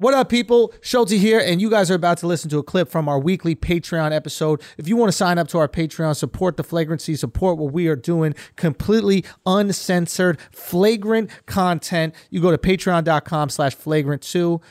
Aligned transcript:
What 0.00 0.14
up, 0.14 0.28
people? 0.28 0.72
Schulz 0.80 1.10
here, 1.10 1.40
and 1.40 1.60
you 1.60 1.68
guys 1.68 1.90
are 1.90 1.96
about 1.96 2.18
to 2.18 2.28
listen 2.28 2.48
to 2.50 2.58
a 2.58 2.62
clip 2.62 2.88
from 2.88 3.08
our 3.08 3.18
weekly 3.18 3.56
Patreon 3.56 4.12
episode. 4.12 4.62
If 4.76 4.86
you 4.86 4.96
want 4.96 5.08
to 5.08 5.16
sign 5.16 5.38
up 5.38 5.48
to 5.48 5.58
our 5.58 5.66
Patreon, 5.66 6.14
support 6.14 6.56
the 6.56 6.62
flagrancy, 6.62 7.16
support 7.16 7.58
what 7.58 7.72
we 7.72 7.88
are 7.88 7.96
doing, 7.96 8.36
completely 8.54 9.24
uncensored, 9.44 10.38
flagrant 10.52 11.30
content, 11.46 12.14
you 12.30 12.40
go 12.40 12.52
to 12.52 12.58
patreon.com 12.58 13.48
slash 13.48 13.76
flagrant2. 13.76 14.62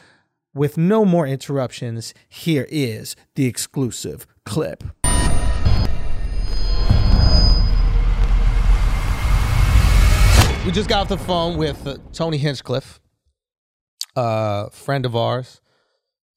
With 0.54 0.78
no 0.78 1.04
more 1.04 1.28
interruptions, 1.28 2.14
here 2.30 2.66
is 2.70 3.18
the 3.36 3.48
exclusive 3.48 4.26
clip. 4.46 4.82
We 10.66 10.72
just 10.72 10.88
got 10.88 11.02
off 11.02 11.10
the 11.10 11.18
phone 11.18 11.58
with 11.58 11.86
uh, 11.86 11.98
Tony 12.14 12.38
Hinchcliffe, 12.38 13.02
a 14.18 14.70
friend 14.72 15.06
of 15.06 15.16
ours, 15.16 15.62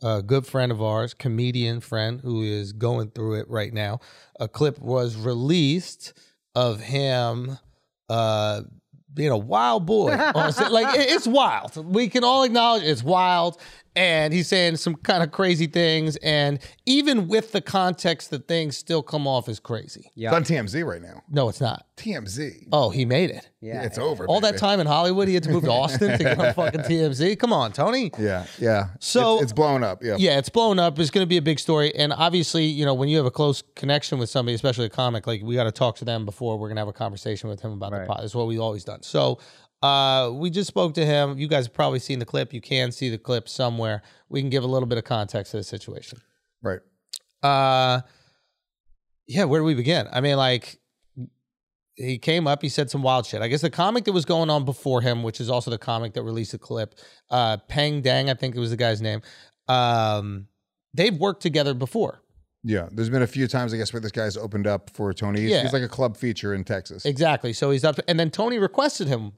a 0.03 0.23
good 0.23 0.47
friend 0.47 0.71
of 0.71 0.83
ours, 0.83 1.15
comedian 1.15 1.80
friend 1.80 2.20
who 2.20 2.43
is 2.43 2.73
going 2.73 3.11
through 3.11 3.41
it 3.41 3.48
right 3.48 3.73
now. 3.73 4.01
A 4.39 4.48
clip 4.48 4.79
was 4.79 5.16
released 5.16 6.12
of 6.55 6.80
him 6.80 7.59
uh, 8.11 8.62
being 9.12 9.30
a 9.30 9.39
wild 9.39 9.87
boy. 9.87 10.11
like 10.11 10.98
it's 10.98 11.27
wild. 11.27 11.77
We 11.93 12.09
can 12.09 12.23
all 12.23 12.43
acknowledge 12.45 12.83
it's 12.83 13.03
wild. 13.03 13.59
And 13.97 14.33
he's 14.33 14.47
saying 14.47 14.77
some 14.77 14.95
kind 14.95 15.23
of 15.23 15.33
crazy 15.33 15.67
things. 15.67 16.17
And 16.19 16.61
even 16.87 17.27
with 17.27 17.51
the 17.53 17.61
context, 17.61 18.31
the 18.31 18.39
things 18.39 18.77
still 18.77 19.03
come 19.03 19.27
off 19.27 19.48
as 19.48 19.59
crazy. 19.59 20.12
It's 20.17 20.33
on 20.33 20.45
TMZ 20.45 20.87
right 20.87 21.03
now. 21.03 21.23
No, 21.29 21.48
it's 21.48 21.61
not. 21.61 21.87
TMZ. 21.97 22.69
Oh, 22.73 22.91
he 22.91 23.05
made 23.05 23.31
it. 23.31 23.51
Yeah, 23.61 23.83
it's 23.83 23.98
over. 23.98 24.27
All 24.27 24.41
that 24.41 24.57
time 24.59 24.81
in 24.81 24.87
Hollywood, 24.87 25.29
he 25.29 25.34
had 25.34 25.43
to 25.43 25.51
move 25.51 25.65
to 25.65 25.71
Austin 25.73 26.12
to 26.12 26.19
get 26.19 26.39
on 26.39 26.55
fucking 26.55 26.81
TMZ. 26.83 27.39
Come 27.39 27.53
on, 27.53 27.73
Tony. 27.73 28.11
Yeah, 28.19 28.47
yeah. 28.59 28.87
So- 29.01 29.34
it's, 29.34 29.45
it's 29.45 29.53
blown 29.53 29.83
up. 29.84 30.03
Yeah. 30.03 30.17
Yeah, 30.19 30.39
it's 30.39 30.48
blown 30.48 30.79
up. 30.79 30.98
It's 30.98 31.11
going 31.11 31.25
to 31.25 31.29
be 31.29 31.37
a 31.37 31.43
big 31.43 31.59
story. 31.59 31.95
And 31.95 32.12
obviously, 32.12 32.65
you 32.65 32.84
know, 32.86 32.95
when 32.95 33.09
you 33.09 33.17
have 33.19 33.27
a 33.27 33.31
close 33.31 33.62
connection 33.75 34.19
with 34.19 34.31
somebody, 34.31 34.55
especially 34.55 34.86
a 34.86 34.91
comic, 34.91 35.27
like 35.27 35.42
we 35.42 35.57
got 35.57 35.64
to 35.64 35.73
talk 35.73 35.97
to 35.97 36.05
them 36.05 36.25
before 36.25 36.59
we're 36.59 36.69
going 36.69 36.77
to 36.77 36.81
have 36.81 36.89
a 36.89 36.92
conversation 36.92 37.51
with 37.51 37.61
him 37.61 37.73
about 37.73 37.91
the 37.91 37.98
Right. 37.98 38.09
pod. 38.09 38.20
That's 38.23 38.34
what 38.34 38.47
we've 38.47 38.61
always 38.61 38.84
done. 38.84 39.03
So 39.03 39.39
uh, 39.83 40.31
we 40.33 40.50
just 40.50 40.69
spoke 40.69 40.95
to 40.95 41.06
him. 41.06 41.39
You 41.39 41.48
guys 41.48 41.67
have 41.67 41.75
probably 41.75 41.98
seen 41.98 42.19
the 42.19 42.25
clip. 42.27 42.53
You 42.53 42.61
can 42.61 42.92
see 42.92 43.09
the 43.09 43.19
clip 43.19 43.48
somewhere. 43.48 44.03
We 44.28 44.41
can 44.41 44.50
give 44.50 44.62
a 44.64 44.67
little 44.67 44.86
bit 44.86 44.98
of 44.98 45.05
context 45.05 45.53
to 45.53 45.56
the 45.59 45.62
situation. 45.64 46.20
Right. 46.62 46.81
Uh, 47.42 48.01
yeah, 49.27 49.45
where 49.45 49.61
do 49.61 49.64
we 49.64 49.75
begin? 49.75 50.06
I 50.12 50.20
mean, 50.20 50.36
like, 50.36 50.78
he 51.95 52.19
came 52.19 52.47
up, 52.47 52.62
he 52.62 52.69
said 52.69 52.91
some 52.91 53.03
wild 53.03 53.27
shit. 53.27 53.42
I 53.42 53.48
guess 53.48 53.61
the 53.61 53.70
comic 53.70 54.05
that 54.05 54.12
was 54.12 54.25
going 54.25 54.51
on 54.51 54.64
before 54.64 55.03
him, 55.03 55.23
which 55.23 55.41
is 55.41 55.51
also 55.51 55.70
the 55.70 55.78
comic 55.78 56.14
that 56.14 56.23
released 56.23 56.53
the 56.53 56.58
clip, 56.58 56.95
uh, 57.31 57.58
Peng 57.69 58.01
Dang, 58.01 58.31
I 58.31 58.34
think 58.34 58.56
it 58.56 58.58
was 58.58 58.70
the 58.70 58.77
guy's 58.77 59.01
name. 59.03 59.20
Um, 59.69 60.47
they've 60.95 61.14
worked 61.17 61.42
together 61.42 61.75
before. 61.75 62.23
Yeah. 62.64 62.89
There's 62.91 63.11
been 63.11 63.23
a 63.23 63.27
few 63.27 63.47
times, 63.47 63.73
I 63.73 63.77
guess, 63.77 63.92
where 63.92 64.01
this 64.01 64.12
guy's 64.12 64.36
opened 64.36 64.67
up 64.67 64.91
for 64.91 65.12
Tony. 65.12 65.42
He's, 65.42 65.51
Yeah. 65.51 65.62
he's 65.62 65.73
like 65.73 65.83
a 65.83 65.89
club 65.89 66.17
feature 66.17 66.55
in 66.55 66.64
Texas. 66.64 67.05
Exactly. 67.05 67.53
So 67.53 67.70
he's 67.70 67.84
up, 67.84 67.98
and 68.08 68.19
then 68.19 68.31
Tony 68.31 68.58
requested 68.58 69.06
him 69.06 69.33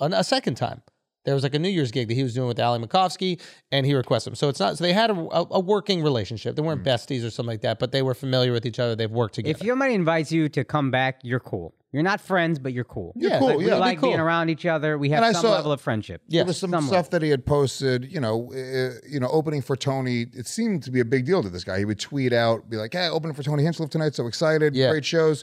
a 0.00 0.24
second 0.24 0.56
time. 0.56 0.82
There 1.24 1.34
was 1.34 1.42
like 1.42 1.54
a 1.54 1.58
New 1.58 1.68
Year's 1.68 1.90
gig 1.90 2.06
that 2.06 2.14
he 2.14 2.22
was 2.22 2.34
doing 2.34 2.46
with 2.46 2.60
Ali 2.60 2.78
Macofsky, 2.78 3.40
and 3.72 3.84
he 3.84 3.94
requested 3.94 4.30
him. 4.30 4.34
So 4.36 4.48
it's 4.48 4.60
not. 4.60 4.78
So 4.78 4.84
they 4.84 4.92
had 4.92 5.10
a, 5.10 5.14
a, 5.14 5.46
a 5.52 5.60
working 5.60 6.00
relationship. 6.00 6.54
They 6.54 6.62
weren't 6.62 6.84
besties 6.84 7.26
or 7.26 7.30
something 7.30 7.50
like 7.54 7.62
that, 7.62 7.80
but 7.80 7.90
they 7.90 8.00
were 8.02 8.14
familiar 8.14 8.52
with 8.52 8.64
each 8.64 8.78
other. 8.78 8.94
They've 8.94 9.10
worked 9.10 9.34
together. 9.34 9.58
If 9.60 9.66
somebody 9.66 9.94
invites 9.94 10.30
you 10.30 10.48
to 10.50 10.62
come 10.62 10.92
back, 10.92 11.18
you're 11.24 11.40
cool. 11.40 11.74
You're 11.90 12.04
not 12.04 12.20
friends, 12.20 12.60
but 12.60 12.72
you're 12.72 12.84
cool. 12.84 13.12
Yeah, 13.16 13.40
cool, 13.40 13.48
Like, 13.48 13.58
we 13.58 13.66
yeah. 13.66 13.74
like 13.74 13.98
Be 13.98 14.02
being 14.08 14.16
cool. 14.18 14.24
around 14.24 14.50
each 14.50 14.66
other. 14.66 14.98
We 14.98 15.08
have 15.10 15.16
And 15.18 15.26
I 15.26 15.32
some 15.32 15.42
saw- 15.46 15.52
level 15.52 15.72
of 15.72 15.80
friendship. 15.80 16.22
Yeah. 16.28 16.42
There 16.42 16.46
was 16.48 16.58
some 16.58 16.70
somewhat. 16.70 16.88
stuff 16.90 17.10
that 17.10 17.22
he 17.22 17.30
had 17.30 17.44
posted, 17.44 18.04
you 18.12 18.20
know, 18.20 18.52
uh, 18.52 19.00
you 19.08 19.18
know, 19.18 19.28
opening 19.28 19.62
for 19.62 19.74
Tony. 19.74 20.26
It 20.32 20.46
seemed 20.46 20.84
to 20.84 20.92
be 20.92 21.00
a 21.00 21.04
big 21.04 21.24
deal 21.26 21.42
to 21.42 21.48
this 21.48 21.64
guy. 21.64 21.78
He 21.78 21.84
would 21.86 21.98
tweet 21.98 22.32
out, 22.34 22.70
be 22.70 22.76
like, 22.76 22.92
"Hey, 22.92 23.08
opening 23.08 23.34
for 23.34 23.42
Tony 23.42 23.64
Hinchcliffe 23.64 23.90
tonight, 23.90 24.14
so 24.14 24.28
excited, 24.28 24.76
Yeah. 24.76 24.90
great 24.90 25.04
shows." 25.04 25.42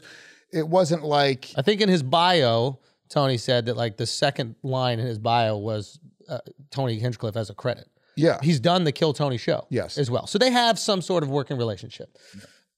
It 0.50 0.66
wasn't 0.68 1.02
like, 1.04 1.50
I 1.56 1.62
think 1.62 1.80
in 1.82 1.88
his 1.90 2.02
bio, 2.04 2.78
Tony 3.14 3.38
said 3.38 3.66
that 3.66 3.76
like 3.76 3.96
the 3.96 4.06
second 4.06 4.56
line 4.64 4.98
in 4.98 5.06
his 5.06 5.18
bio 5.18 5.56
was 5.56 6.00
uh, 6.28 6.38
Tony 6.72 6.98
Hinchcliffe 6.98 7.36
as 7.36 7.48
a 7.48 7.54
credit. 7.54 7.86
yeah, 8.16 8.38
He's 8.42 8.58
done 8.58 8.82
the 8.82 8.90
Kill 8.92 9.12
Tony 9.12 9.38
show, 9.38 9.66
Yes. 9.70 9.96
as 9.98 10.10
well. 10.10 10.26
So 10.26 10.36
they 10.36 10.50
have 10.50 10.78
some 10.80 11.00
sort 11.00 11.22
of 11.22 11.30
working 11.30 11.56
relationship. 11.56 12.18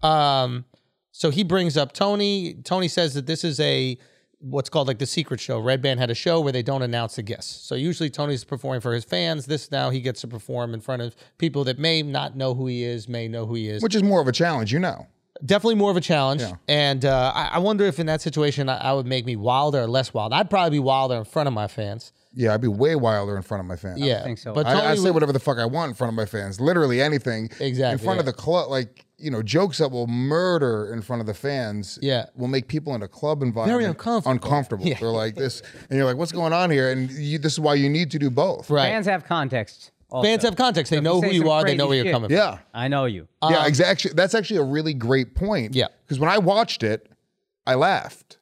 Um, 0.02 0.66
so 1.12 1.30
he 1.30 1.42
brings 1.42 1.76
up 1.78 1.92
Tony. 1.92 2.54
Tony 2.64 2.88
says 2.88 3.14
that 3.14 3.26
this 3.26 3.44
is 3.44 3.58
a 3.60 3.96
what's 4.40 4.68
called 4.68 4.86
like 4.88 4.98
the 4.98 5.06
secret 5.06 5.40
show. 5.40 5.58
Redban 5.62 5.96
had 5.96 6.10
a 6.10 6.14
show 6.14 6.40
where 6.42 6.52
they 6.52 6.62
don't 6.62 6.82
announce 6.82 7.16
the 7.16 7.22
guests. 7.22 7.66
So 7.66 7.74
usually 7.74 8.10
Tony's 8.10 8.44
performing 8.44 8.82
for 8.82 8.92
his 8.92 9.04
fans. 9.04 9.46
This 9.46 9.70
now 9.70 9.88
he 9.88 10.00
gets 10.00 10.20
to 10.20 10.28
perform 10.28 10.74
in 10.74 10.80
front 10.82 11.00
of 11.00 11.16
people 11.38 11.64
that 11.64 11.78
may 11.78 12.02
not 12.02 12.36
know 12.36 12.54
who 12.54 12.66
he 12.66 12.84
is, 12.84 13.08
may 13.08 13.26
know 13.28 13.46
who 13.46 13.54
he 13.54 13.68
is. 13.68 13.82
which 13.82 13.94
is 13.94 14.02
more 14.02 14.20
of 14.20 14.28
a 14.28 14.32
challenge, 14.32 14.70
you 14.72 14.78
know. 14.78 15.06
Definitely 15.44 15.74
more 15.76 15.90
of 15.90 15.96
a 15.96 16.00
challenge. 16.00 16.40
Yeah. 16.42 16.52
And 16.68 17.04
uh, 17.04 17.32
I, 17.34 17.50
I 17.54 17.58
wonder 17.58 17.84
if 17.84 17.98
in 17.98 18.06
that 18.06 18.20
situation 18.22 18.68
I, 18.68 18.78
I 18.78 18.92
would 18.92 19.06
make 19.06 19.26
me 19.26 19.36
wilder 19.36 19.80
or 19.82 19.86
less 19.86 20.14
wild. 20.14 20.32
I'd 20.32 20.48
probably 20.50 20.70
be 20.70 20.78
wilder 20.78 21.16
in 21.16 21.24
front 21.24 21.46
of 21.46 21.52
my 21.52 21.68
fans. 21.68 22.12
Yeah, 22.32 22.52
I'd 22.52 22.60
be 22.60 22.68
way 22.68 22.94
wilder 22.96 23.34
in 23.36 23.42
front 23.42 23.60
of 23.60 23.66
my 23.66 23.76
fans. 23.76 23.98
Yeah, 24.00 24.20
I 24.20 24.24
think 24.24 24.38
so. 24.38 24.52
But 24.52 24.64
Tony 24.64 24.80
I, 24.80 24.92
I 24.92 24.94
say 24.96 25.10
whatever 25.10 25.32
the 25.32 25.40
fuck 25.40 25.56
I 25.58 25.64
want 25.64 25.88
in 25.90 25.94
front 25.94 26.10
of 26.10 26.14
my 26.16 26.26
fans. 26.26 26.60
Literally 26.60 27.00
anything. 27.00 27.48
Exactly, 27.60 27.92
In 27.92 27.98
front 27.98 28.20
of 28.20 28.26
the 28.26 28.32
club, 28.34 28.68
like, 28.70 29.06
you 29.16 29.30
know, 29.30 29.42
jokes 29.42 29.78
that 29.78 29.90
will 29.90 30.06
murder 30.06 30.92
in 30.92 31.00
front 31.00 31.20
of 31.20 31.26
the 31.26 31.32
fans. 31.32 31.98
Yeah. 32.02 32.26
Will 32.34 32.48
make 32.48 32.68
people 32.68 32.94
in 32.94 33.02
a 33.02 33.08
club 33.08 33.42
environment 33.42 33.88
uncomfortable. 33.88 34.32
uncomfortable. 34.32 34.86
Yeah. 34.86 34.98
They're 35.00 35.08
like 35.08 35.34
this. 35.34 35.62
And 35.88 35.96
you're 35.96 36.04
like, 36.04 36.16
what's 36.18 36.32
going 36.32 36.52
on 36.52 36.70
here? 36.70 36.90
And 36.90 37.10
you, 37.10 37.38
this 37.38 37.52
is 37.54 37.60
why 37.60 37.74
you 37.74 37.88
need 37.88 38.10
to 38.10 38.18
do 38.18 38.28
both. 38.28 38.68
right. 38.68 38.90
Fans 38.90 39.06
have 39.06 39.24
context. 39.24 39.92
Also. 40.16 40.28
Fans 40.28 40.42
have 40.42 40.56
context. 40.56 40.90
They 40.90 40.98
if 40.98 41.02
know 41.04 41.20
who 41.20 41.30
you 41.30 41.50
are. 41.50 41.64
They 41.64 41.76
know 41.76 41.86
where 41.86 41.96
you're 41.96 42.04
shit- 42.06 42.12
coming 42.12 42.28
from. 42.28 42.36
Yeah. 42.36 42.58
I 42.74 42.88
know 42.88 43.04
you. 43.04 43.28
yeah, 43.48 43.66
exactly. 43.66 44.10
That's 44.14 44.34
actually 44.34 44.58
a 44.58 44.64
really 44.64 44.94
great 44.94 45.34
point. 45.34 45.68
Um, 45.72 45.72
Yeah. 45.74 45.86
Because 46.04 46.18
when 46.20 46.30
I 46.30 46.38
watched 46.38 46.82
it, 46.82 47.10
I 47.66 47.74
laughed 47.74 48.38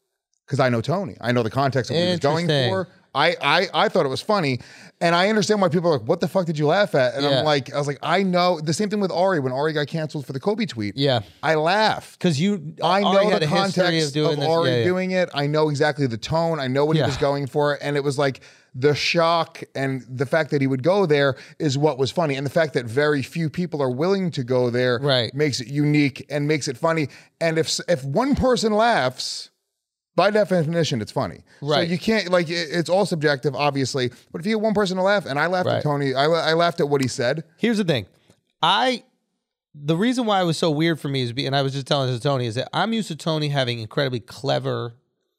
because 0.47 0.61
I 0.61 0.69
know 0.69 0.81
Tony. 0.81 1.17
I 1.21 1.33
know 1.33 1.43
the 1.43 1.51
context 1.51 1.91
of 1.91 1.97
what 1.97 2.03
he 2.05 2.11
was 2.11 2.21
going 2.21 2.45
Interesting. 2.45 2.71
for. 2.73 2.89
I, 3.17 3.37
I 3.41 3.69
I 3.85 3.89
thought 3.89 4.05
it 4.07 4.09
was 4.09 4.21
funny, 4.21 4.59
and 5.01 5.15
I 5.15 5.29
understand 5.29 5.63
why 5.63 5.69
people 5.69 5.89
are 5.89 5.99
like, 5.99 6.09
"What 6.09 6.19
the 6.19 6.27
fuck 6.27 6.47
did 6.47 6.59
you 6.59 6.67
laugh 6.67 6.97
at?" 6.97 7.15
And 7.15 7.23
Yeah. 7.23 7.39
I'm 7.39 7.45
like, 7.45 7.73
I 7.73 7.79
was 7.79 7.87
like, 7.87 8.01
I 8.03 8.25
know 8.25 8.61
the 8.61 8.73
same 8.73 8.91
thing 8.91 8.99
with 8.99 9.13
Ari 9.13 9.39
when 9.39 9.53
Ari 9.53 9.73
got 9.73 9.87
canceled 9.87 10.27
for 10.27 10.33
the 10.33 10.41
Kobe 10.41 10.67
tweet. 10.67 10.97
Yeah. 10.97 11.21
I 11.41 11.55
laughed. 11.55 12.19
Because 12.19 12.41
you, 12.41 12.75
I 12.83 13.05
Ari 13.05 13.25
know 13.27 13.31
had 13.31 13.41
the 13.43 13.47
context 13.47 14.09
of 14.09 14.13
doing 14.15 14.33
of 14.35 14.41
this. 14.41 14.49
Ari 14.49 14.71
Yeah, 14.71 14.77
yeah. 14.79 14.85
doing 14.85 15.11
it. 15.13 15.31
I 15.33 15.47
know 15.47 15.69
exactly 15.69 16.09
the 16.09 16.19
tone. 16.19 16.59
I 16.59 16.67
know 16.67 16.85
what 16.85 16.97
Yeah. 16.97 17.05
he 17.05 17.11
was 17.11 17.17
going 17.19 17.47
for, 17.47 17.79
and 17.81 17.97
it 17.97 18.03
was 18.03 18.19
like 18.19 18.41
the 18.75 18.95
shock 18.95 19.63
and 19.75 20.05
the 20.09 20.27
fact 20.27 20.51
that 20.51 20.61
he 20.61 20.67
would 20.67 20.83
go 20.83 21.07
there 21.07 21.37
is 21.61 21.79
what 21.79 21.97
was 21.99 22.11
funny, 22.11 22.35
and 22.35 22.45
the 22.45 22.51
fact 22.51 22.75
that 22.75 22.87
very 22.87 23.23
few 23.23 23.49
people 23.49 23.81
are 23.81 23.91
willing 23.91 24.31
to 24.33 24.43
go 24.43 24.69
there 24.71 24.99
Right. 25.01 25.33
makes 25.35 25.61
it 25.61 25.69
unique 25.69 26.27
and 26.29 26.49
makes 26.49 26.67
it 26.69 26.77
funny. 26.77 27.09
And 27.41 27.57
if 27.59 27.79
if 27.89 28.05
one 28.05 28.35
person 28.35 28.73
laughs. 28.73 29.51
By 30.17 30.31
definition, 30.31 31.03
it's 31.03 31.11
funny. 31.11 31.41
Right. 31.61 31.89
So 31.89 31.93
you 31.93 31.99
can't 31.99 32.29
like 32.31 32.49
it- 32.49 32.69
it's 32.71 32.89
all 32.89 33.05
subjective, 33.05 33.57
obviously. 33.57 34.13
But 34.31 34.41
if 34.41 34.47
you 34.47 34.53
get 34.57 34.61
one 34.63 34.73
person 34.73 34.97
to 34.97 35.03
laugh, 35.03 35.27
and 35.27 35.41
I 35.41 35.49
laughed 35.49 35.67
Right. 35.67 35.79
at 35.79 35.83
Tony, 35.83 36.15
I, 36.15 36.27
I 36.27 36.53
laughed 36.55 36.79
at 36.79 36.89
what 36.89 37.01
he 37.01 37.09
said. 37.09 37.43
Here's 37.57 37.79
the 37.79 37.85
thing. 37.85 38.07
I 38.63 39.03
the 39.75 39.97
reason 39.97 40.25
why 40.25 40.41
it 40.41 40.45
was 40.45 40.57
so 40.57 40.71
weird 40.71 41.01
for 41.01 41.09
me 41.09 41.23
is, 41.23 41.33
be, 41.33 41.47
and 41.47 41.57
I 41.57 41.63
was 41.63 41.73
just 41.73 41.89
telling 41.89 42.09
this 42.09 42.19
to 42.21 42.23
Tony, 42.23 42.47
is 42.47 42.55
that 42.55 42.69
I'm 42.73 42.93
used 42.93 43.09
to 43.09 43.17
Tony 43.17 43.49
having 43.49 43.81
incredibly 43.81 44.21
clever 44.21 44.95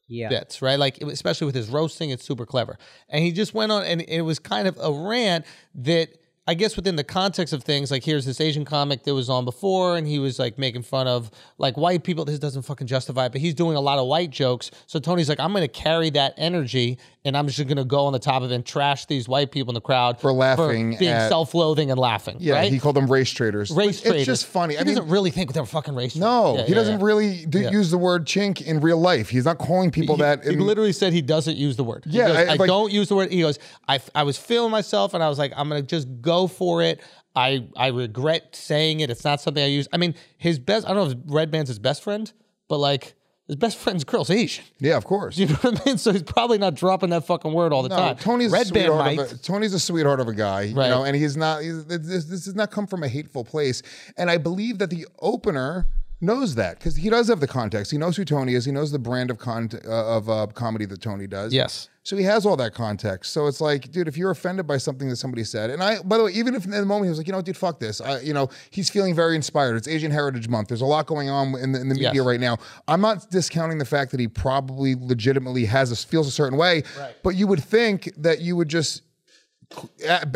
Yeah. 0.07 0.29
bits, 0.29 0.61
right? 0.61 0.77
Like 0.77 1.01
especially 1.01 1.45
with 1.45 1.55
his 1.55 1.69
roasting, 1.69 2.09
it's 2.11 2.23
super 2.23 2.45
clever. 2.45 2.77
And 3.09 3.23
he 3.23 3.31
just 3.31 3.53
went 3.53 3.71
on, 3.71 3.83
and 3.83 4.01
it 4.01 4.21
was 4.21 4.39
kind 4.39 4.67
of 4.67 4.77
a 4.81 4.91
rant 4.91 5.45
that 5.75 6.09
I 6.47 6.53
guess 6.53 6.75
within 6.75 6.95
the 6.95 7.03
context 7.03 7.53
of 7.53 7.63
things, 7.63 7.89
like 7.89 8.03
here's 8.03 8.23
this 8.23 8.39
Asian 8.39 8.65
comic 8.65 9.03
that 9.03 9.15
was 9.15 9.29
on 9.31 9.45
before, 9.45 9.97
and 9.97 10.05
he 10.07 10.19
was 10.19 10.37
like 10.37 10.59
making 10.59 10.83
fun 10.83 11.07
of 11.07 11.31
like 11.57 11.75
white 11.75 12.03
people. 12.03 12.23
This 12.23 12.37
doesn't 12.37 12.61
fucking 12.61 12.85
justify 12.85 13.25
it, 13.25 13.31
but 13.31 13.41
he's 13.41 13.55
doing 13.55 13.75
a 13.75 13.81
lot 13.81 13.97
of 13.97 14.05
white 14.07 14.29
jokes. 14.29 14.69
So 14.85 14.99
Tony's 14.99 15.27
like, 15.27 15.39
I'm 15.39 15.51
going 15.53 15.63
to 15.63 15.67
carry 15.67 16.11
that 16.11 16.35
energy, 16.37 16.99
and 17.23 17.35
I'm 17.35 17.47
just 17.47 17.57
going 17.67 17.77
to 17.77 17.83
go 17.83 18.05
on 18.05 18.13
the 18.13 18.19
top 18.19 18.43
of 18.43 18.51
it 18.51 18.53
and 18.53 18.63
trash 18.63 19.07
these 19.07 19.27
white 19.27 19.49
people 19.51 19.71
in 19.71 19.73
the 19.73 19.81
crowd 19.81 20.21
For 20.21 20.31
laughing 20.31 20.97
being 20.99 21.11
at- 21.13 21.29
self-loathing 21.29 21.89
and 21.89 21.99
laughing. 21.99 22.37
Yeah, 22.39 22.53
right? 22.57 22.71
he 22.71 22.77
called 22.77 22.95
them 22.95 23.07
race 23.11 23.31
traders. 23.31 23.71
race 23.71 24.01
traders. 24.01 24.19
It's 24.21 24.25
just 24.27 24.45
funny. 24.45 24.75
He 24.75 24.79
I 24.79 24.83
mean, 24.83 24.93
doesn't 24.97 25.09
really 25.09 25.31
think 25.31 25.51
they're 25.51 25.65
fucking 25.65 25.95
race. 25.95 26.15
No, 26.15 26.53
traders. 26.57 26.67
he 26.67 26.73
Yeah, 26.73 26.77
yeah, 26.77 26.83
doesn't 26.83 26.99
yeah. 26.99 27.05
really 27.07 27.45
do, 27.47 27.59
use 27.71 27.89
the 27.89 27.97
word 27.97 28.27
chink 28.27 28.61
in 28.61 28.81
real 28.81 28.99
life. 28.99 29.29
He's 29.29 29.45
not 29.45 29.57
calling 29.57 29.89
people 29.89 30.17
that. 30.17 30.43
He 30.43 30.55
literally 30.57 30.91
said 30.93 31.11
he 31.11 31.23
doesn't 31.23 31.57
use 31.57 31.75
the 31.75 31.83
word. 31.83 32.03
He 32.05 32.17
Yeah, 32.19 32.27
goes, 32.27 32.37
I- 32.37 32.41
I, 32.41 32.53
like- 32.57 32.67
don't 32.67 32.91
use 32.93 33.09
the 33.09 33.15
word. 33.15 33.31
He 33.31 33.41
goes, 33.41 33.57
I, 33.87 33.99
I 34.13 34.21
was 34.21 34.37
feeling 34.37 34.69
myself 34.69 35.15
and 35.15 35.23
I 35.23 35.29
was 35.29 35.39
like, 35.39 35.51
I'm 35.57 35.67
gonna 35.69 35.81
just 35.81 36.07
go 36.21 36.34
for 36.47 36.81
it. 36.81 37.01
I 37.35 37.67
I 37.75 37.87
regret 37.87 38.55
saying 38.55 38.99
it. 39.01 39.09
It's 39.09 39.23
not 39.25 39.41
something 39.41 39.61
I 39.63 39.67
use. 39.67 39.87
I 39.91 39.97
mean, 39.97 40.15
his 40.37 40.57
best. 40.59 40.85
I 40.87 40.93
don't 40.93 40.97
know 41.07 41.11
if 41.11 41.17
Redban's 41.49 41.67
his 41.67 41.79
best 41.79 42.01
friend, 42.03 42.31
but 42.69 42.77
like 42.77 43.13
his 43.47 43.57
best 43.57 43.77
friend's 43.83 44.03
girl's 44.03 44.29
Asian. 44.29 44.63
yeah, 44.79 44.95
of 44.97 45.03
course. 45.05 45.37
You 45.41 45.47
know 45.47 45.55
what 45.55 45.81
I 45.81 45.85
mean? 45.85 45.97
So 45.97 46.11
he's 46.13 46.23
probably 46.23 46.57
not 46.57 46.75
dropping 46.75 47.09
that 47.11 47.25
fucking 47.27 47.51
word 47.53 47.73
all 47.73 47.83
the 47.83 47.89
No, 47.89 47.97
time. 47.97 48.15
Tony's 48.15 48.53
a 48.53 48.57
Redban 48.57 48.67
sweetheart. 48.67 49.17
Of 49.19 49.31
a, 49.33 49.37
Tony's 49.37 49.73
a 49.73 49.79
sweetheart 49.79 50.19
of 50.21 50.27
a 50.27 50.33
guy, 50.33 50.61
you 50.63 50.75
Right. 50.75 50.89
know, 50.89 51.03
and 51.03 51.15
he's 51.15 51.35
not. 51.37 51.61
He's, 51.61 51.85
this, 51.85 52.25
this 52.25 52.45
does 52.45 52.55
not 52.55 52.71
come 52.71 52.87
from 52.87 53.03
a 53.03 53.07
hateful 53.07 53.43
place, 53.43 53.81
and 54.17 54.29
I 54.31 54.37
believe 54.37 54.77
that 54.79 54.89
the 54.89 55.05
opener 55.19 55.87
knows 56.21 56.55
that 56.55 56.79
because 56.79 56.95
he 56.95 57.09
does 57.09 57.27
have 57.27 57.41
the 57.41 57.47
context. 57.47 57.91
He 57.91 57.97
knows 57.97 58.15
who 58.15 58.23
Tony 58.25 58.55
is. 58.55 58.63
He 58.65 58.71
knows 58.71 58.91
the 58.91 58.97
brand 58.99 59.29
of 59.29 59.37
con- 59.37 59.69
uh, 59.85 60.17
of 60.17 60.29
uh, 60.29 60.47
comedy 60.53 60.85
that 60.85 61.01
Tony 61.01 61.27
does. 61.27 61.53
Yes. 61.53 61.89
So 62.05 62.15
he 62.15 62.23
has 62.25 62.45
all 62.45 62.55
that 62.57 62.75
context. 62.75 63.33
So 63.33 63.47
it's 63.47 63.59
like, 63.59 63.91
dude, 63.91 64.07
if 64.07 64.15
you're 64.15 64.29
offended 64.29 64.67
by 64.67 64.77
something 64.77 65.09
that 65.09 65.15
somebody 65.15 65.43
said, 65.43 65.71
and 65.71 65.81
I, 65.81 66.03
by 66.03 66.19
the 66.19 66.25
way, 66.25 66.31
even 66.33 66.53
if 66.53 66.63
in 66.63 66.69
the 66.69 66.85
moment 66.85 67.05
he 67.05 67.09
was 67.09 67.17
like, 67.17 67.25
you 67.25 67.33
know, 67.33 67.41
dude, 67.41 67.57
fuck 67.57 67.79
this. 67.79 67.99
I, 67.99 68.19
you 68.19 68.31
know, 68.31 68.47
he's 68.69 68.91
feeling 68.91 69.15
very 69.15 69.35
inspired. 69.35 69.75
It's 69.75 69.87
Asian 69.87 70.11
Heritage 70.11 70.47
Month. 70.47 70.67
There's 70.67 70.81
a 70.81 70.85
lot 70.85 71.07
going 71.07 71.31
on 71.31 71.55
in 71.55 71.71
the, 71.71 71.81
in 71.81 71.89
the 71.89 71.95
media 71.95 72.11
Yes. 72.13 72.23
right 72.25 72.39
now. 72.39 72.57
I'm 72.87 73.01
not 73.01 73.31
discounting 73.31 73.79
the 73.79 73.85
fact 73.85 74.11
that 74.11 74.19
he 74.19 74.27
probably 74.27 74.93
legitimately 74.93 75.65
has 75.65 75.91
a, 75.91 75.95
feels 75.95 76.27
a 76.27 76.31
certain 76.31 76.59
way, 76.59 76.83
but 77.23 77.31
you 77.35 77.47
would 77.47 77.63
think 77.63 78.13
that 78.17 78.39
you 78.39 78.55
would 78.55 78.69
just 78.69 79.01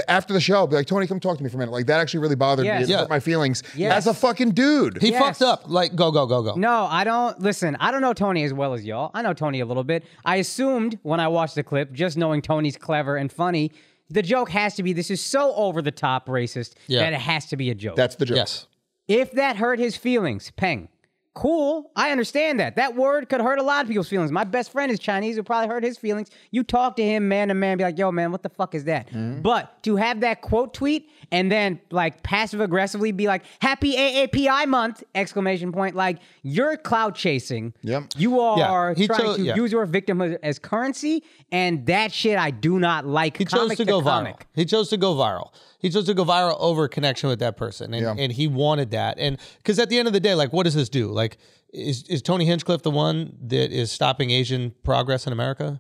after 0.08 0.34
the 0.34 0.40
show, 0.42 0.66
be 0.68 0.76
like, 0.76 0.88
Tony, 0.88 1.08
come 1.08 1.20
talk 1.20 1.38
to 1.38 1.44
me 1.44 1.50
for 1.50 1.58
a 1.58 1.60
minute. 1.60 1.72
Like 1.72 1.86
that 1.88 2.00
actually 2.00 2.22
really 2.22 2.36
bothered 2.36 2.66
Yes. 2.66 2.80
me. 2.80 2.84
It 2.84 2.90
Yeah. 2.90 2.98
hurt 3.00 3.10
my 3.10 3.20
feelings 3.20 3.64
Yes. 3.76 3.94
as 3.98 4.08
a 4.08 4.14
fucking 4.14 4.52
dude. 4.52 5.02
He 5.02 5.12
Yes. 5.12 5.22
fucked 5.22 5.42
up. 5.42 5.64
Like, 5.68 5.96
go, 5.96 6.12
go, 6.12 6.26
go, 6.26 6.42
go. 6.42 6.56
No, 6.56 6.86
I 6.90 7.04
don't. 7.04 7.40
Listen, 7.42 7.76
I 7.80 7.92
don't 7.92 8.02
know 8.02 8.14
Tony 8.14 8.44
as 8.44 8.54
well 8.54 8.74
as 8.74 8.86
y'all. 8.86 9.12
I 9.14 9.22
know 9.22 9.34
Tony 9.34 9.60
a 9.60 9.66
little 9.66 9.84
bit. 9.84 10.04
I 10.26 10.38
assumed 10.38 11.00
when 11.04 11.20
I 11.20 11.28
watched 11.28 11.56
the 11.56 11.64
clip, 11.64 11.92
just 11.94 12.18
knowing 12.18 12.42
Tony's 12.42 12.78
clever 12.78 13.16
and 13.18 13.32
funny, 13.32 13.72
the 14.10 14.22
joke 14.22 14.50
has 14.50 14.76
to 14.76 14.84
be 14.84 14.94
this 14.94 15.12
is 15.12 15.22
so 15.24 15.54
over 15.56 15.82
the 15.82 15.92
top 15.92 16.28
racist 16.28 16.74
Yeah. 16.88 17.02
that 17.02 17.14
it 17.14 17.20
has 17.22 17.46
to 17.48 17.58
be 17.58 17.70
a 17.70 17.76
joke. 17.76 17.96
That's 17.96 18.16
the 18.16 18.26
joke. 18.26 18.38
Yes. 18.38 18.66
if 19.08 19.32
that 19.32 19.56
hurt 19.58 19.80
his 19.80 19.98
feelings, 19.98 20.52
Peng, 20.56 20.88
cool. 21.34 21.92
I 21.96 22.12
understand 22.12 22.60
that. 22.60 22.76
That 22.76 22.96
word 22.96 23.30
could 23.30 23.42
hurt 23.42 23.60
a 23.60 23.64
lot 23.64 23.84
of 23.84 23.88
people's 23.88 24.10
feelings. 24.10 24.32
My 24.32 24.44
best 24.44 24.72
friend 24.72 24.92
is 24.92 25.00
Chinese. 25.00 25.38
It 25.38 25.44
probably 25.44 25.68
hurt 25.68 25.84
his 25.84 25.98
feelings. 25.98 26.30
You 26.52 26.64
talk 26.64 26.96
to 26.98 27.04
him 27.04 27.28
man 27.28 27.48
to 27.50 27.54
man, 27.54 27.78
be 27.78 27.84
like, 27.84 27.98
yo, 27.98 28.12
man, 28.12 28.32
what 28.32 28.44
the 28.44 28.50
fuck 28.50 28.76
is 28.76 28.86
that? 28.86 29.08
Mm-hmm. 29.08 29.42
But 29.42 29.82
to 29.84 29.96
have 29.96 30.22
that 30.22 30.42
quote 30.42 30.74
tweet 30.74 31.10
and 31.32 31.52
then 31.52 31.80
like 31.92 32.24
passive 32.24 32.62
aggressively 32.62 33.12
be 33.12 33.28
like, 33.28 33.44
happy 33.62 33.96
AAPI 33.96 34.68
month, 34.68 35.04
exclamation 35.16 35.72
point, 35.72 35.96
like 35.96 36.20
you're 36.44 36.76
cloud 36.78 37.16
chasing. 37.16 37.74
Yep. 37.84 38.14
You 38.18 38.40
are 38.40 38.94
he 38.94 39.08
trying 39.08 39.20
chose- 39.20 39.38
to 39.38 39.44
yeah. 39.44 39.56
use 39.56 39.72
your 39.72 39.86
victimhood 39.88 40.40
as 40.44 40.60
currency. 40.60 41.24
And 41.52 41.86
that 41.88 42.12
shit 42.12 42.38
I 42.38 42.52
do 42.52 42.80
not 42.80 43.06
like. 43.06 43.38
He 43.38 43.46
chose 43.46 43.62
comic 43.62 43.78
to 43.78 43.86
go 43.86 44.02
comic. 44.02 44.40
viral. 44.40 44.46
He 44.54 44.66
chose 44.66 44.90
to 44.90 44.98
go 44.98 45.16
viral. 45.16 45.52
He 45.80 45.90
chose 45.90 46.06
to 46.06 46.14
go 46.14 46.24
viral 46.26 46.58
over 46.60 46.88
connection 46.88 47.30
with 47.30 47.40
that 47.40 47.58
person, 47.58 47.94
and, 47.94 48.04
Yeah. 48.04 48.16
and 48.24 48.32
he 48.32 48.48
wanted 48.48 48.92
that. 48.92 49.18
And 49.18 49.38
because 49.58 49.80
at 49.80 49.90
the 49.90 49.98
end 49.98 50.08
of 50.08 50.14
the 50.14 50.20
day, 50.20 50.36
like, 50.36 50.54
what 50.54 50.64
does 50.64 50.76
this 50.76 50.90
do? 50.90 51.08
Like, 51.08 51.38
is 51.74 52.04
is 52.04 52.22
Tony 52.22 52.46
Hinchcliffe 52.46 52.82
the 52.84 52.92
one 52.92 53.38
that 53.48 53.72
is 53.72 53.92
stopping 53.92 54.30
Asian 54.32 54.74
progress 54.84 55.26
in 55.26 55.34
America? 55.34 55.80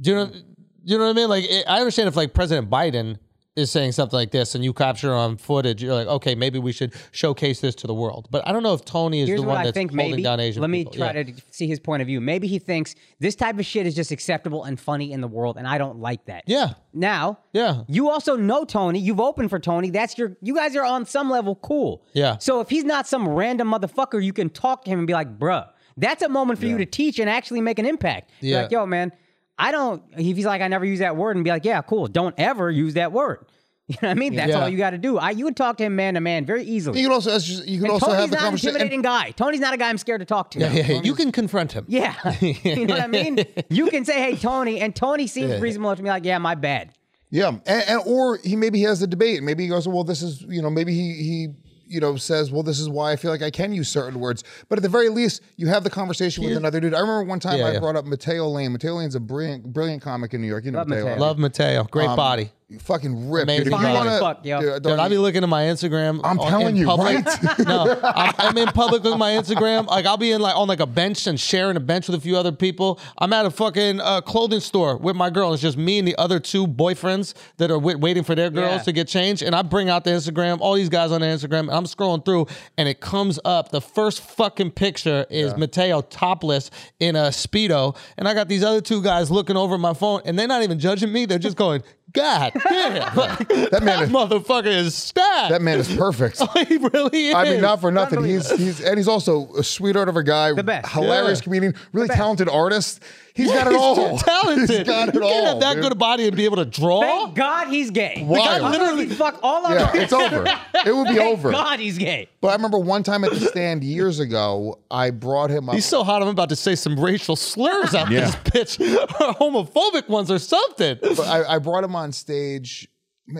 Do 0.00 0.10
you 0.10 0.16
know? 0.16 0.26
Do 0.26 0.92
you 0.92 0.98
know 0.98 1.04
what 1.04 1.10
I 1.10 1.14
mean? 1.14 1.28
Like, 1.28 1.44
it, 1.44 1.64
I 1.66 1.78
understand 1.78 2.08
if 2.08 2.16
like 2.16 2.34
President 2.34 2.68
Biden 2.68 3.18
is 3.56 3.70
saying 3.70 3.92
something 3.92 4.16
like 4.16 4.32
this, 4.32 4.56
and 4.56 4.64
you 4.64 4.72
capture 4.72 5.14
on 5.14 5.36
footage, 5.36 5.80
you're 5.80 5.94
like, 5.94 6.08
okay, 6.08 6.34
maybe 6.34 6.58
we 6.58 6.72
should 6.72 6.92
showcase 7.12 7.60
this 7.60 7.74
to 7.76 7.86
the 7.86 7.94
world. 7.94 8.26
But 8.30 8.46
I 8.48 8.52
don't 8.52 8.64
know 8.64 8.74
if 8.74 8.84
Tony 8.84 9.20
is 9.20 9.28
Here's 9.28 9.40
the 9.42 9.46
one 9.46 9.58
I 9.58 9.64
that's 9.64 9.74
think. 9.74 9.92
holding 9.92 10.10
Maybe 10.10 10.22
down 10.24 10.40
Asian 10.40 10.60
let 10.60 10.70
me 10.70 10.80
people. 10.80 10.94
try 10.94 11.12
Yeah. 11.12 11.22
to 11.22 11.34
see 11.52 11.68
his 11.68 11.78
point 11.78 12.02
of 12.02 12.06
view. 12.08 12.20
Maybe 12.20 12.48
he 12.48 12.58
thinks 12.58 12.96
this 13.20 13.36
type 13.36 13.56
of 13.60 13.64
shit 13.64 13.86
is 13.86 13.94
just 13.94 14.10
acceptable 14.10 14.64
and 14.64 14.78
funny 14.78 15.12
in 15.12 15.20
the 15.20 15.28
world, 15.28 15.56
and 15.56 15.68
I 15.68 15.78
don't 15.78 16.00
like 16.00 16.24
that. 16.26 16.42
Yeah. 16.48 16.74
Now, 16.92 17.38
Yeah. 17.52 17.82
you 17.86 18.10
also 18.10 18.34
know 18.36 18.64
Tony. 18.64 18.98
You've 18.98 19.20
opened 19.20 19.50
for 19.50 19.60
Tony. 19.60 19.90
That's 19.90 20.18
your. 20.18 20.36
You 20.42 20.56
guys 20.56 20.74
are 20.74 20.84
on 20.84 21.06
some 21.06 21.30
level 21.30 21.54
cool. 21.54 22.02
Yeah. 22.12 22.38
So 22.38 22.60
if 22.60 22.68
he's 22.70 22.84
not 22.84 23.06
some 23.06 23.28
random 23.28 23.70
motherfucker, 23.70 24.22
you 24.22 24.32
can 24.32 24.50
talk 24.50 24.84
to 24.84 24.90
him 24.90 24.98
and 24.98 25.06
be 25.06 25.12
like, 25.12 25.38
"Bruh, 25.38 25.68
that's 25.96 26.24
a 26.24 26.28
moment 26.28 26.58
for 26.58 26.66
you 26.66 26.76
to 26.78 26.86
teach 26.86 27.20
and 27.20 27.30
actually 27.30 27.60
make 27.60 27.78
an 27.78 27.86
impact." 27.86 28.32
Be 28.40 28.48
Yeah. 28.48 28.62
like, 28.62 28.72
yo, 28.72 28.84
man, 28.84 29.12
I 29.58 29.70
don't. 29.72 30.02
If 30.16 30.36
he's 30.36 30.46
like, 30.46 30.62
I 30.62 30.68
never 30.68 30.84
use 30.84 30.98
that 30.98 31.16
word, 31.16 31.36
and 31.36 31.44
be 31.44 31.50
like, 31.50 31.64
yeah, 31.64 31.80
cool. 31.82 32.06
Don't 32.08 32.34
ever 32.38 32.70
use 32.70 32.94
that 32.94 33.12
word. 33.12 33.44
You 33.86 33.96
know 34.00 34.08
what 34.08 34.12
I 34.12 34.14
mean? 34.14 34.34
That's 34.34 34.48
Yeah. 34.48 34.60
all 34.62 34.68
you 34.70 34.78
got 34.78 34.90
to 34.90 34.98
do. 34.98 35.18
I 35.18 35.32
you 35.32 35.44
would 35.44 35.56
talk 35.58 35.76
to 35.76 35.84
him 35.84 35.94
man 35.94 36.14
to 36.14 36.20
man 36.22 36.46
very 36.46 36.64
easily. 36.64 37.00
You 37.00 37.08
can 37.08 37.12
also 37.12 37.32
as 37.32 37.44
just, 37.44 37.68
you 37.68 37.76
can 37.80 37.84
And 37.84 37.92
also 37.92 38.06
Tony's 38.06 38.20
have 38.22 38.30
the 38.30 38.36
not 38.36 38.42
conversation. 38.44 38.68
intimidating 38.76 39.02
guy. 39.02 39.32
Tony's 39.32 39.60
not 39.60 39.74
a 39.74 39.76
guy 39.76 39.90
I'm 39.90 39.98
scared 39.98 40.20
to 40.20 40.24
talk 40.24 40.50
to. 40.52 40.60
Yeah, 40.60 40.72
yeah, 40.72 41.02
you 41.02 41.14
can 41.14 41.30
confront 41.30 41.72
him. 41.72 41.84
Yeah. 41.86 42.14
you 42.40 42.86
know 42.86 42.94
what 42.94 43.02
I 43.02 43.06
mean? 43.08 43.44
You 43.68 43.88
can 43.88 44.06
say, 44.06 44.14
hey, 44.22 44.36
Tony, 44.36 44.80
and 44.80 44.96
Tony 44.96 45.26
seems 45.26 45.60
reasonable 45.60 45.90
enough 45.90 45.98
to 45.98 46.02
be 46.02 46.08
like, 46.08 46.24
yeah, 46.24 46.38
my 46.38 46.54
bad. 46.54 46.92
Yeah, 47.28 47.48
and, 47.48 47.62
and 47.66 48.00
or 48.06 48.38
he 48.38 48.56
maybe 48.56 48.78
he 48.78 48.84
has 48.84 49.00
the 49.00 49.06
debate. 49.06 49.42
Maybe 49.42 49.64
he 49.64 49.68
goes, 49.68 49.86
well, 49.86 50.02
this 50.02 50.22
is 50.22 50.40
you 50.48 50.62
know 50.62 50.70
maybe 50.70 50.94
he 50.94 51.12
he 51.22 51.48
you 51.86 52.00
know 52.00 52.16
says, 52.16 52.50
well, 52.50 52.62
this 52.62 52.78
is 52.80 52.88
why 52.88 53.12
I 53.12 53.16
feel 53.16 53.30
like 53.30 53.42
I 53.42 53.50
can 53.50 53.72
use 53.72 53.88
certain 53.88 54.20
words. 54.20 54.44
But 54.68 54.78
at 54.78 54.82
the 54.82 54.88
very 54.88 55.08
least, 55.08 55.42
you 55.56 55.66
have 55.68 55.84
the 55.84 55.90
conversation 55.90 56.44
with 56.44 56.56
another 56.56 56.80
dude. 56.80 56.94
I 56.94 57.00
remember 57.00 57.24
one 57.24 57.40
time 57.40 57.58
Yeah, 57.58 57.66
I 57.66 57.72
yeah. 57.72 57.78
brought 57.80 57.96
up 57.96 58.04
Mateo 58.04 58.48
Lane. 58.48 58.72
Mateo 58.72 58.94
Lane's 58.94 59.14
a 59.14 59.20
brilliant 59.20 59.72
brilliant 59.72 60.02
comic 60.02 60.34
in 60.34 60.40
New 60.40 60.48
York. 60.48 60.64
You 60.64 60.72
know 60.72 60.78
Love 60.78 60.88
Mateo. 60.88 61.04
Mateo. 61.06 61.20
Love 61.20 61.38
Mateo. 61.38 61.84
Great 61.84 62.08
Um, 62.08 62.16
body. 62.16 62.50
Fucking 62.78 63.30
rip, 63.30 63.46
dude. 63.48 63.60
If 63.60 63.66
Amazing 63.66 63.72
you 63.72 63.78
body. 63.78 63.94
want 63.94 64.08
to, 64.08 64.18
Fuck, 64.18 64.44
yo. 64.46 64.78
Dude, 64.78 64.98
I 64.98 65.08
be 65.08 65.18
looking 65.18 65.42
at 65.42 65.48
my 65.48 65.64
Instagram. 65.64 66.20
I'm 66.24 66.38
on- 66.38 66.48
telling 66.50 66.68
in 66.68 66.76
you, 66.76 66.86
public. 66.86 67.24
right? 67.24 67.58
no, 67.66 67.98
I'm, 68.02 68.34
I'm 68.38 68.58
in 68.58 68.68
public 68.68 69.02
with 69.02 69.16
my 69.16 69.32
Instagram. 69.40 69.86
Like 69.86 70.06
I'll 70.06 70.16
be 70.16 70.32
in 70.32 70.40
like 70.40 70.56
on 70.56 70.68
like 70.68 70.80
a 70.80 70.86
bench 70.86 71.26
and 71.26 71.38
sharing 71.38 71.76
a 71.76 71.80
bench 71.80 72.08
with 72.08 72.16
a 72.18 72.20
few 72.20 72.36
other 72.36 72.52
people. 72.52 73.00
I'm 73.18 73.32
at 73.32 73.46
a 73.46 73.50
fucking 73.50 74.00
uh, 74.00 74.20
clothing 74.20 74.60
store 74.60 74.96
with 74.96 75.16
my 75.16 75.30
girl. 75.30 75.52
It's 75.52 75.62
just 75.62 75.76
me 75.76 75.98
and 75.98 76.06
the 76.08 76.16
other 76.16 76.40
two 76.40 76.66
boyfriends 76.66 77.34
that 77.58 77.70
are 77.70 77.78
wait, 77.78 77.98
waiting 78.00 78.22
for 78.24 78.34
their 78.34 78.50
girls 78.50 78.78
Yeah. 78.78 78.82
to 78.82 78.92
get 78.92 79.08
changed. 79.08 79.42
And 79.42 79.54
I 79.54 79.62
bring 79.62 79.88
out 79.88 80.04
the 80.04 80.10
Instagram, 80.10 80.58
all 80.60 80.74
these 80.74 80.88
guys 80.88 81.12
on 81.12 81.20
the 81.20 81.26
Instagram. 81.26 81.60
And 81.60 81.70
I'm 81.72 81.84
scrolling 81.84 82.24
through, 82.24 82.46
and 82.76 82.88
it 82.88 83.00
comes 83.00 83.38
up. 83.44 83.70
The 83.70 83.80
first 83.80 84.20
fucking 84.20 84.72
picture 84.72 85.26
is 85.30 85.56
Mateo 85.56 86.00
topless 86.02 86.70
in 87.00 87.16
a 87.16 87.28
speedo, 87.28 87.96
and 88.18 88.26
I 88.28 88.34
got 88.34 88.48
these 88.48 88.62
other 88.64 88.80
two 88.80 89.02
guys 89.02 89.30
looking 89.30 89.56
over 89.56 89.78
my 89.78 89.94
phone, 89.94 90.20
and 90.24 90.38
they're 90.38 90.46
not 90.48 90.62
even 90.62 90.78
judging 90.78 91.12
me. 91.12 91.26
They're 91.26 91.38
just 91.38 91.56
going. 91.56 91.82
God 92.14 92.52
damn, 92.68 92.94
that 93.16 93.80
man 93.82 94.04
is- 94.04 94.08
motherfucker 94.10 94.66
is 94.66 94.94
stacked. 94.94 95.50
That 95.50 95.60
man 95.62 95.78
is 95.78 95.94
perfect. 95.94 96.40
Oh, 96.56 96.64
he 96.64 96.76
really 96.76 97.26
is. 97.28 97.34
I 97.34 97.44
mean, 97.44 97.60
not 97.60 97.80
for 97.80 97.90
nothing. 97.90 98.22
He's 98.24 98.50
he's 98.50 98.80
and 98.80 98.96
he's 98.96 99.08
also 99.08 99.52
a 99.54 99.64
sweetheart 99.64 100.08
of 100.08 100.16
a 100.16 100.22
guy, 100.22 100.52
The 100.52 100.62
best. 100.62 100.92
hilarious 100.92 101.40
Yeah. 101.40 101.44
comedian, 101.44 101.74
really 101.92 102.08
talented 102.08 102.48
artist. 102.48 103.02
He's 103.34 103.50
got 103.50 103.66
it 103.66 103.72
He's 103.72 103.80
all. 103.80 104.16
too 104.16 104.24
talented. 104.24 104.70
He's 104.70 104.86
got 104.86 105.08
it 105.08 105.14
you 105.16 105.20
can't 105.22 105.32
all. 105.34 105.46
have 105.46 105.60
that 105.60 105.74
dude. 105.74 105.82
good 105.82 105.92
a 105.92 105.96
body 105.96 106.28
and 106.28 106.36
be 106.36 106.44
able 106.44 106.58
to 106.58 106.64
draw. 106.64 107.00
Thank 107.00 107.34
God 107.34 107.66
he's 107.68 107.90
gay. 107.90 108.22
Wild. 108.24 108.60
God 108.60 108.70
literally 108.70 109.08
fuck 109.08 109.40
all 109.42 109.66
our 109.66 109.74
Yeah, 109.74 109.90
it's 109.94 110.12
over. 110.12 110.44
It 110.86 110.94
would 110.94 111.08
be 111.08 111.14
Thank 111.16 111.38
over. 111.38 111.50
God 111.50 111.80
he's 111.80 111.96
gay. 111.98 112.28
But 112.42 112.48
I 112.48 112.52
remember 112.54 112.78
one 112.78 113.02
time 113.02 113.24
at 113.24 113.30
the 113.30 113.40
stand 113.40 113.82
years 113.82 114.20
ago, 114.20 114.78
I 114.90 115.10
brought 115.10 115.50
him 115.50 115.68
up. 115.68 115.74
He's 115.74 115.86
so 115.86 116.04
hot. 116.04 116.20
I'm 116.20 116.28
about 116.28 116.50
to 116.50 116.56
say 116.56 116.74
some 116.74 117.00
racial 117.00 117.36
slurs 117.36 117.94
out 117.94 118.10
Yeah. 118.10 118.30
this 118.52 118.76
bitch, 118.78 119.00
or 119.00 119.34
homophobic 119.34 120.08
ones, 120.08 120.30
or 120.30 120.38
something. 120.38 120.98
but 121.00 121.20
I, 121.20 121.54
I 121.54 121.58
brought 121.58 121.82
him 121.84 121.96
on 121.96 122.03
stage, 122.12 122.88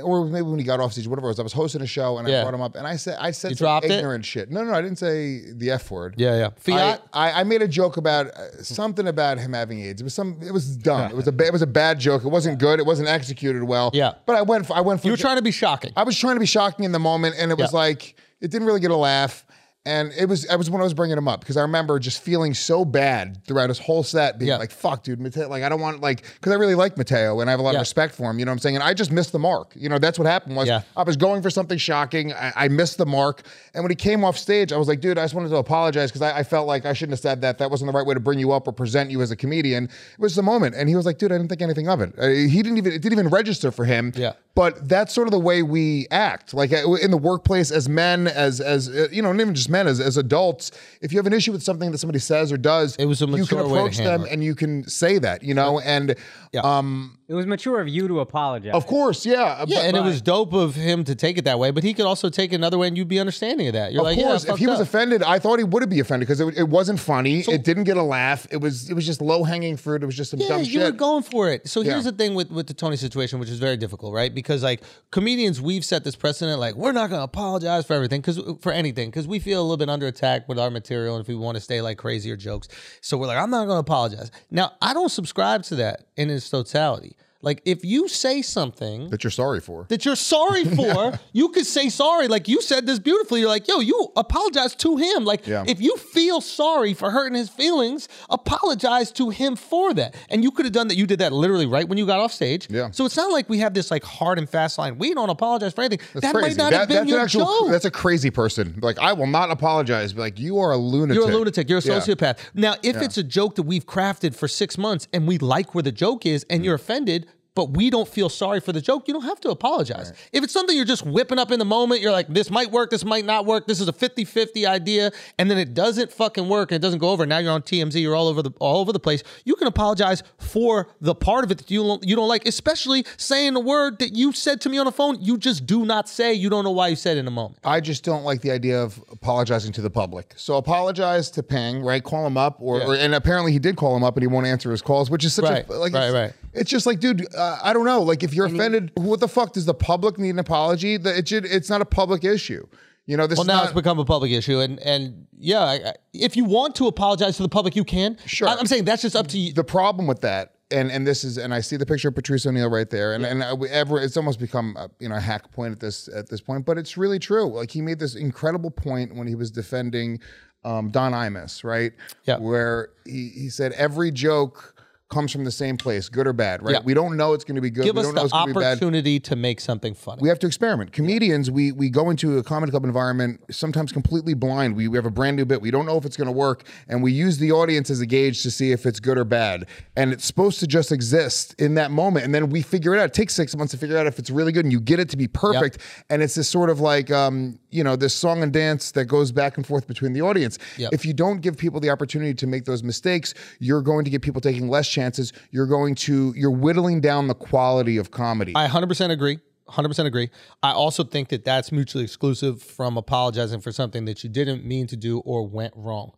or 0.03 0.25
maybe 0.25 0.43
when 0.43 0.59
he 0.59 0.65
got 0.65 0.81
off 0.81 0.93
stage, 0.93 1.07
whatever 1.07 1.27
it 1.27 1.33
was. 1.33 1.41
I 1.41 1.43
was 1.43 1.53
hosting 1.53 1.83
a 1.83 1.87
show 1.87 2.17
and 2.19 2.27
I 2.27 2.43
brought 2.43 2.55
him 2.55 2.63
up, 2.63 2.75
and 2.75 2.87
I 2.87 2.97
said, 2.97 3.19
I 3.21 3.33
said 3.33 3.51
You 3.51 3.57
some 3.57 3.65
dropped 3.67 3.85
it? 3.87 3.91
ignorant 3.93 4.25
shit. 4.25 4.51
No, 4.51 4.65
no, 4.65 4.73
I 4.73 4.81
didn't 4.81 4.99
say 4.99 5.43
the 5.53 5.71
f 5.73 5.91
word. 5.91 6.15
Yeah, 6.17 6.37
yeah. 6.39 6.47
I, 6.47 6.61
Fiat. 6.61 7.03
I, 7.13 7.41
I 7.41 7.45
made 7.45 7.61
a 7.61 7.69
joke 7.69 7.97
about 7.99 8.29
uh, 8.29 8.63
something 8.63 9.07
about 9.07 9.39
him 9.39 9.53
having 9.53 9.81
AIDS. 9.81 10.01
It 10.01 10.05
was 10.05 10.15
some. 10.15 10.39
It 10.43 10.53
was 10.53 10.77
dumb. 10.77 11.11
It 11.11 11.17
was 11.17 11.29
a. 11.29 11.35
It 11.45 11.53
was 11.53 11.63
a 11.63 11.67
bad 11.67 11.99
joke. 12.01 12.25
It 12.25 12.29
wasn't 12.29 12.59
good. 12.59 12.79
It 12.81 12.87
wasn't 12.87 13.09
executed 13.09 13.63
well. 13.65 13.91
Yeah. 13.93 14.13
But 14.27 14.37
I 14.37 14.43
went. 14.43 14.67
For, 14.67 14.75
I 14.75 14.81
went 14.81 15.01
for. 15.03 15.07
you 15.09 15.13
were 15.13 15.17
trying 15.19 15.37
to 15.37 15.43
be 15.43 15.51
shocking. 15.53 15.93
I 15.97 16.03
was 16.05 16.19
trying 16.19 16.37
to 16.37 16.41
be 16.41 16.47
shocking 16.47 16.85
in 16.87 16.93
the 16.93 16.99
moment, 16.99 17.35
and 17.39 17.51
it 17.51 17.59
was 17.59 17.73
Yeah. 17.73 17.79
like 17.81 18.17
it 18.41 18.51
didn't 18.51 18.67
really 18.67 18.81
get 18.81 18.91
a 18.91 18.97
laugh. 18.97 19.44
And 19.87 20.13
it 20.19 20.27
was 20.31 20.47
it 20.51 20.57
was 20.57 20.71
when 20.71 20.81
I 20.81 20.85
was 20.85 20.95
bringing 20.95 21.19
him 21.19 21.29
up 21.29 21.41
because 21.41 21.59
I 21.59 21.61
remember 21.61 21.99
just 21.99 22.23
feeling 22.23 22.55
so 22.55 22.87
bad 22.87 23.45
throughout 23.47 23.69
his 23.69 23.79
whole 23.79 24.03
set, 24.03 24.39
being 24.39 24.49
Yeah. 24.49 24.57
like, 24.57 24.71
"Fuck, 24.71 25.03
dude, 25.03 25.21
Mateo." 25.21 25.47
Like 25.47 25.63
I 25.63 25.69
don't 25.69 25.81
want 25.81 26.01
like 26.01 26.23
because 26.23 26.53
I 26.53 26.57
really 26.57 26.75
like 26.75 26.97
Mateo 26.97 27.41
and 27.41 27.51
I 27.51 27.53
have 27.53 27.61
a 27.61 27.63
lot 27.63 27.73
Yeah. 27.75 27.81
of 27.81 27.83
respect 27.83 28.15
for 28.15 28.31
him. 28.31 28.39
You 28.39 28.47
know 28.47 28.51
what 28.51 28.55
I'm 28.55 28.59
saying? 28.61 28.77
And 28.77 28.83
I 28.83 28.95
just 28.95 29.13
missed 29.13 29.33
the 29.33 29.39
mark. 29.39 29.73
You 29.75 29.91
know 29.91 29.99
that's 29.99 30.19
what 30.19 30.27
happened 30.27 30.57
was 30.57 30.69
Yeah. 30.69 30.81
I 30.97 31.03
was 31.03 31.19
going 31.19 31.43
for 31.43 31.51
something 31.51 31.77
shocking. 31.77 32.33
I, 32.33 32.53
I 32.57 32.69
missed 32.69 32.97
the 32.97 33.05
mark, 33.05 33.43
and 33.75 33.85
when 33.85 33.91
he 33.91 33.95
came 33.97 34.25
off 34.25 34.39
stage, 34.39 34.73
I 34.73 34.79
was 34.79 34.89
like, 34.89 35.01
"Dude, 35.03 35.19
I 35.19 35.25
just 35.25 35.35
wanted 35.35 35.51
to 35.51 35.57
apologize 35.57 36.11
because 36.11 36.23
I, 36.23 36.39
I 36.39 36.43
felt 36.45 36.67
like 36.67 36.87
I 36.87 36.95
shouldn't 36.95 37.13
have 37.13 37.21
said 37.21 37.43
that. 37.43 37.59
That 37.59 37.71
wasn't 37.71 37.93
the 37.93 37.97
right 37.99 38.07
way 38.07 38.15
to 38.15 38.21
bring 38.21 38.39
you 38.39 38.53
up 38.53 38.67
or 38.67 38.73
present 38.73 39.11
you 39.11 39.21
as 39.21 39.31
a 39.31 39.37
comedian." 39.37 39.85
It 39.85 39.91
was 40.19 40.35
the 40.35 40.43
moment, 40.43 40.77
and 40.77 40.89
he 40.89 40.97
was 40.97 41.05
like, 41.05 41.19
"Dude, 41.19 41.31
I 41.31 41.37
didn't 41.37 41.51
think 41.51 41.61
anything 41.61 41.89
of 41.89 42.01
it. 42.01 42.15
Uh, 42.19 42.29
he 42.29 42.63
didn't 42.63 42.79
even 42.79 42.91
it 42.93 43.03
didn't 43.03 43.19
even 43.19 43.29
register 43.29 43.71
for 43.71 43.85
him." 43.85 44.15
Yeah. 44.17 44.33
But 44.57 44.89
that's 44.89 45.13
sort 45.13 45.27
of 45.27 45.33
the 45.33 45.39
way 45.41 45.63
we 45.65 46.07
act, 46.13 46.55
like 46.55 46.73
uh, 46.73 46.93
in 47.03 47.11
the 47.11 47.17
workplace 47.17 47.73
as 47.73 47.89
men, 47.89 48.29
as 48.29 48.61
as 48.61 48.89
uh, 48.89 49.09
you 49.11 49.21
know, 49.21 49.33
not 49.33 49.41
even 49.41 49.55
just 49.55 49.69
men, 49.69 49.89
as 49.89 49.99
as 49.99 50.17
adults. 50.17 50.71
If 51.01 51.13
you 51.13 51.19
have 51.19 51.27
an 51.27 51.33
issue 51.33 51.51
with 51.51 51.63
something 51.65 51.91
that 51.91 51.99
somebody 51.99 52.21
says 52.21 52.53
or 52.53 52.57
does, 52.57 52.95
It 52.97 53.07
was 53.07 53.21
a 53.21 53.27
you 53.27 53.47
can 53.47 53.59
mature 53.59 53.65
way 53.65 53.69
to 53.71 53.75
approach 53.81 53.97
them 53.97 54.25
it. 54.25 54.31
and 54.33 54.45
you 54.45 54.55
can 54.55 54.89
say 54.89 55.19
that, 55.19 55.43
you 55.43 55.55
know. 55.55 55.81
And 55.81 56.15
Yeah. 56.53 56.61
um, 56.61 57.19
It 57.27 57.33
was 57.33 57.47
mature 57.47 57.81
of 57.81 57.89
you 57.89 58.07
to 58.09 58.21
apologize. 58.21 58.75
of 58.75 58.87
course, 58.87 59.25
yeah, 59.25 59.43
uh, 59.43 59.65
yeah, 59.67 59.79
but- 59.79 59.85
and 59.87 59.97
it 59.97 60.03
was 60.03 60.21
dope 60.21 60.53
of 60.53 60.75
him 60.75 61.05
to 61.05 61.15
take 61.15 61.39
it 61.39 61.47
that 61.47 61.59
way, 61.59 61.71
but 61.71 61.83
he 61.83 61.95
could 61.95 62.05
also 62.05 62.29
take 62.29 62.53
it 62.53 62.57
another 62.57 62.77
way, 62.77 62.87
and 62.87 62.99
you'd 62.99 63.09
be 63.09 63.19
understanding 63.19 63.67
of 63.67 63.73
that. 63.73 63.93
You're 63.93 64.03
Of 64.03 64.07
like, 64.09 64.19
course, 64.19 64.45
yeah, 64.45 64.53
if 64.53 64.59
he 64.59 64.67
fucked 64.67 64.79
was 64.79 64.81
up. 64.83 64.89
offended, 64.89 65.23
I 65.23 65.39
thought 65.39 65.59
he 65.59 65.65
would 65.65 65.89
be 65.89 66.01
offended 66.01 66.29
because 66.29 66.41
it, 66.41 66.59
it 66.59 66.69
wasn't 66.69 67.01
funny. 67.01 67.41
it 67.41 67.65
didn't 67.65 67.85
get 67.85 67.97
a 67.97 68.03
laugh. 68.03 68.47
It 68.51 68.59
was 68.59 68.91
it 68.91 68.95
was 68.95 69.07
just 69.07 69.23
low 69.23 69.43
hanging 69.43 69.79
fruit. 69.79 70.03
It 70.03 70.07
was 70.07 70.17
just 70.17 70.33
some 70.33 70.41
Yeah, 70.41 70.49
dumb 70.49 70.65
you 70.65 70.81
were 70.81 70.91
going 70.91 71.23
for 71.23 71.49
it. 71.51 71.67
So 71.67 71.81
here's 71.81 72.05
Yeah. 72.05 72.11
the 72.11 72.17
thing 72.19 72.35
with 72.35 72.51
with 72.51 72.67
the 72.67 72.75
Tony 72.75 72.97
situation, 72.97 73.39
which 73.41 73.49
is 73.49 73.59
very 73.59 73.79
difficult, 73.79 74.13
right? 74.13 74.35
Because 74.35 74.63
like 74.63 74.83
comedians, 75.11 75.63
we've 75.63 75.85
set 75.85 76.05
this 76.05 76.17
precedent, 76.17 76.61
like 76.61 76.75
we're 76.75 76.93
not 76.93 77.09
going 77.09 77.21
to 77.21 77.25
apologize 77.25 77.87
for 77.87 77.95
everything, 77.95 78.21
because 78.21 78.39
for 78.61 78.71
anything, 78.71 79.09
because 79.09 79.27
we 79.27 79.39
feel 79.39 79.61
a 79.61 79.65
little 79.65 79.79
bit 79.79 79.89
under 79.89 80.07
attack 80.07 80.47
with 80.47 80.59
our 80.59 80.71
material, 80.71 81.17
and 81.17 81.23
if 81.23 81.29
we 81.29 81.35
want 81.37 81.55
to 81.57 81.61
stay 81.63 81.81
like 81.81 81.97
crazier 81.97 82.37
jokes, 82.37 82.69
so 83.01 83.17
we're 83.17 83.29
like, 83.29 83.39
I'm 83.39 83.49
not 83.51 83.65
going 83.65 83.77
to 83.77 83.81
apologize. 83.81 84.31
Now, 84.51 84.73
I 84.83 84.93
don't 84.93 85.09
subscribe 85.11 85.63
to 85.65 85.77
that 85.77 86.05
in 86.17 86.29
its 86.29 86.51
totality. 86.51 87.13
Like 87.45 87.63
if 87.65 87.85
you 87.85 88.09
say 88.09 88.43
something 88.43 89.11
that 89.11 89.23
you're 89.23 89.31
sorry 89.31 89.61
for. 89.61 89.87
that 89.89 90.05
you're 90.05 90.17
sorry 90.17 90.65
for, 90.79 91.19
you 91.33 91.49
could 91.51 91.67
say 91.67 91.89
sorry. 91.89 92.29
Like 92.29 92.49
you 92.49 92.61
said 92.63 92.87
this 92.87 92.99
beautifully. 92.99 93.41
You're 93.41 93.49
like, 93.49 93.69
yo, 93.69 93.81
you 93.81 94.13
apologize 94.17 94.75
to 94.77 94.97
him. 94.97 95.25
Like 95.25 95.47
Yeah. 95.47 95.65
if 95.67 95.81
you 95.81 95.97
feel 95.97 96.41
sorry 96.41 96.95
for 96.95 97.11
hurting 97.11 97.37
his 97.37 97.49
feelings, 97.49 98.09
apologize 98.31 99.13
to 99.13 99.31
him 99.31 99.57
for 99.57 99.95
that. 99.95 100.15
And 100.29 100.43
you 100.43 100.51
could 100.51 100.65
have 100.67 100.73
done 100.73 100.89
that. 100.89 100.97
You 100.97 101.07
did 101.07 101.21
that 101.21 101.33
literally 101.33 101.67
right 101.67 101.89
when 101.89 101.99
you 101.99 102.07
got 102.07 102.21
off 102.21 102.33
stage. 102.33 102.69
Yeah. 102.71 102.91
So 102.91 103.05
it's 103.05 103.17
not 103.17 103.31
like 103.33 103.49
we 103.49 103.59
have 103.59 103.75
this 103.75 103.91
like 103.91 104.05
hard 104.05 104.39
and 104.39 104.49
fast 104.49 104.79
line. 104.79 104.99
We 104.99 105.15
don't 105.15 105.31
apologize 105.31 105.73
for 105.73 105.83
anything. 105.83 106.05
That's 106.13 106.27
that 106.27 106.35
crazy. 106.35 106.49
might 106.57 106.63
not 106.63 106.71
That- 106.71 106.79
have 106.81 106.89
been 106.89 107.09
your 107.09 107.21
actual, 107.21 107.45
joke. 107.47 107.71
That's 107.71 107.85
a 107.85 107.91
crazy 107.91 108.31
person. 108.31 108.79
Like 108.83 108.99
I 108.99 109.13
will 109.13 109.27
not 109.27 109.51
apologize. 109.51 110.15
Like 110.15 110.39
you 110.39 110.59
are 110.59 110.73
a 110.73 110.77
lunatic. 110.77 111.21
You're 111.21 111.31
a 111.31 111.35
lunatic. 111.35 111.69
You're 111.69 111.79
a 111.79 111.83
Yeah. 111.83 111.99
sociopath. 111.99 112.39
Now, 112.55 112.77
if 112.83 112.97
it's 112.97 113.19
a 113.19 113.23
joke 113.23 113.57
that 113.57 113.63
we've 113.65 113.87
crafted 113.87 114.35
for 114.35 114.49
six 114.49 114.79
months 114.79 115.09
and 115.13 115.27
we 115.27 115.39
like 115.39 115.75
where 115.75 115.83
the 115.83 115.93
joke 115.93 116.27
is 116.27 116.45
and 116.49 116.63
mm. 116.63 116.65
you're 116.65 116.75
offended, 116.75 117.27
but 117.55 117.71
we 117.77 117.89
don't 117.89 118.09
feel 118.09 118.29
sorry 118.29 118.61
for 118.61 118.73
the 118.73 118.81
joke, 118.81 119.07
you 119.07 119.15
don't 119.15 119.23
have 119.25 119.41
to 119.41 119.51
apologize. 119.51 120.13
If 120.33 120.43
it's 120.43 120.53
something 120.53 120.75
you're 120.77 120.85
just 120.85 121.07
whipping 121.07 121.39
up 121.39 121.53
in 121.53 121.59
the 121.59 121.65
moment, 121.65 122.01
you're 122.01 122.11
like, 122.13 122.27
this 122.29 122.51
might 122.51 122.71
work, 122.73 122.91
this 122.91 123.05
might 123.05 123.25
not 123.25 123.47
work, 123.47 123.67
this 123.67 123.81
is 123.81 123.87
a 123.89 123.93
50 123.93 124.25
50 124.25 124.67
idea, 124.67 125.13
and 125.39 125.51
then 125.51 125.59
it 125.59 125.73
doesn't 125.75 126.13
fucking 126.13 126.49
work 126.49 126.73
and 126.73 126.77
it 126.77 126.83
doesn't 126.83 126.99
go 126.99 127.11
over. 127.11 127.25
Now 127.27 127.39
you're 127.39 127.53
on 127.53 127.63
TMZ, 127.63 128.01
you're 128.01 128.17
all 128.17 128.27
over 128.29 128.43
the 128.43 128.51
all 128.59 128.81
over 128.81 128.93
the 128.93 128.99
place. 129.01 129.23
You 129.45 129.55
can 129.55 129.69
apologize 129.69 130.23
for 130.39 130.89
the 131.01 131.15
part 131.15 131.45
of 131.45 131.51
it 131.51 131.59
that 131.59 131.71
you 131.71 131.83
don't, 131.83 132.05
you 132.07 132.17
don't 132.17 132.29
like, 132.29 132.47
especially 132.47 133.05
saying 133.17 133.55
the 133.55 133.61
word 133.61 133.99
that 134.01 134.15
you 134.17 134.33
said 134.33 134.61
to 134.63 134.69
me 134.69 134.79
on 134.79 134.87
the 134.87 134.93
phone, 134.93 135.19
you 135.21 135.39
just 135.39 135.65
do 135.67 135.85
not 135.85 136.09
say. 136.09 136.35
You 136.35 136.51
don't 136.51 136.65
know 136.65 136.71
why 136.73 136.89
you 136.89 136.97
said 136.97 137.17
it 137.17 137.21
in 137.21 137.29
a 137.29 137.31
moment. 137.31 137.61
I 137.65 137.81
just 137.81 138.03
don't 138.05 138.25
like 138.25 138.41
the 138.41 138.51
idea 138.51 138.83
of 138.83 139.01
apologizing 139.13 139.73
to 139.75 139.81
the 139.81 139.91
public. 139.91 140.33
So 140.37 140.57
apologize 140.57 141.31
to 141.33 141.43
Peng, 141.43 141.83
right? 141.83 142.03
Call 142.03 142.27
him 142.27 142.37
up, 142.37 142.57
or, 142.61 142.79
Yeah. 142.79 142.87
or 142.87 142.95
and 142.97 143.15
apparently 143.15 143.53
he 143.53 143.59
did 143.61 143.77
call 143.77 143.97
him 143.97 144.03
up 144.03 144.17
and 144.17 144.23
he 144.23 144.27
won't 144.27 144.47
answer 144.47 144.71
his 144.73 144.83
calls, 144.83 145.09
which 145.11 145.25
is 145.25 145.35
such 145.35 145.45
Right, 145.45 145.69
a 145.69 145.73
like 145.75 145.93
right, 145.93 146.11
right. 146.11 146.33
It's 146.55 146.71
just 146.71 146.87
like, 146.87 147.01
dude, 147.01 147.27
uh, 147.35 147.59
I 147.63 147.73
don't 147.73 147.85
know. 147.85 148.03
Like 148.03 148.23
if 148.23 148.33
you're 148.35 148.47
offended, 148.47 148.93
what 148.97 149.21
the 149.21 149.29
fuck 149.29 149.53
does 149.53 149.67
the 149.67 149.75
public 149.75 150.19
need 150.19 150.31
an 150.31 150.39
apology? 150.39 150.97
The- 150.97 151.19
It 151.19 151.29
should. 151.29 151.45
It's 151.45 151.69
not 151.69 151.81
a 151.81 151.85
public 151.85 152.25
issue. 152.25 152.67
You 153.07 153.19
know, 153.19 153.27
this 153.27 153.37
Well, 153.39 153.47
now 153.47 153.57
not. 153.57 153.65
it's 153.65 153.75
become 153.75 153.99
a 153.99 154.05
public 154.05 154.33
issue, 154.33 154.61
and 154.61 154.79
and 154.81 155.27
yeah, 155.39 155.61
I- 155.61 155.89
I- 155.91 155.95
if 156.15 156.37
you 156.39 156.45
want 156.47 156.75
to 156.77 156.87
apologize 156.87 157.37
to 157.37 157.43
the 157.43 157.51
public, 157.51 157.77
you 157.77 157.85
can. 157.85 158.17
Sure. 158.25 158.49
I- 158.49 158.55
I'm 158.55 158.67
saying 158.67 158.85
that's 158.87 159.03
just 159.03 159.15
up 159.15 159.27
to 159.29 159.39
you. 159.39 159.53
the 159.53 159.63
problem 159.65 160.07
with 160.07 160.23
that, 160.23 160.55
and 160.71 160.91
and 160.91 161.07
this 161.07 161.23
is, 161.23 161.37
and 161.37 161.53
I 161.53 161.61
see 161.61 161.77
the 161.77 161.85
picture 161.85 162.09
of 162.09 162.15
Patrice 162.15 162.47
O'Neal 162.47 162.71
right 162.71 162.89
there, 162.89 163.13
and 163.13 163.27
and 163.27 163.45
I, 163.45 163.53
ever, 163.69 164.01
it's 164.01 164.17
almost 164.17 164.39
become 164.41 164.75
a, 164.79 164.89
you 165.01 165.11
know 165.11 165.17
a 165.17 165.21
hack 165.21 165.53
point 165.53 165.73
at 165.73 165.81
this 165.81 166.09
at 166.09 166.31
this 166.31 166.41
point, 166.41 166.65
but 166.65 166.79
it's 166.79 166.97
really 166.97 167.19
true. 167.19 167.45
Like 167.47 167.71
he 167.73 167.83
made 167.83 167.99
this 167.99 168.15
incredible 168.15 168.71
point 168.71 169.15
when 169.15 169.27
he 169.27 169.35
was 169.35 169.51
defending 169.51 170.19
um, 170.65 170.91
Don 170.91 171.13
Imus, 171.13 171.63
right? 171.63 171.93
Yeah. 172.25 172.39
Where 172.39 172.89
he 173.05 173.29
he 173.35 173.51
said 173.51 173.73
every 173.73 174.13
joke 174.13 174.74
comes 175.11 175.31
from 175.31 175.45
the 175.45 175.51
same 175.51 175.77
place, 175.77 176.09
good 176.09 176.27
or 176.27 176.33
bad, 176.33 176.63
right? 176.63 176.75
Yeah. 176.75 176.81
We 176.83 176.95
don't 176.95 177.17
know 177.17 177.35
it's 177.35 177.45
going 177.45 177.57
to 177.57 177.61
be 177.61 177.71
good. 177.71 177.85
Give 177.85 177.95
we 177.95 178.01
us 178.01 178.07
don't 178.07 178.15
know 178.15 178.23
the 178.23 178.25
it's 178.27 178.33
going 178.33 178.49
to 178.49 178.55
be 178.55 178.61
bad. 178.61 178.73
opportunity 178.73 179.21
to 179.21 179.37
make 179.37 179.61
something 179.61 179.95
funny. 179.95 180.21
We 180.23 180.29
have 180.29 180.39
to 180.41 180.47
experiment. 180.47 180.93
Comedians, 180.93 181.51
we 181.51 181.73
we 181.73 181.91
go 181.91 182.11
into 182.11 182.39
a 182.39 182.43
comedy 182.43 182.71
club 182.71 182.85
environment 182.85 183.41
sometimes 183.51 183.93
completely 183.93 184.35
blind. 184.35 184.77
We, 184.77 184.89
we 184.89 184.97
have 184.97 185.07
a 185.07 185.11
brand 185.11 185.37
new 185.37 185.45
bit. 185.45 185.61
We 185.61 185.71
don't 185.71 185.87
know 185.87 185.99
if 185.99 186.05
it's 186.05 186.17
going 186.17 186.27
to 186.27 186.33
work, 186.33 186.65
and 186.89 187.03
we 187.03 187.13
use 187.13 187.39
the 187.39 187.53
audience 187.53 187.91
as 187.91 188.01
a 188.01 188.07
gauge 188.07 188.43
to 188.43 188.51
see 188.51 188.73
if 188.73 188.87
it's 188.87 188.99
good 188.99 189.19
or 189.19 189.25
bad. 189.25 189.67
And 189.95 190.13
it's 190.13 190.25
supposed 190.25 190.59
to 190.61 190.67
just 190.67 190.91
exist 190.91 191.55
in 191.59 191.75
that 191.75 191.91
moment, 191.91 192.25
and 192.25 192.35
then 192.35 192.49
we 192.49 192.63
figure 192.63 192.95
it 192.95 192.99
out. 192.99 193.11
It 193.11 193.15
takes 193.15 193.35
six 193.35 193.55
months 193.55 193.73
to 193.73 193.79
figure 193.79 193.99
out 193.99 194.07
if 194.07 194.19
it's 194.19 194.31
really 194.31 194.53
good, 194.53 194.65
and 194.65 194.73
you 194.73 194.81
get 194.81 194.99
it 195.01 195.11
to 195.11 195.17
be 195.17 195.29
perfect. 195.29 195.79
And 196.09 196.23
it's 196.23 196.35
this 196.35 196.49
sort 196.49 196.71
of 196.71 196.81
like 196.81 197.11
um, 197.11 197.59
you 197.71 197.85
know 197.85 197.95
this 197.95 198.15
song 198.15 198.43
and 198.43 198.53
dance 198.53 198.93
that 198.93 199.05
goes 199.05 199.33
back 199.33 199.59
and 199.59 199.67
forth 199.67 199.87
between 199.87 200.15
the 200.15 200.23
audience. 200.23 200.59
Yep. 200.79 200.95
If 200.95 201.05
you 201.05 201.13
don't 201.13 201.41
give 201.43 201.59
people 201.59 201.79
the 201.79 201.91
opportunity 201.91 202.33
to 202.35 202.47
make 202.47 202.65
those 202.65 202.83
mistakes, 202.83 203.35
you're 203.59 203.83
going 203.83 204.05
to 204.05 204.11
get 204.11 204.23
people 204.23 204.41
taking 204.41 204.69
less 204.69 204.94
chances. 204.95 205.33
You're 205.51 205.67
going 205.67 205.95
to 205.97 206.33
you're 206.37 206.51
whittling 206.51 207.01
down 207.01 207.27
the 207.27 207.35
quality 207.35 207.97
of 207.99 208.11
comedy. 208.11 208.53
I 208.55 208.67
100% 208.69 209.11
agree. 209.11 209.39
100% 209.69 210.05
agree. 210.07 210.29
I 210.63 210.73
also 210.73 211.05
think 211.05 211.29
that 211.31 211.45
that's 211.45 211.73
mutually 211.73 212.05
exclusive 212.05 212.63
from 212.63 212.97
apologizing 212.99 213.61
for 213.61 213.73
something 213.73 214.05
that 214.05 214.23
you 214.23 214.29
didn't 214.31 214.65
mean 214.65 214.87
to 214.89 214.97
do 214.97 215.21
or 215.21 215.47
went 215.49 215.73
wrong. 215.77 216.13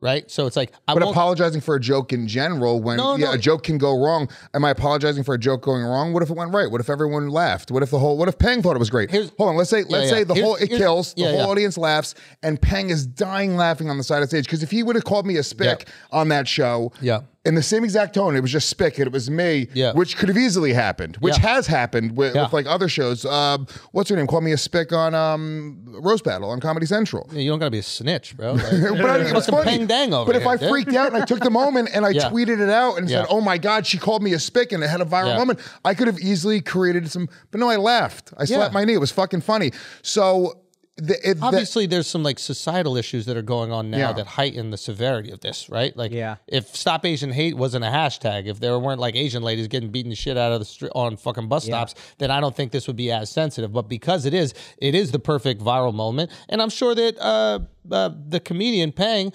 Right? 0.00 0.30
So 0.30 0.46
it's 0.46 0.54
like 0.56 0.70
I 0.86 0.94
But 0.94 1.02
won't 1.02 1.16
apologizing 1.16 1.60
for 1.60 1.74
a 1.74 1.80
joke 1.80 2.12
in 2.12 2.28
general, 2.28 2.80
when 2.80 2.98
No, 2.98 3.16
yeah, 3.16 3.26
no. 3.26 3.32
a 3.32 3.38
joke 3.38 3.64
can 3.64 3.78
go 3.78 4.00
wrong, 4.00 4.28
am 4.54 4.64
I 4.64 4.70
apologizing 4.70 5.24
for 5.24 5.34
a 5.34 5.38
joke 5.38 5.60
going 5.62 5.82
wrong? 5.82 6.12
What 6.12 6.22
if 6.22 6.30
it 6.30 6.36
went 6.36 6.54
right? 6.54 6.70
What 6.70 6.80
if 6.80 6.88
everyone 6.88 7.30
laughed? 7.30 7.72
What 7.72 7.82
if 7.82 7.90
the 7.90 7.98
whole? 7.98 8.16
What 8.16 8.28
if 8.28 8.38
Peng 8.38 8.62
thought 8.62 8.76
it 8.76 8.78
was 8.78 8.90
great? 8.90 9.10
Here's- 9.10 9.32
Hold 9.38 9.50
on, 9.50 9.56
let's 9.56 9.70
say 9.70 9.82
let's 9.88 10.04
yeah. 10.04 10.18
say 10.18 10.22
the 10.22 10.34
Here's- 10.34 10.46
whole 10.46 10.54
it 10.54 10.68
here's- 10.68 10.80
kills, 10.80 11.14
the 11.14 11.22
yeah, 11.22 11.28
whole 11.30 11.38
yeah. 11.38 11.46
audience 11.46 11.76
laughs, 11.76 12.14
and 12.44 12.62
Peng 12.62 12.90
is 12.90 13.08
dying 13.08 13.56
laughing 13.56 13.90
on 13.90 13.98
the 13.98 14.04
side 14.04 14.22
of 14.22 14.28
stage 14.28 14.44
because 14.44 14.62
if 14.62 14.70
he 14.70 14.84
would 14.84 14.94
have 14.94 15.04
called 15.04 15.26
me 15.26 15.36
a 15.36 15.42
spick 15.42 15.88
on 16.12 16.28
that 16.28 16.46
show, 16.46 16.92
Yeah. 17.00 17.22
In 17.44 17.54
the 17.54 17.62
same 17.62 17.84
exact 17.84 18.14
tone, 18.14 18.36
it 18.36 18.40
was 18.40 18.50
just 18.50 18.68
spick, 18.68 18.98
and 18.98 19.06
it 19.06 19.12
was 19.12 19.30
me, 19.30 19.68
Yeah. 19.72 19.92
which 19.92 20.16
could 20.18 20.28
have 20.28 20.36
easily 20.36 20.72
happened, 20.72 21.16
which 21.20 21.38
Yeah. 21.38 21.48
has 21.54 21.66
happened 21.68 22.16
with, 22.16 22.34
Yeah. 22.34 22.42
with 22.42 22.52
like 22.52 22.66
other 22.66 22.88
shows. 22.88 23.24
Um, 23.24 23.66
what's 23.92 24.10
her 24.10 24.16
name? 24.16 24.26
Call 24.26 24.40
me 24.40 24.52
a 24.52 24.58
spick 24.58 24.92
on 24.92 25.14
um, 25.14 25.78
Roast 25.86 26.24
Battle 26.24 26.50
on 26.50 26.60
Comedy 26.60 26.84
Central. 26.84 27.28
you 27.32 27.48
don't 27.48 27.58
got 27.60 27.66
to 27.66 27.70
be 27.70 27.78
a 27.78 27.82
snitch, 27.82 28.36
bro. 28.36 28.52
Like, 28.54 28.62
But 28.62 29.10
I 29.10 29.18
mean, 29.18 29.28
Put 29.28 29.36
it's 29.38 29.46
funny. 29.46 29.64
peng 29.70 29.86
dang 29.86 30.12
over 30.12 30.26
But 30.32 30.40
if 30.42 30.46
I 30.48 30.56
dude. 30.56 30.68
freaked 30.68 30.94
out 30.94 31.12
and 31.12 31.22
I 31.22 31.24
took 31.24 31.40
the 31.40 31.48
moment 31.50 31.90
and 31.94 32.04
I 32.04 32.12
tweeted 32.28 32.60
it 32.60 32.70
out 32.70 32.98
and 32.98 33.08
said, 33.08 33.26
"Oh 33.30 33.40
my 33.40 33.56
God, 33.56 33.86
she 33.86 33.98
called 33.98 34.22
me 34.22 34.32
a 34.34 34.38
spick," 34.40 34.72
and 34.72 34.82
it 34.82 34.90
had 34.90 35.00
a 35.00 35.04
viral 35.06 35.36
moment, 35.36 35.60
I 35.84 35.94
could 35.94 36.08
have 36.08 36.18
easily 36.18 36.60
created 36.60 37.10
some. 37.10 37.28
But 37.50 37.60
no, 37.60 37.70
I 37.70 37.76
laughed. 37.76 38.32
I 38.36 38.44
slapped 38.46 38.74
my 38.74 38.84
knee. 38.84 38.94
It 38.94 39.00
was 39.00 39.12
fucking 39.12 39.40
funny. 39.42 39.72
So. 40.02 40.58
The, 41.00 41.14
it, 41.30 41.34
that- 41.34 41.42
Obviously, 41.42 41.86
there's 41.86 42.08
some 42.08 42.22
like 42.24 42.38
societal 42.40 42.96
issues 42.96 43.26
that 43.26 43.36
are 43.36 43.42
going 43.42 43.70
on 43.72 43.88
now 43.90 43.98
Yeah. 43.98 44.12
that 44.14 44.26
heighten 44.26 44.70
the 44.70 44.76
severity 44.76 45.30
of 45.30 45.40
this, 45.40 45.68
right? 45.70 45.96
Like, 45.96 46.10
Yeah. 46.10 46.36
if 46.48 46.74
"Stop 46.76 47.06
Asian 47.06 47.30
Hate" 47.32 47.56
wasn't 47.56 47.84
a 47.84 47.88
hashtag, 47.88 48.46
if 48.46 48.58
there 48.58 48.76
weren't 48.78 49.00
like 49.00 49.14
Asian 49.14 49.42
ladies 49.44 49.68
getting 49.68 49.90
beaten 49.90 50.10
the 50.10 50.16
shit 50.16 50.36
out 50.36 50.50
of 50.52 50.58
the 50.58 50.64
street 50.64 50.90
on 50.96 51.16
fucking 51.16 51.46
bus 51.48 51.64
stops, 51.66 51.94
then 52.18 52.30
I 52.32 52.40
don't 52.40 52.54
think 52.54 52.72
this 52.72 52.86
would 52.88 52.96
be 52.96 53.12
as 53.12 53.30
sensitive. 53.30 53.72
But 53.72 53.82
because 53.88 54.26
it 54.26 54.34
is, 54.34 54.54
it 54.78 54.94
is 54.96 55.12
the 55.12 55.20
perfect 55.20 55.62
viral 55.62 55.94
moment, 55.94 56.30
and 56.48 56.60
I'm 56.60 56.70
sure 56.70 56.94
that 56.96 57.16
uh, 57.20 57.60
uh, 57.90 58.10
the 58.28 58.40
comedian 58.40 58.90
Pang, 58.92 59.32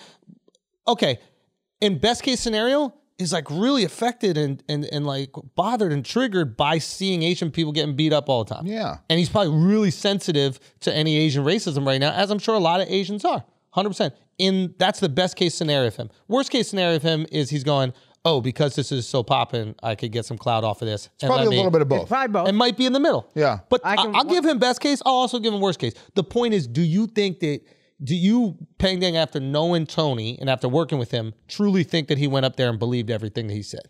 okay, 0.87 1.17
in 1.79 1.97
best 1.97 2.23
case 2.23 2.39
scenario. 2.41 2.93
Is 3.19 3.31
like 3.31 3.49
really 3.51 3.83
affected 3.83 4.37
and, 4.37 4.63
and 4.67 4.85
and 4.85 5.05
like 5.05 5.29
bothered 5.55 5.93
and 5.93 6.03
triggered 6.03 6.57
by 6.57 6.79
seeing 6.79 7.21
Asian 7.21 7.51
people 7.51 7.71
getting 7.71 7.95
beat 7.95 8.11
up 8.11 8.27
all 8.27 8.43
the 8.43 8.55
time. 8.55 8.65
Yeah. 8.65 8.97
And 9.09 9.19
he's 9.19 9.29
probably 9.29 9.53
really 9.55 9.91
sensitive 9.91 10.59
to 10.81 10.93
any 10.93 11.15
Asian 11.17 11.43
racism 11.45 11.85
right 11.85 11.99
now, 12.01 12.11
as 12.11 12.31
I'm 12.31 12.39
sure 12.39 12.55
a 12.55 12.59
lot 12.59 12.81
of 12.81 12.87
Asians 12.89 13.23
are. 13.23 13.43
100%. 13.75 14.11
In 14.39 14.73
that's 14.79 14.99
the 14.99 15.09
best 15.09 15.35
case 15.35 15.53
scenario 15.53 15.87
of 15.87 15.95
him. 15.95 16.09
Worst 16.27 16.49
case 16.51 16.67
scenario 16.67 16.95
of 16.95 17.03
him 17.03 17.27
is 17.31 17.51
he's 17.51 17.63
going, 17.63 17.93
"Oh, 18.25 18.41
because 18.41 18.73
this 18.75 18.91
is 18.91 19.07
so 19.07 19.21
popping, 19.21 19.75
I 19.83 19.93
could 19.93 20.11
get 20.11 20.25
some 20.25 20.37
cloud 20.39 20.63
off 20.63 20.81
of 20.81 20.87
this." 20.87 21.09
and 21.21 21.29
probably 21.29 21.45
a 21.47 21.49
me- 21.51 21.55
little 21.57 21.71
bit 21.71 21.81
of 21.83 21.89
both. 21.89 22.07
Probably 22.07 22.33
both. 22.33 22.49
It 22.49 22.53
might 22.53 22.77
be 22.77 22.87
in 22.87 22.93
the 22.93 22.99
middle. 22.99 23.29
Yeah. 23.35 23.59
But 23.69 23.81
I 23.85 23.93
I 23.93 23.95
can- 23.97 24.11
will 24.11 24.23
give 24.23 24.43
him 24.43 24.57
best 24.57 24.81
case. 24.81 25.03
I'll 25.05 25.13
also 25.13 25.37
give 25.37 25.53
him 25.53 25.61
worst 25.61 25.77
case. 25.79 25.93
The 26.15 26.23
point 26.23 26.55
is, 26.55 26.65
do 26.65 26.81
you 26.81 27.05
think 27.05 27.39
that 27.41 27.61
do 28.03 28.15
you, 28.15 28.57
Peng 28.77 28.99
Dang, 28.99 29.15
after 29.15 29.39
knowing 29.39 29.85
Tony 29.85 30.37
and 30.39 30.49
after 30.49 30.67
working 30.67 30.97
with 30.97 31.11
him, 31.11 31.33
truly 31.47 31.83
think 31.83 32.07
that 32.09 32.17
he 32.17 32.27
went 32.27 32.45
up 32.45 32.55
there 32.55 32.69
and 32.69 32.77
believed 32.77 33.09
everything 33.09 33.47
that 33.47 33.53
he 33.53 33.61
said? 33.61 33.87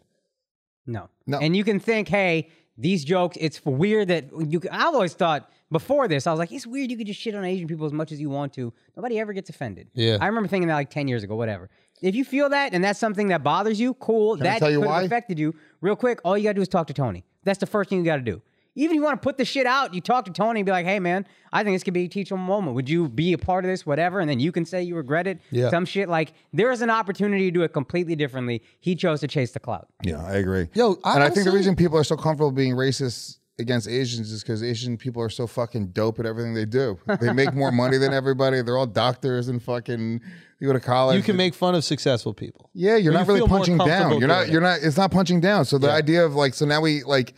No. 0.86 1.10
No. 1.26 1.40
And 1.40 1.56
you 1.56 1.64
can 1.64 1.80
think, 1.80 2.10
hey, 2.10 2.50
these 2.78 3.04
jokes, 3.06 3.38
it's 3.40 3.64
weird 3.66 4.10
that 4.10 4.26
you. 4.38 4.62
I 4.72 4.86
always 4.86 5.14
thought 5.14 5.50
before 5.72 6.08
this, 6.08 6.28
I 6.28 6.32
was 6.32 6.40
like, 6.40 6.52
it's 6.52 6.68
weird 6.68 6.92
you 6.92 6.98
could 6.98 7.08
just 7.08 7.20
shit 7.20 7.36
on 7.36 7.44
Asian 7.44 7.68
people 7.68 7.86
as 7.86 7.94
much 7.94 8.12
as 8.12 8.20
you 8.20 8.30
want 8.30 8.54
to. 8.54 8.74
Nobody 8.96 9.20
ever 9.20 9.34
gets 9.34 9.50
offended. 9.50 9.90
Yeah. 9.94 10.18
I 10.20 10.28
remember 10.28 10.48
thinking 10.48 10.68
that 10.68 10.76
like 10.76 10.90
10 10.90 11.08
years 11.08 11.24
ago, 11.24 11.36
whatever. 11.36 11.70
If 12.02 12.16
you 12.16 12.26
feel 12.26 12.50
that 12.50 12.74
and 12.74 12.84
that's 12.84 13.00
something 13.00 13.28
that 13.30 13.44
bothers 13.44 13.80
you, 13.80 13.94
cool. 13.96 14.36
I 14.36 14.44
that 14.44 14.60
tell 14.60 14.72
you 14.72 14.82
could 14.82 14.90
have 14.90 15.06
affected 15.06 15.40
you. 15.40 15.56
Real 15.82 15.96
quick, 15.96 16.20
all 16.26 16.38
you 16.38 16.44
gotta 16.44 16.56
do 16.56 16.62
is 16.62 16.68
talk 16.68 16.88
to 16.88 16.94
Tony. 16.94 17.24
That's 17.44 17.60
the 17.60 17.66
first 17.66 17.90
thing 17.90 18.00
you 18.00 18.06
gotta 18.06 18.22
do. 18.22 18.42
Even 18.76 18.96
if 18.96 18.96
you 18.96 19.04
want 19.04 19.22
to 19.22 19.24
put 19.24 19.38
the 19.38 19.46
shit 19.46 19.68
out, 19.68 19.94
you 19.94 20.02
talk 20.02 20.26
to 20.26 20.32
Tony 20.32 20.62
and 20.62 20.66
be 20.66 20.72
like, 20.72 20.86
hey 20.86 21.00
man, 21.00 21.28
I 21.52 21.64
think 21.64 21.76
this 21.76 21.84
could 21.84 21.94
be 21.94 22.06
a 22.06 22.08
teachable 22.08 22.40
moment. 22.40 22.76
Would 22.76 22.90
you 22.90 23.08
be 23.08 23.34
a 23.34 23.38
part 23.38 23.66
of 23.66 23.70
this, 23.70 23.86
whatever? 23.86 24.20
And 24.20 24.30
then 24.30 24.40
you 24.40 24.52
can 24.52 24.66
say 24.66 24.82
you 24.82 24.96
regret 24.96 25.28
it. 25.28 25.40
Yeah. 25.52 25.70
Some 25.70 25.86
shit 25.86 26.10
like 26.10 26.34
there 26.54 26.72
is 26.72 26.82
an 26.82 26.90
opportunity 26.90 27.46
to 27.46 27.52
do 27.52 27.62
it 27.64 27.70
completely 27.74 28.16
differently. 28.16 28.64
He 28.80 28.96
chose 28.96 29.20
to 29.22 29.28
chase 29.28 29.52
the 29.52 29.60
clout. 29.60 29.88
Yeah, 30.04 30.24
I 30.26 30.34
agree. 30.34 30.70
Yo, 30.74 30.98
I- 31.04 31.16
and 31.16 31.24
I 31.24 31.30
think 31.30 31.46
the 31.46 31.52
reason 31.52 31.76
people 31.76 31.98
are 31.98 32.04
so 32.04 32.16
comfortable 32.18 32.52
being 32.52 32.74
racist 32.74 33.38
against 33.60 33.88
Asians 33.88 34.32
is 34.32 34.42
because 34.42 34.64
Asian 34.64 34.98
people 34.98 35.22
are 35.22 35.30
so 35.30 35.46
fucking 35.46 35.90
dope 35.90 36.20
at 36.20 36.26
everything 36.26 36.56
they 36.56 36.66
do. 36.66 36.98
They 37.22 37.32
make 37.32 37.54
more 37.54 37.72
money 37.72 37.98
than 37.98 38.12
everybody. 38.12 38.64
They're 38.64 38.78
all 38.78 38.88
doctors 38.88 39.48
and 39.50 39.62
fucking. 39.62 40.22
You 40.60 40.68
go 40.68 40.74
to 40.74 40.80
college. 40.80 41.18
You 41.18 41.24
can 41.24 41.36
make 41.36 41.54
fun 41.54 41.76
of 41.76 41.84
successful 41.84 42.34
people. 42.34 42.70
Yeah, 42.74 42.96
you're 42.96 43.12
Or 43.12 43.18
not 43.18 43.28
you 43.28 43.34
really 43.36 43.48
punching 43.48 43.78
down. 43.78 44.18
You're 44.18 44.28
not. 44.28 44.50
You're 44.50 44.62
not. 44.62 44.80
It's 44.82 44.98
not 44.98 45.12
punching 45.12 45.42
down. 45.42 45.66
So 45.66 45.78
the 45.78 45.92
idea 45.92 46.26
of 46.26 46.34
like, 46.36 46.54
so 46.56 46.66
now 46.66 46.82
we 46.82 47.04
like. 47.04 47.34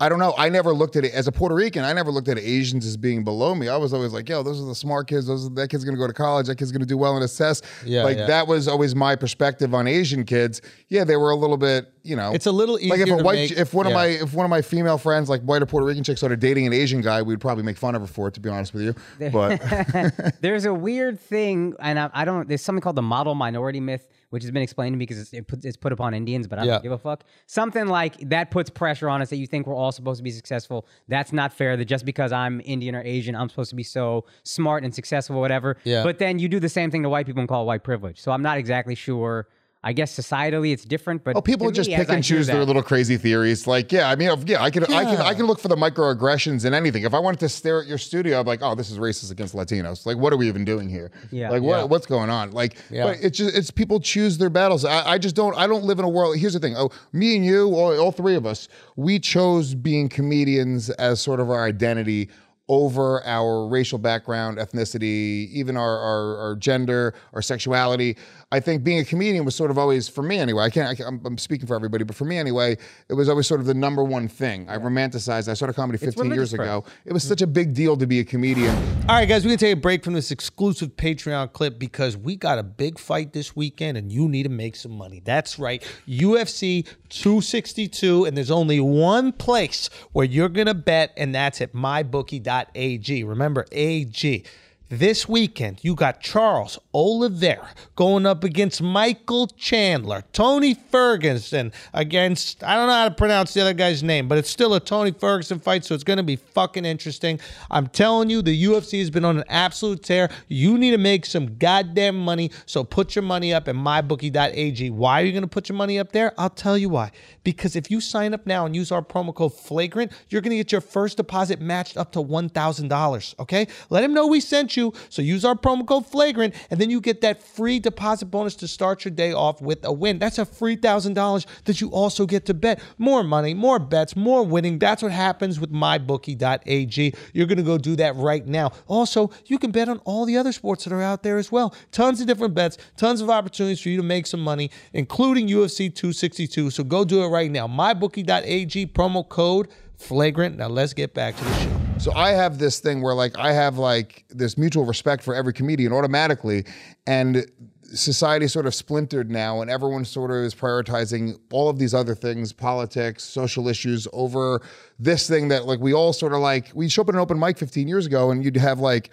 I 0.00 0.08
don't 0.08 0.18
know. 0.18 0.34
I 0.38 0.48
never 0.48 0.72
looked 0.72 0.96
at 0.96 1.04
it 1.04 1.12
as 1.12 1.26
a 1.26 1.32
Puerto 1.32 1.54
Rican. 1.54 1.84
I 1.84 1.92
never 1.92 2.10
looked 2.10 2.28
at 2.28 2.38
Asians 2.38 2.86
as 2.86 2.96
being 2.96 3.22
below 3.22 3.54
me. 3.54 3.68
I 3.68 3.76
was 3.76 3.92
always 3.92 4.12
like, 4.12 4.28
"Yo, 4.28 4.42
those 4.42 4.60
are 4.60 4.64
the 4.64 4.74
smart 4.74 5.08
kids. 5.08 5.26
Those 5.26 5.46
are, 5.46 5.50
that 5.50 5.68
kid's 5.68 5.84
gonna 5.84 5.98
go 5.98 6.06
to 6.06 6.12
college. 6.12 6.46
That 6.46 6.56
kid's 6.56 6.72
gonna 6.72 6.86
do 6.86 6.96
well 6.96 7.14
in 7.16 7.22
his 7.22 7.36
test." 7.36 7.64
Yeah, 7.84 8.04
like 8.04 8.16
yeah. 8.16 8.26
that 8.26 8.46
was 8.46 8.66
always 8.66 8.94
my 8.94 9.14
perspective 9.14 9.74
on 9.74 9.86
Asian 9.86 10.24
kids. 10.24 10.62
Yeah, 10.88 11.04
they 11.04 11.16
were 11.16 11.30
a 11.30 11.36
little 11.36 11.56
bit, 11.58 11.92
you 12.02 12.16
know. 12.16 12.32
It's 12.32 12.46
a 12.46 12.52
little 12.52 12.76
like 12.76 12.84
if 13.00 13.06
easier 13.06 13.14
a 13.14 13.18
to 13.18 13.24
white, 13.24 13.50
make- 13.50 13.52
if 13.52 13.74
one 13.74 13.86
of 13.86 13.92
my, 13.92 14.06
if 14.06 14.32
one 14.32 14.44
of 14.46 14.50
my 14.50 14.62
female 14.62 14.96
friends, 14.98 15.28
like 15.28 15.42
white 15.42 15.60
or 15.62 15.66
Puerto 15.66 15.86
Rican 15.86 16.02
chick, 16.02 16.16
started 16.16 16.40
dating 16.40 16.66
an 16.66 16.72
Asian 16.72 17.02
guy, 17.02 17.20
we'd 17.20 17.40
probably 17.40 17.62
make 17.64 17.76
fun 17.76 17.94
of 17.94 18.00
her 18.00 18.08
for 18.08 18.28
it. 18.28 18.34
To 18.34 18.40
be 18.40 18.48
honest 18.48 18.72
with 18.72 18.82
you, 18.84 19.30
but 19.30 19.60
There's 20.40 20.64
a 20.64 20.72
weird 20.74 21.20
thing, 21.20 21.74
and 21.78 21.98
I, 21.98 22.10
I 22.14 22.24
don't. 22.24 22.48
There's 22.48 22.62
something 22.62 22.80
called 22.80 22.96
the 22.96 23.02
model 23.02 23.34
minority 23.34 23.80
myth, 23.80 24.08
which 24.30 24.42
has 24.44 24.50
been 24.50 24.62
explained 24.62 24.94
to 24.94 24.96
me 24.98 25.02
because 25.04 25.18
it's, 25.20 25.32
it 25.34 25.46
puts, 25.46 25.64
it's 25.64 25.76
put 25.76 25.92
upon 25.92 26.14
Indians, 26.14 26.46
but 26.46 26.58
I 26.58 26.64
Yeah. 26.64 26.72
don't 26.72 26.82
give 26.84 26.92
a 26.92 26.98
fuck. 26.98 27.24
Something 27.46 27.86
like 27.86 28.16
that 28.30 28.50
puts 28.50 28.70
pressure 28.70 29.08
on 29.08 29.20
us 29.20 29.28
that 29.30 29.36
you 29.36 29.46
think 29.46 29.66
we're 29.66 29.74
all 29.74 29.89
supposed 29.96 30.18
to 30.18 30.24
be 30.24 30.30
successful. 30.30 30.86
That's 31.08 31.32
not 31.32 31.52
fair. 31.52 31.76
That 31.76 31.86
just 31.86 32.04
because 32.04 32.32
I'm 32.32 32.60
Indian 32.64 32.94
or 32.94 33.02
Asian, 33.02 33.34
I'm 33.34 33.48
supposed 33.48 33.70
to 33.70 33.76
be 33.76 33.82
so 33.82 34.24
smart 34.42 34.84
and 34.84 34.94
successful, 34.94 35.40
whatever. 35.40 35.76
Yeah. 35.84 36.02
But 36.02 36.18
then 36.18 36.38
you 36.38 36.48
do 36.48 36.60
the 36.60 36.68
same 36.68 36.90
thing 36.90 37.02
to 37.02 37.08
white 37.08 37.26
people 37.26 37.40
and 37.40 37.48
call 37.48 37.62
it 37.62 37.66
white 37.66 37.84
privilege. 37.84 38.20
So 38.20 38.32
I'm 38.32 38.42
not 38.42 38.58
exactly 38.58 38.94
sure. 38.94 39.48
I 39.82 39.94
guess 39.94 40.14
societally 40.14 40.72
it's 40.74 40.84
different, 40.84 41.24
but 41.24 41.36
Oh, 41.36 41.40
people 41.40 41.70
just 41.70 41.88
me, 41.88 41.96
pick 41.96 42.10
and 42.10 42.22
choose 42.22 42.46
their 42.46 42.66
little 42.66 42.82
crazy 42.82 43.16
theories. 43.16 43.66
Like, 43.66 43.90
yeah, 43.90 44.10
I 44.10 44.14
mean, 44.14 44.30
yeah, 44.46 44.62
I 44.62 44.68
can, 44.68 44.84
I 44.84 45.04
can, 45.04 45.16
I 45.22 45.32
can 45.32 45.46
look 45.46 45.58
for 45.58 45.68
the 45.68 45.76
microaggressions 45.76 46.66
in 46.66 46.74
anything. 46.74 47.04
If 47.04 47.14
I 47.14 47.18
wanted 47.18 47.40
to 47.40 47.48
stare 47.48 47.80
at 47.80 47.86
your 47.86 47.96
studio, 47.96 48.40
I'm 48.40 48.46
like, 48.46 48.60
oh, 48.62 48.74
this 48.74 48.90
is 48.90 48.98
racist 48.98 49.30
against 49.30 49.54
Latinos. 49.54 50.04
Like, 50.04 50.18
what 50.18 50.34
are 50.34 50.36
we 50.36 50.48
even 50.48 50.66
doing 50.66 50.86
here? 50.90 51.10
Yeah. 51.30 51.48
Like, 51.48 51.62
what, 51.62 51.78
Yeah. 51.78 51.84
what's 51.84 52.04
going 52.06 52.28
on? 52.28 52.50
Like, 52.50 52.76
Yeah. 52.90 53.04
but 53.04 53.18
it's 53.22 53.38
just, 53.38 53.56
it's 53.56 53.70
people 53.70 54.00
choose 54.00 54.36
their 54.36 54.50
battles. 54.50 54.84
I, 54.84 55.12
I 55.12 55.18
just 55.18 55.34
don't, 55.34 55.56
I 55.56 55.66
don't 55.66 55.84
live 55.84 55.98
in 55.98 56.04
a 56.04 56.10
world. 56.10 56.36
Here's 56.36 56.52
the 56.52 56.60
thing. 56.60 56.76
Oh, 56.76 56.90
me 57.14 57.36
and 57.36 57.44
you, 57.44 57.68
all, 57.74 57.98
all 57.98 58.12
three 58.12 58.34
of 58.34 58.44
us, 58.44 58.68
we 58.96 59.18
chose 59.18 59.74
being 59.74 60.10
comedians 60.10 60.90
as 60.90 61.22
sort 61.22 61.40
of 61.40 61.48
our 61.48 61.64
identity 61.64 62.28
over 62.68 63.20
our 63.26 63.66
racial 63.66 63.98
background, 63.98 64.56
ethnicity, 64.58 65.48
even 65.50 65.76
our, 65.76 65.98
our, 65.98 66.36
our 66.38 66.54
gender, 66.54 67.14
our 67.32 67.42
sexuality. 67.42 68.16
I 68.52 68.58
think 68.58 68.82
being 68.82 68.98
a 68.98 69.04
comedian 69.04 69.44
was 69.44 69.54
sort 69.54 69.70
of 69.70 69.78
always, 69.78 70.08
for 70.08 70.22
me 70.22 70.38
anyway, 70.38 70.64
I 70.64 70.70
can't, 70.70 70.88
I 70.88 70.96
can't 70.96 71.08
I'm, 71.08 71.20
I'm 71.24 71.38
speaking 71.38 71.68
for 71.68 71.76
everybody, 71.76 72.02
but 72.02 72.16
for 72.16 72.24
me 72.24 72.36
anyway, 72.36 72.76
it 73.08 73.14
was 73.14 73.28
always 73.28 73.46
sort 73.46 73.60
of 73.60 73.66
the 73.66 73.74
number 73.74 74.02
one 74.02 74.26
thing. 74.26 74.68
I 74.68 74.76
romanticized, 74.76 75.48
I 75.48 75.54
started 75.54 75.74
comedy 75.74 75.98
15 75.98 76.32
years 76.32 76.52
ago. 76.52 76.84
It 77.04 77.12
was 77.12 77.24
mm. 77.24 77.28
such 77.28 77.42
a 77.42 77.46
big 77.46 77.74
deal 77.74 77.96
to 77.96 78.08
be 78.08 78.18
a 78.18 78.24
comedian. 78.24 78.74
All 79.08 79.14
right, 79.16 79.28
guys, 79.28 79.44
we're 79.44 79.50
gonna 79.50 79.58
take 79.58 79.76
a 79.76 79.80
break 79.80 80.02
from 80.02 80.14
this 80.14 80.32
exclusive 80.32 80.96
Patreon 80.96 81.52
clip 81.52 81.78
because 81.78 82.16
we 82.16 82.34
got 82.34 82.58
a 82.58 82.64
big 82.64 82.98
fight 82.98 83.32
this 83.32 83.54
weekend 83.54 83.96
and 83.96 84.10
you 84.10 84.28
need 84.28 84.42
to 84.44 84.48
make 84.48 84.74
some 84.74 84.92
money. 84.92 85.22
That's 85.24 85.56
right, 85.56 85.80
UFC 86.08 86.88
262, 87.08 88.24
and 88.24 88.36
there's 88.36 88.50
only 88.50 88.80
one 88.80 89.30
place 89.30 89.90
where 90.10 90.26
you're 90.26 90.48
gonna 90.48 90.74
bet, 90.74 91.12
and 91.16 91.32
that's 91.32 91.60
at 91.60 91.72
mybookie.ag. 91.72 93.22
Remember, 93.22 93.64
AG. 93.70 94.44
This 94.92 95.28
weekend, 95.28 95.84
you 95.84 95.94
got 95.94 96.20
Charles 96.20 96.76
Oliveira 96.92 97.68
going 97.94 98.26
up 98.26 98.42
against 98.42 98.82
Michael 98.82 99.46
Chandler, 99.46 100.24
Tony 100.32 100.74
Ferguson 100.74 101.70
against, 101.94 102.64
I 102.64 102.74
don't 102.74 102.88
know 102.88 102.94
how 102.94 103.08
to 103.08 103.14
pronounce 103.14 103.54
the 103.54 103.60
other 103.60 103.72
guy's 103.72 104.02
name, 104.02 104.26
but 104.26 104.36
it's 104.36 104.50
still 104.50 104.74
a 104.74 104.80
Tony 104.80 105.12
Ferguson 105.12 105.60
fight, 105.60 105.84
so 105.84 105.94
it's 105.94 106.02
going 106.02 106.16
to 106.16 106.24
be 106.24 106.34
fucking 106.34 106.84
interesting. 106.84 107.38
I'm 107.70 107.86
telling 107.86 108.30
you, 108.30 108.42
the 108.42 108.64
UFC 108.64 108.98
has 108.98 109.10
been 109.10 109.24
on 109.24 109.38
an 109.38 109.44
absolute 109.46 110.02
tear. 110.02 110.28
You 110.48 110.76
need 110.76 110.90
to 110.90 110.98
make 110.98 111.24
some 111.24 111.56
goddamn 111.56 112.16
money, 112.16 112.50
so 112.66 112.82
put 112.82 113.14
your 113.14 113.22
money 113.22 113.54
up 113.54 113.68
at 113.68 113.76
mybookie.ag. 113.76 114.90
Why 114.90 115.22
are 115.22 115.24
you 115.24 115.30
going 115.30 115.42
to 115.42 115.48
put 115.48 115.68
your 115.68 115.78
money 115.78 116.00
up 116.00 116.10
there? 116.10 116.34
I'll 116.36 116.50
tell 116.50 116.76
you 116.76 116.88
why. 116.88 117.12
Because 117.44 117.76
if 117.76 117.92
you 117.92 118.00
sign 118.00 118.34
up 118.34 118.44
now 118.44 118.66
and 118.66 118.74
use 118.74 118.90
our 118.90 119.02
promo 119.02 119.32
code 119.32 119.54
FLAGRANT, 119.54 120.10
you're 120.30 120.42
going 120.42 120.50
to 120.50 120.56
get 120.56 120.72
your 120.72 120.80
first 120.80 121.16
deposit 121.16 121.60
matched 121.60 121.96
up 121.96 122.10
to 122.10 122.18
$1,000, 122.18 123.38
okay? 123.38 123.68
Let 123.88 124.02
him 124.02 124.14
know 124.14 124.26
we 124.26 124.40
sent 124.40 124.76
you. 124.76 124.79
So 125.08 125.22
use 125.22 125.44
our 125.44 125.54
promo 125.54 125.86
code 125.86 126.06
FLAGRANT, 126.06 126.54
and 126.70 126.80
then 126.80 126.90
you 126.90 127.00
get 127.00 127.20
that 127.20 127.42
free 127.42 127.78
deposit 127.78 128.26
bonus 128.26 128.54
to 128.56 128.68
start 128.68 129.04
your 129.04 129.12
day 129.12 129.32
off 129.32 129.60
with 129.60 129.84
a 129.84 129.92
win. 129.92 130.18
That's 130.18 130.38
a 130.38 130.44
free 130.44 130.76
$1,000 130.76 131.46
that 131.64 131.80
you 131.80 131.90
also 131.90 132.26
get 132.26 132.46
to 132.46 132.54
bet. 132.54 132.80
More 132.98 133.22
money, 133.22 133.54
more 133.54 133.78
bets, 133.78 134.16
more 134.16 134.44
winning. 134.44 134.78
That's 134.78 135.02
what 135.02 135.12
happens 135.12 135.60
with 135.60 135.72
mybookie.ag. 135.72 137.14
You're 137.32 137.46
to 137.50 137.62
go 137.62 137.78
do 137.78 137.96
that 137.96 138.14
right 138.16 138.46
now. 138.46 138.72
Also, 138.86 139.30
you 139.46 139.58
can 139.58 139.70
bet 139.70 139.88
on 139.88 139.98
all 140.04 140.24
the 140.24 140.36
other 140.36 140.52
sports 140.52 140.84
that 140.84 140.92
are 140.92 141.02
out 141.02 141.22
there 141.22 141.38
as 141.38 141.50
well. 141.50 141.74
Tons 141.90 142.20
of 142.20 142.26
different 142.26 142.54
bets, 142.54 142.78
tons 142.96 143.20
of 143.20 143.28
opportunities 143.28 143.80
for 143.80 143.88
you 143.88 143.96
to 143.96 144.02
make 144.02 144.26
some 144.26 144.40
money, 144.40 144.70
including 144.92 145.48
UFC 145.48 145.94
262. 145.94 146.70
So 146.70 146.84
go 146.84 147.04
do 147.04 147.22
it 147.24 147.28
right 147.28 147.50
now. 147.50 147.66
mybookie.ag, 147.66 148.86
promo 148.88 149.28
code 149.28 149.68
flagrant. 149.96 150.56
Now 150.56 150.68
let's 150.68 150.94
get 150.94 151.12
back 151.12 151.36
to 151.36 151.44
the 151.44 151.54
show. 151.58 151.79
So 152.00 152.12
I 152.14 152.30
have 152.30 152.58
this 152.58 152.80
thing 152.80 153.02
where 153.02 153.12
like 153.12 153.36
I 153.36 153.52
have 153.52 153.76
like 153.76 154.24
this 154.30 154.56
mutual 154.56 154.86
respect 154.86 155.22
for 155.22 155.34
every 155.34 155.52
comedian 155.52 155.92
automatically, 155.92 156.64
and 157.06 157.44
society 157.92 158.48
sort 158.48 158.64
of 158.64 158.74
splintered 158.74 159.30
now, 159.30 159.60
and 159.60 159.70
everyone 159.70 160.06
sort 160.06 160.30
of 160.30 160.38
is 160.38 160.54
prioritizing 160.54 161.38
all 161.52 161.68
of 161.68 161.78
these 161.78 161.92
other 161.92 162.14
things, 162.14 162.54
politics, 162.54 163.22
social 163.22 163.68
issues 163.68 164.08
over 164.14 164.62
this 164.98 165.28
thing 165.28 165.48
that 165.48 165.66
like 165.66 165.78
we 165.80 165.92
all 165.92 166.14
sort 166.14 166.32
of 166.32 166.38
like. 166.38 166.70
We 166.74 166.88
show 166.88 167.02
up 167.02 167.10
at 167.10 167.16
an 167.16 167.20
open 167.20 167.38
mic 167.38 167.58
15 167.58 167.86
years 167.86 168.06
ago, 168.06 168.30
and 168.30 168.42
you'd 168.42 168.56
have 168.56 168.80
like. 168.80 169.10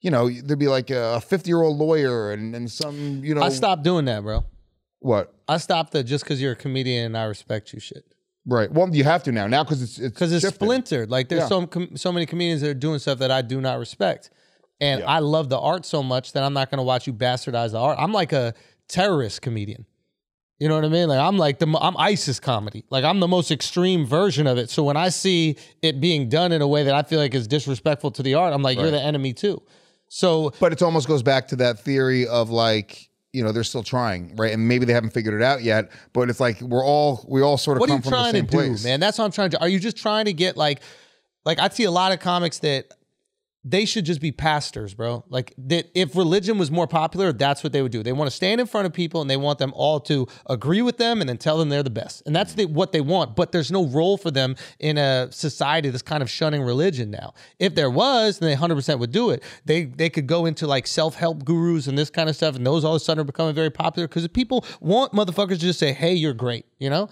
You 0.00 0.12
know, 0.12 0.30
there'd 0.30 0.60
be 0.60 0.68
like 0.68 0.90
a 0.90 1.20
50 1.22 1.50
year 1.50 1.60
old 1.60 1.76
lawyer 1.76 2.30
and, 2.30 2.54
and 2.54 2.70
some, 2.70 3.24
you 3.24 3.34
know, 3.34 3.42
I 3.42 3.48
stopped 3.48 3.82
doing 3.82 4.04
that, 4.04 4.22
bro. 4.22 4.44
what? 5.00 5.34
I 5.48 5.56
stopped 5.56 5.90
the 5.90 6.04
just 6.04 6.22
because 6.22 6.40
you're 6.40 6.52
a 6.52 6.54
comedian 6.54 7.06
and 7.06 7.18
I 7.18 7.24
respect 7.24 7.72
you 7.72 7.80
shit. 7.80 8.04
Right. 8.48 8.72
Well, 8.72 8.88
you 8.94 9.04
have 9.04 9.22
to 9.24 9.32
now, 9.32 9.46
now 9.46 9.62
because 9.62 9.82
it's, 9.82 9.98
it's, 9.98 10.08
Because 10.14 10.32
it's 10.32 10.54
splintered. 10.54 11.10
Like 11.10 11.28
there's 11.28 11.42
Yeah. 11.42 11.48
some 11.48 11.66
com- 11.66 11.96
so 11.96 12.10
many 12.10 12.24
comedians 12.24 12.62
that 12.62 12.70
are 12.70 12.74
doing 12.74 12.98
stuff 12.98 13.18
that 13.18 13.30
I 13.30 13.42
do 13.42 13.60
not 13.60 13.78
respect. 13.78 14.30
And 14.80 15.02
I 15.04 15.18
love 15.18 15.48
the 15.50 15.58
art 15.58 15.84
so 15.84 16.02
much 16.02 16.32
that 16.32 16.42
I'm 16.42 16.54
not 16.54 16.70
going 16.70 16.78
to 16.78 16.84
watch 16.84 17.06
you 17.06 17.12
bastardize 17.12 17.72
the 17.72 17.78
art. 17.78 17.98
I'm 18.00 18.12
like 18.12 18.32
a 18.32 18.54
terrorist 18.88 19.42
comedian. 19.42 19.84
You 20.58 20.68
know 20.68 20.76
what 20.76 20.84
I 20.84 20.88
mean? 20.88 21.08
Like 21.08 21.20
I'm 21.20 21.36
like 21.36 21.58
the 21.58 21.66
I'm 21.80 21.96
ISIS 21.98 22.40
comedy. 22.40 22.84
Like 22.90 23.04
I'm 23.04 23.20
the 23.20 23.28
most 23.28 23.50
extreme 23.50 24.06
version 24.06 24.46
of 24.46 24.56
it. 24.56 24.70
So 24.70 24.82
when 24.82 24.96
I 24.96 25.10
see 25.10 25.56
it 25.82 26.00
being 26.00 26.28
done 26.28 26.50
in 26.52 26.62
a 26.62 26.66
way 26.66 26.84
that 26.84 26.94
I 26.94 27.02
feel 27.02 27.20
like 27.20 27.34
is 27.34 27.46
disrespectful 27.46 28.10
to 28.12 28.22
the 28.22 28.34
art, 28.34 28.54
I'm 28.54 28.62
like 28.62 28.78
you're 28.78 28.90
the 28.90 29.00
enemy 29.00 29.34
too. 29.34 29.62
So 30.08 30.52
But 30.58 30.72
it 30.72 30.80
almost 30.80 31.06
goes 31.06 31.22
back 31.22 31.48
to 31.48 31.56
that 31.56 31.80
theory 31.80 32.26
of 32.26 32.50
like, 32.50 33.07
you 33.32 33.44
know, 33.44 33.52
they're 33.52 33.64
still 33.64 33.82
trying, 33.82 34.34
right? 34.36 34.52
And 34.52 34.66
maybe 34.68 34.84
they 34.86 34.92
haven't 34.92 35.10
figured 35.10 35.34
it 35.34 35.42
out 35.42 35.62
yet. 35.62 35.90
But 36.12 36.30
it's 36.30 36.40
like 36.40 36.60
we're 36.60 36.84
all 36.84 37.24
we 37.28 37.42
all 37.42 37.58
sort 37.58 37.76
of 37.76 37.80
what 37.80 37.90
are 37.90 37.96
you 37.96 38.02
from 38.02 38.10
the 38.10 38.16
trying 38.16 38.32
to 38.32 38.38
same 38.38 38.46
do, 38.46 38.56
place. 38.56 38.84
man? 38.84 39.00
That's 39.00 39.18
what 39.18 39.24
I'm 39.24 39.32
trying 39.32 39.50
to. 39.50 39.60
Are 39.60 39.68
you 39.68 39.78
just 39.78 39.96
trying 39.96 40.24
to 40.26 40.32
get 40.32 40.56
like, 40.56 40.80
like 41.44 41.58
I 41.58 41.68
see 41.68 41.84
a 41.84 41.90
lot 41.90 42.12
of 42.12 42.20
comics 42.20 42.58
that 42.60 42.92
they 43.64 43.84
should 43.84 44.04
just 44.04 44.20
be 44.20 44.30
pastors, 44.30 44.94
bro. 44.94 45.24
Like 45.28 45.52
that, 45.58 45.90
if 45.94 46.14
religion 46.14 46.58
was 46.58 46.70
more 46.70 46.86
popular, 46.86 47.32
that's 47.32 47.64
what 47.64 47.72
they 47.72 47.82
would 47.82 47.90
do. 47.92 48.02
They 48.02 48.12
want 48.12 48.30
to 48.30 48.34
stand 48.34 48.60
in 48.60 48.66
front 48.66 48.86
of 48.86 48.92
people 48.92 49.20
and 49.20 49.28
they 49.28 49.36
want 49.36 49.58
them 49.58 49.72
all 49.74 49.98
to 50.00 50.26
agree 50.48 50.80
with 50.80 50.96
them 50.96 51.20
and 51.20 51.28
then 51.28 51.38
tell 51.38 51.58
them 51.58 51.68
they're 51.68 51.82
the 51.82 51.90
best, 51.90 52.22
and 52.24 52.34
that's 52.34 52.52
mm. 52.52 52.56
the, 52.56 52.64
what 52.66 52.92
they 52.92 53.00
want. 53.00 53.34
But 53.34 53.52
there's 53.52 53.72
no 53.72 53.86
role 53.86 54.16
for 54.16 54.30
them 54.30 54.54
in 54.78 54.96
a 54.96 55.30
society 55.32 55.90
that's 55.90 56.02
kind 56.02 56.22
of 56.22 56.30
shunning 56.30 56.62
religion 56.62 57.10
now. 57.10 57.34
If 57.58 57.74
there 57.74 57.90
was, 57.90 58.38
then 58.38 58.48
they 58.48 58.56
100% 58.56 58.98
would 59.00 59.12
do 59.12 59.30
it. 59.30 59.42
They 59.64 59.84
they 59.84 60.08
could 60.08 60.26
go 60.26 60.46
into 60.46 60.66
like 60.66 60.86
self 60.86 61.16
help 61.16 61.44
gurus 61.44 61.88
and 61.88 61.98
this 61.98 62.10
kind 62.10 62.28
of 62.28 62.36
stuff, 62.36 62.54
and 62.54 62.66
those 62.66 62.84
all 62.84 62.94
of 62.94 63.02
a 63.02 63.04
sudden 63.04 63.22
are 63.22 63.24
becoming 63.24 63.54
very 63.54 63.70
popular 63.70 64.06
because 64.06 64.26
people 64.28 64.64
want 64.80 65.12
motherfuckers 65.12 65.50
to 65.50 65.58
just 65.58 65.80
say, 65.80 65.92
"Hey, 65.92 66.14
you're 66.14 66.34
great," 66.34 66.66
you 66.78 66.90
know. 66.90 67.08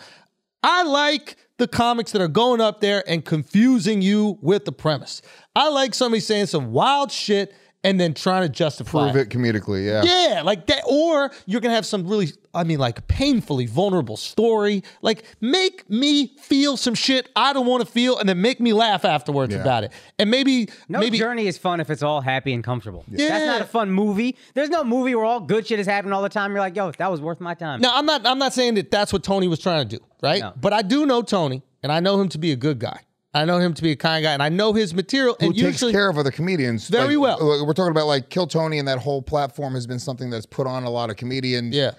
I 0.62 0.82
like 0.82 1.36
the 1.58 1.68
comics 1.68 2.12
that 2.12 2.20
are 2.20 2.28
going 2.28 2.60
up 2.60 2.80
there 2.80 3.02
and 3.08 3.24
confusing 3.24 4.02
you 4.02 4.38
with 4.42 4.64
the 4.64 4.72
premise. 4.72 5.22
I 5.54 5.68
like 5.70 5.94
somebody 5.94 6.20
saying 6.20 6.46
some 6.46 6.72
wild 6.72 7.10
shit 7.10 7.54
and 7.86 8.00
then 8.00 8.12
trying 8.14 8.42
to 8.42 8.48
justify 8.48 9.10
Prove 9.10 9.16
it 9.16 9.30
comedically, 9.30 9.86
yeah. 9.86 10.02
Yeah, 10.02 10.42
like 10.42 10.66
that. 10.66 10.82
Or 10.86 11.30
you're 11.46 11.60
gonna 11.60 11.74
have 11.74 11.86
some 11.86 12.06
really, 12.06 12.28
I 12.52 12.64
mean, 12.64 12.78
like 12.78 13.06
painfully 13.08 13.66
vulnerable 13.66 14.16
story. 14.16 14.82
Like 15.02 15.24
make 15.40 15.88
me 15.88 16.36
feel 16.38 16.76
some 16.76 16.94
shit 16.94 17.28
I 17.36 17.52
don't 17.52 17.66
want 17.66 17.86
to 17.86 17.90
feel, 17.90 18.18
and 18.18 18.28
then 18.28 18.42
make 18.42 18.60
me 18.60 18.72
laugh 18.72 19.04
afterwards 19.04 19.54
Yeah. 19.54 19.60
about 19.60 19.84
it. 19.84 19.92
And 20.18 20.30
maybe, 20.30 20.68
No 20.88 20.98
maybe 21.00 21.18
journey 21.18 21.46
is 21.46 21.58
fun 21.58 21.80
if 21.80 21.88
it's 21.90 22.02
all 22.02 22.20
happy 22.20 22.52
and 22.52 22.62
comfortable. 22.64 23.04
Yeah. 23.10 23.28
That's 23.28 23.46
not 23.46 23.60
a 23.60 23.64
fun 23.64 23.90
movie. 23.90 24.36
There's 24.54 24.70
no 24.70 24.84
movie 24.84 25.14
where 25.14 25.24
all 25.24 25.40
good 25.40 25.66
shit 25.66 25.78
is 25.78 25.86
happening 25.86 26.12
all 26.12 26.22
the 26.22 26.28
time. 26.28 26.50
You're 26.50 26.60
like, 26.60 26.76
yo, 26.76 26.90
that 26.92 27.10
was 27.10 27.20
worth 27.20 27.40
my 27.40 27.54
time. 27.54 27.80
Now, 27.80 27.92
I'm 27.94 28.06
not. 28.06 28.26
I'm 28.26 28.38
not 28.38 28.52
saying 28.52 28.74
that 28.74 28.90
that's 28.90 29.12
what 29.12 29.22
Tony 29.22 29.48
was 29.48 29.60
trying 29.60 29.88
to 29.88 29.96
do, 29.98 30.04
right? 30.22 30.40
No. 30.42 30.52
But 30.60 30.72
I 30.72 30.82
do 30.82 31.06
know 31.06 31.22
Tony, 31.22 31.62
and 31.82 31.92
I 31.92 32.00
know 32.00 32.20
him 32.20 32.28
to 32.30 32.38
be 32.38 32.52
a 32.52 32.56
good 32.56 32.78
guy. 32.78 33.00
I 33.36 33.44
know 33.44 33.58
him 33.58 33.74
to 33.74 33.82
be 33.82 33.92
a 33.92 33.96
kind 33.96 34.22
guy, 34.22 34.32
and 34.32 34.42
I 34.42 34.48
know 34.48 34.72
his 34.72 34.94
material. 34.94 35.36
Who 35.38 35.46
and 35.46 35.54
takes 35.54 35.62
usually, 35.62 35.92
care 35.92 36.08
of 36.08 36.16
other 36.16 36.30
comedians 36.30 36.88
Very 36.88 37.16
like, 37.16 37.38
well. 37.38 37.66
We're 37.66 37.74
talking 37.74 37.90
about 37.90 38.06
like 38.06 38.30
Kill 38.30 38.46
Tony, 38.46 38.78
and 38.78 38.88
that 38.88 38.98
whole 38.98 39.20
platform 39.20 39.74
has 39.74 39.86
been 39.86 39.98
something 39.98 40.30
that's 40.30 40.46
put 40.46 40.66
on 40.66 40.84
a 40.84 40.90
lot 40.90 41.10
of 41.10 41.16
comedians. 41.16 41.74
yeah. 41.74 41.90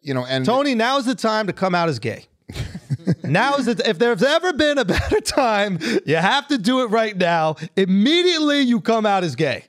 you 0.00 0.14
know, 0.14 0.24
and 0.24 0.44
Tony, 0.44 0.76
now 0.76 0.96
is 0.98 1.04
the 1.04 1.16
time 1.16 1.48
to 1.48 1.52
come 1.52 1.74
out 1.74 1.88
as 1.88 1.98
gay. 1.98 2.26
now 3.24 3.56
is 3.56 3.66
the 3.66 3.82
if 3.88 3.98
there's 3.98 4.22
ever 4.22 4.52
been 4.52 4.78
a 4.78 4.84
better 4.84 5.20
time, 5.20 5.78
you 6.06 6.14
have 6.14 6.46
to 6.48 6.58
do 6.58 6.82
it 6.82 6.86
right 6.86 7.16
now. 7.16 7.56
Immediately, 7.76 8.60
you 8.60 8.80
come 8.80 9.04
out 9.04 9.24
as 9.24 9.34
gay. 9.34 9.64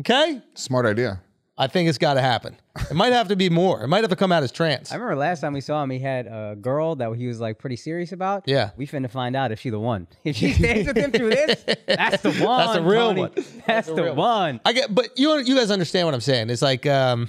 Okay, 0.00 0.42
smart 0.54 0.86
idea. 0.86 1.20
I 1.60 1.66
think 1.66 1.88
it's 1.88 1.98
got 1.98 2.14
to 2.14 2.20
happen. 2.20 2.56
It 2.88 2.94
might 2.94 3.12
have 3.12 3.28
to 3.28 3.36
be 3.36 3.50
more. 3.50 3.82
It 3.82 3.88
might 3.88 4.02
have 4.02 4.10
to 4.10 4.16
come 4.16 4.30
out 4.30 4.44
as 4.44 4.52
trans. 4.52 4.92
I 4.92 4.94
remember 4.94 5.16
last 5.16 5.40
time 5.40 5.52
we 5.52 5.60
saw 5.60 5.82
him, 5.82 5.90
he 5.90 5.98
had 5.98 6.26
a 6.28 6.56
girl 6.60 6.94
that 6.96 7.12
he 7.16 7.26
was 7.26 7.40
like 7.40 7.58
pretty 7.58 7.74
serious 7.74 8.12
about. 8.12 8.44
Yeah. 8.46 8.70
We 8.76 8.86
finna 8.86 9.10
find 9.10 9.34
out 9.34 9.50
if 9.50 9.58
she 9.60 9.70
the 9.70 9.80
one. 9.80 10.06
If 10.24 10.36
she 10.36 10.52
stays 10.52 10.86
with 10.86 10.96
him 10.96 11.10
through 11.10 11.30
this, 11.30 11.64
that's 11.86 12.22
the 12.22 12.32
one. 12.44 12.58
That's 12.66 12.74
the 12.74 12.82
real 12.82 13.08
Tony. 13.08 13.20
one. 13.22 13.32
That's, 13.66 13.88
the 13.88 13.94
the 13.94 14.02
real 14.04 14.14
one. 14.14 14.60
I 14.64 14.72
get, 14.72 14.94
but 14.94 15.18
you 15.18 15.36
you 15.38 15.56
guys 15.56 15.70
understand 15.72 16.06
what 16.06 16.14
I'm 16.14 16.20
saying? 16.20 16.48
It's 16.50 16.62
like, 16.62 16.86
um, 16.86 17.28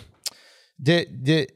did 0.82 1.24
did 1.24 1.52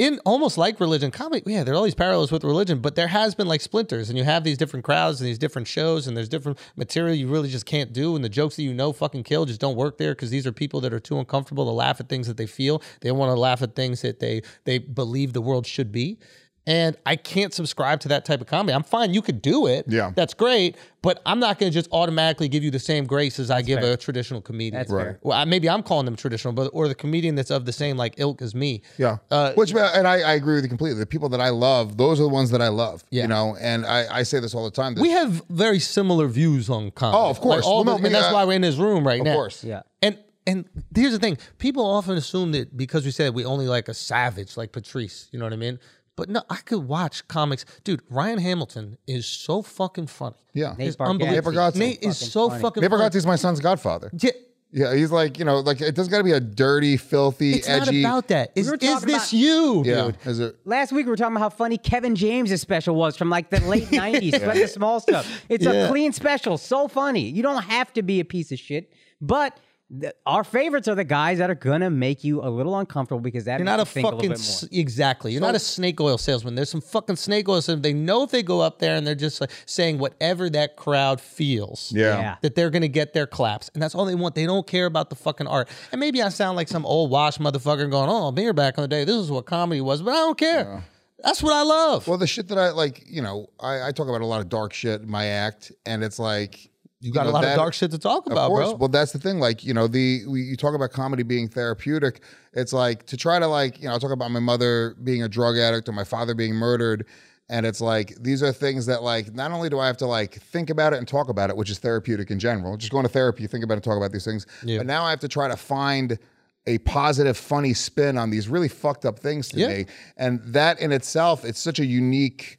in 0.00 0.18
almost 0.24 0.56
like 0.56 0.80
religion, 0.80 1.10
comedy, 1.10 1.42
yeah, 1.44 1.62
there 1.62 1.74
are 1.74 1.76
all 1.76 1.82
these 1.82 1.94
parallels 1.94 2.32
with 2.32 2.42
religion, 2.42 2.78
but 2.78 2.94
there 2.94 3.08
has 3.08 3.34
been 3.34 3.46
like 3.46 3.60
splinters, 3.60 4.08
and 4.08 4.16
you 4.16 4.24
have 4.24 4.44
these 4.44 4.56
different 4.56 4.82
crowds 4.82 5.20
and 5.20 5.28
these 5.28 5.38
different 5.38 5.68
shows, 5.68 6.06
and 6.06 6.16
there's 6.16 6.30
different 6.30 6.58
material 6.74 7.14
you 7.14 7.28
really 7.28 7.50
just 7.50 7.66
can't 7.66 7.92
do, 7.92 8.16
and 8.16 8.24
the 8.24 8.30
jokes 8.30 8.56
that 8.56 8.62
you 8.62 8.72
know 8.72 8.94
fucking 8.94 9.22
kill 9.24 9.44
just 9.44 9.60
don't 9.60 9.76
work 9.76 9.98
there 9.98 10.12
because 10.12 10.30
these 10.30 10.46
are 10.46 10.52
people 10.52 10.80
that 10.80 10.94
are 10.94 11.00
too 11.00 11.18
uncomfortable 11.18 11.66
to 11.66 11.70
laugh 11.70 12.00
at 12.00 12.08
things 12.08 12.26
that 12.26 12.38
they 12.38 12.46
feel. 12.46 12.82
They 13.02 13.12
want 13.12 13.28
to 13.28 13.38
laugh 13.38 13.60
at 13.60 13.76
things 13.76 14.00
that 14.00 14.20
they 14.20 14.40
they 14.64 14.78
believe 14.78 15.34
the 15.34 15.42
world 15.42 15.66
should 15.66 15.92
be. 15.92 16.18
And 16.66 16.96
I 17.06 17.16
can't 17.16 17.52
subscribe 17.54 18.00
to 18.00 18.08
that 18.08 18.24
type 18.26 18.40
of 18.40 18.46
comedy. 18.46 18.74
I'm 18.74 18.82
fine. 18.82 19.14
You 19.14 19.22
could 19.22 19.40
do 19.40 19.66
it. 19.66 19.86
Yeah. 19.88 20.12
That's 20.14 20.34
great. 20.34 20.76
But 21.02 21.20
I'm 21.24 21.40
not 21.40 21.58
going 21.58 21.72
to 21.72 21.74
just 21.74 21.88
automatically 21.90 22.48
give 22.48 22.62
you 22.62 22.70
the 22.70 22.78
same 22.78 23.06
grace 23.06 23.38
as 23.38 23.50
I 23.50 23.62
give 23.62 23.82
a 23.82 23.96
traditional 23.96 24.42
comedian. 24.42 24.74
That's 24.74 24.90
fair. 24.90 25.18
Well, 25.22 25.36
I- 25.38 25.46
maybe 25.46 25.70
I'm 25.70 25.82
calling 25.82 26.04
them 26.04 26.16
traditional, 26.16 26.52
but 26.52 26.68
or 26.74 26.86
the 26.86 26.94
comedian 26.94 27.34
that's 27.34 27.50
of 27.50 27.64
the 27.64 27.72
same 27.72 27.96
like 27.96 28.14
ilk 28.18 28.42
as 28.42 28.54
me. 28.54 28.82
Yeah. 28.98 29.16
Uh, 29.30 29.52
Which, 29.54 29.72
and 29.72 30.06
I, 30.06 30.20
I 30.20 30.32
agree 30.34 30.56
with 30.56 30.64
you 30.64 30.68
completely. 30.68 31.00
The 31.00 31.06
people 31.06 31.30
that 31.30 31.40
I 31.40 31.48
love, 31.48 31.96
those 31.96 32.20
are 32.20 32.24
the 32.24 32.28
ones 32.28 32.50
that 32.50 32.60
I 32.60 32.68
love. 32.68 33.02
Yeah. 33.10 33.22
You 33.22 33.28
know, 33.28 33.56
and 33.58 33.86
I, 33.86 34.18
I 34.18 34.22
say 34.22 34.38
this 34.38 34.54
all 34.54 34.64
the 34.64 34.70
time. 34.70 34.94
We 35.00 35.10
have 35.10 35.42
very 35.48 35.78
similar 35.78 36.28
views 36.28 36.68
on 36.68 36.90
comedy. 36.90 37.18
Oh, 37.20 37.30
of 37.30 37.40
course. 37.40 37.64
Like, 37.64 37.66
all 37.66 37.84
Well, 37.84 37.84
no, 37.84 37.96
the- 37.96 38.02
me, 38.02 38.06
and 38.08 38.14
that's 38.14 38.26
uh, 38.28 38.32
why 38.34 38.44
we're 38.44 38.52
in 38.52 38.62
this 38.62 38.76
room 38.76 39.06
right 39.06 39.20
of 39.20 39.26
now. 39.26 39.34
course. 39.34 39.64
Yeah. 39.64 39.80
And 40.02 40.18
and 40.46 40.64
here's 40.94 41.12
the 41.12 41.18
thing: 41.18 41.36
people 41.58 41.84
often 41.84 42.16
assume 42.16 42.52
that 42.52 42.74
because 42.76 43.04
we 43.04 43.10
said 43.10 43.34
we 43.34 43.44
only 43.44 43.68
like 43.68 43.88
a 43.88 43.94
savage 43.94 44.56
like 44.56 44.72
Patrice, 44.72 45.28
you 45.32 45.38
know 45.38 45.44
what 45.44 45.52
I 45.52 45.56
mean? 45.56 45.78
But 46.20 46.28
no, 46.28 46.42
I 46.50 46.56
could 46.56 46.86
watch 46.86 47.26
comics, 47.28 47.64
dude. 47.82 48.02
Ryan 48.10 48.38
Hamilton 48.38 48.98
is 49.06 49.24
so 49.24 49.62
fucking 49.62 50.08
funny. 50.08 50.36
Yeah. 50.52 50.74
Nate 50.76 50.88
It's 50.88 50.96
Bargatze. 50.98 51.08
unbelievable. 51.10 51.52
Nate 51.52 51.58
Bargatze. 51.60 51.76
Nate 51.76 52.02
is 52.02 52.18
Fucking 52.18 52.30
so 52.30 52.48
funny. 52.50 52.62
fucking 52.62 52.80
Neighbor 52.82 52.98
funny. 52.98 53.10
Gotti's 53.10 53.26
my 53.26 53.36
son's 53.36 53.60
godfather. 53.60 54.10
Yeah, 54.18 54.30
Yeah, 54.72 54.94
he's 54.94 55.10
like, 55.10 55.38
you 55.38 55.44
know, 55.46 55.60
like 55.60 55.80
it 55.80 55.94
doesn't 55.94 56.10
got 56.10 56.18
to 56.18 56.24
be 56.24 56.32
a 56.32 56.40
dirty, 56.40 56.96
filthy, 56.98 57.54
it's 57.54 57.68
edgy. 57.68 58.02
not 58.02 58.08
about 58.08 58.28
that. 58.28 58.52
Is, 58.54 58.68
were 58.68 58.74
is 58.74 58.80
talking 58.80 59.06
this 59.08 59.16
about- 59.16 59.32
you, 59.32 59.82
yeah, 59.86 60.04
dude? 60.04 60.16
is 60.26 60.38
it? 60.40 60.56
Last 60.66 60.92
week 60.92 61.06
we 61.06 61.10
were 61.10 61.16
talking 61.16 61.34
about 61.36 61.42
how 61.42 61.48
funny 61.56 61.78
Kevin 61.78 62.14
James' 62.14 62.60
special 62.60 62.94
was 62.94 63.16
from 63.16 63.30
like 63.30 63.48
the 63.50 63.60
late 63.72 63.88
'90s, 63.88 64.32
but 64.44 64.54
the 64.56 64.68
small 64.68 65.00
stuff. 65.00 65.26
It's 65.48 65.64
Yeah. 65.64 65.86
a 65.86 65.88
clean 65.88 66.12
special, 66.12 66.58
so 66.58 66.86
funny. 66.86 67.28
You 67.30 67.42
don't 67.42 67.62
have 67.64 67.92
to 67.94 68.02
be 68.02 68.20
a 68.20 68.24
piece 68.24 68.52
of 68.52 68.58
shit, 68.60 68.92
but 69.22 69.58
th- 70.00 70.12
our 70.26 70.44
favorites 70.44 70.88
are 70.88 70.94
the 70.94 71.04
guys 71.04 71.38
that 71.38 71.50
are 71.50 71.54
gonna 71.54 71.90
make 71.90 72.22
you 72.22 72.42
a 72.42 72.48
little 72.50 72.76
uncomfortable 72.78 73.20
because 73.20 73.44
that 73.44 73.58
You're 73.58 73.64
makes 73.64 73.76
not 73.76 73.78
a 73.78 73.82
you 73.82 73.84
think 73.86 74.06
a 74.06 74.10
fucking 74.10 74.30
little 74.30 74.34
bit 74.34 74.38
s- 74.40 74.68
exactly. 74.70 75.32
You're 75.32 75.40
not 75.40 75.54
a 75.54 75.58
snake 75.58 76.00
oil 76.00 76.18
salesman. 76.18 76.54
There's 76.54 76.70
some 76.70 76.80
fucking 76.80 77.16
snake 77.16 77.48
oil 77.48 77.60
salesmen. 77.62 77.82
They 77.82 77.92
know 77.92 78.22
if 78.22 78.30
they 78.30 78.42
go 78.42 78.60
up 78.60 78.78
there 78.78 78.94
and 78.96 79.06
they're 79.06 79.14
just 79.14 79.40
like 79.40 79.50
saying 79.66 79.98
whatever 79.98 80.50
that 80.50 80.76
crowd 80.76 81.20
feels. 81.20 81.92
Yeah. 81.94 82.18
Yeah. 82.18 82.36
That 82.42 82.54
they're 82.54 82.70
gonna 82.70 82.88
get 82.88 83.12
their 83.12 83.26
claps, 83.26 83.70
and 83.74 83.82
that's 83.82 83.94
all 83.94 84.04
they 84.04 84.14
want. 84.14 84.34
They 84.34 84.46
don't 84.46 84.66
care 84.66 84.86
about 84.86 85.10
the 85.10 85.16
fucking 85.16 85.46
art. 85.46 85.68
And 85.92 86.00
maybe 86.00 86.22
I 86.22 86.28
sound 86.28 86.56
like 86.56 86.68
some 86.68 86.84
old 86.84 87.10
wash 87.10 87.38
motherfucker 87.38 87.90
going, 87.90 88.08
"Oh, 88.10 88.30
me 88.32 88.50
back 88.52 88.78
in 88.78 88.82
the 88.82 88.88
day, 88.88 89.04
this 89.04 89.16
is 89.16 89.30
what 89.30 89.46
comedy 89.46 89.80
was," 89.80 90.02
but 90.02 90.12
I 90.12 90.16
don't 90.16 90.38
care. 90.38 90.84
That's 91.22 91.42
what 91.42 91.52
I 91.52 91.62
love. 91.62 92.08
Well, 92.08 92.16
the 92.16 92.26
shit 92.26 92.48
that 92.48 92.58
I 92.58 92.70
like, 92.70 93.04
you 93.06 93.20
know, 93.20 93.50
I, 93.60 93.88
I 93.88 93.92
talk 93.92 94.08
about 94.08 94.22
a 94.22 94.26
lot 94.26 94.40
of 94.40 94.48
dark 94.48 94.72
shit 94.72 95.02
in 95.02 95.10
my 95.10 95.26
act, 95.26 95.70
and 95.84 96.02
it's 96.02 96.18
like 96.18 96.69
you 97.00 97.12
got 97.12 97.24
know, 97.24 97.30
a 97.30 97.32
lot 97.32 97.42
that- 97.42 97.52
of 97.52 97.56
dark 97.56 97.74
shit 97.74 97.90
to 97.92 97.98
talk 97.98 98.26
Of 98.26 98.32
about, 98.32 98.48
course. 98.48 98.68
bro. 98.70 98.76
Well, 98.76 98.88
that's 98.88 99.12
the 99.12 99.18
thing. 99.18 99.40
Like, 99.40 99.64
you 99.64 99.72
know, 99.74 99.86
the 99.86 100.24
we, 100.26 100.42
you 100.42 100.56
talk 100.56 100.74
about 100.74 100.90
comedy 100.90 101.22
being 101.22 101.48
therapeutic. 101.48 102.20
It's 102.52 102.72
like 102.72 103.06
to 103.06 103.16
try 103.16 103.38
to 103.38 103.46
like, 103.46 103.80
you 103.80 103.88
know, 103.88 103.94
I 103.94 103.98
talk 103.98 104.10
about 104.12 104.30
my 104.30 104.40
mother 104.40 104.96
being 105.02 105.22
a 105.22 105.28
drug 105.28 105.56
addict 105.56 105.88
or 105.88 105.92
my 105.92 106.04
father 106.04 106.34
being 106.34 106.54
murdered. 106.54 107.06
And 107.48 107.66
it's 107.66 107.80
like 107.80 108.14
these 108.20 108.42
are 108.42 108.52
things 108.52 108.86
that 108.86 109.02
like 109.02 109.34
not 109.34 109.50
only 109.50 109.68
do 109.68 109.78
I 109.80 109.86
have 109.86 109.96
to 109.98 110.06
like 110.06 110.34
think 110.34 110.70
about 110.70 110.92
it 110.92 110.98
and 110.98 111.08
talk 111.08 111.28
about 111.28 111.50
it, 111.50 111.56
which 111.56 111.70
is 111.70 111.78
therapeutic 111.78 112.30
in 112.30 112.38
general. 112.38 112.76
Just 112.76 112.92
going 112.92 113.04
to 113.04 113.08
therapy, 113.08 113.46
think 113.46 113.64
about 113.64 113.78
it, 113.78 113.82
talk 113.82 113.96
about 113.96 114.12
these 114.12 114.24
things. 114.24 114.46
Yeah. 114.64 114.78
But 114.78 114.86
now 114.86 115.02
I 115.04 115.10
have 115.10 115.20
to 115.20 115.28
try 115.28 115.48
to 115.48 115.56
find 115.56 116.18
a 116.66 116.78
positive, 116.78 117.36
funny 117.36 117.72
spin 117.74 118.18
on 118.18 118.30
these 118.30 118.46
really 118.46 118.68
fucked 118.68 119.04
up 119.06 119.18
things 119.18 119.48
to 119.48 119.58
Yeah. 119.58 119.68
me. 119.68 119.86
And 120.18 120.40
that 120.44 120.78
in 120.80 120.92
itself, 120.92 121.44
it's 121.44 121.58
such 121.58 121.80
a 121.80 121.84
unique 121.86 122.58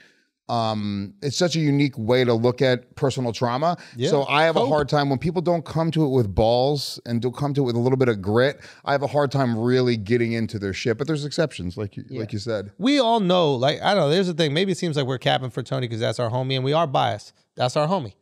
um 0.51 1.13
it's 1.21 1.37
such 1.37 1.55
a 1.55 1.59
unique 1.59 1.97
way 1.97 2.25
to 2.25 2.33
look 2.33 2.61
at 2.61 2.93
personal 2.95 3.31
trauma 3.31 3.77
so 4.09 4.25
i 4.27 4.43
have 4.43 4.57
a 4.57 4.65
hard 4.67 4.89
time 4.89 5.09
when 5.09 5.17
people 5.17 5.41
don't 5.41 5.63
come 5.63 5.89
to 5.91 6.03
it 6.03 6.09
with 6.09 6.35
balls 6.35 6.99
and 7.05 7.21
don't 7.21 7.35
come 7.35 7.53
to 7.53 7.61
it 7.61 7.65
with 7.65 7.75
a 7.75 7.79
little 7.79 7.97
bit 7.97 8.09
of 8.09 8.21
grit 8.21 8.59
i 8.83 8.91
have 8.91 9.01
a 9.01 9.07
hard 9.07 9.31
time 9.31 9.57
really 9.57 9.95
getting 9.95 10.33
into 10.33 10.59
their 10.59 10.73
shit 10.73 10.97
but 10.97 11.07
there's 11.07 11.23
exceptions 11.23 11.77
like 11.77 11.95
you 11.95 12.03
like 12.11 12.33
you 12.33 12.39
said 12.39 12.71
we 12.77 12.99
all 12.99 13.19
know, 13.21 13.53
like, 13.55 13.81
I 13.81 13.93
don't 13.93 14.03
know. 14.03 14.09
There's 14.09 14.27
the 14.27 14.33
thing. 14.33 14.53
Maybe 14.53 14.71
it 14.73 14.77
seems 14.77 14.97
like 14.97 15.05
we're 15.05 15.17
capping 15.19 15.49
for 15.51 15.61
Tony 15.63 15.87
because 15.87 15.99
that's 15.99 16.19
our 16.19 16.29
homie, 16.29 16.55
and 16.55 16.63
we 16.65 16.73
are 16.73 16.87
biased. 16.87 17.33
That's 17.55 17.77
our 17.77 17.87
homie. 17.87 18.13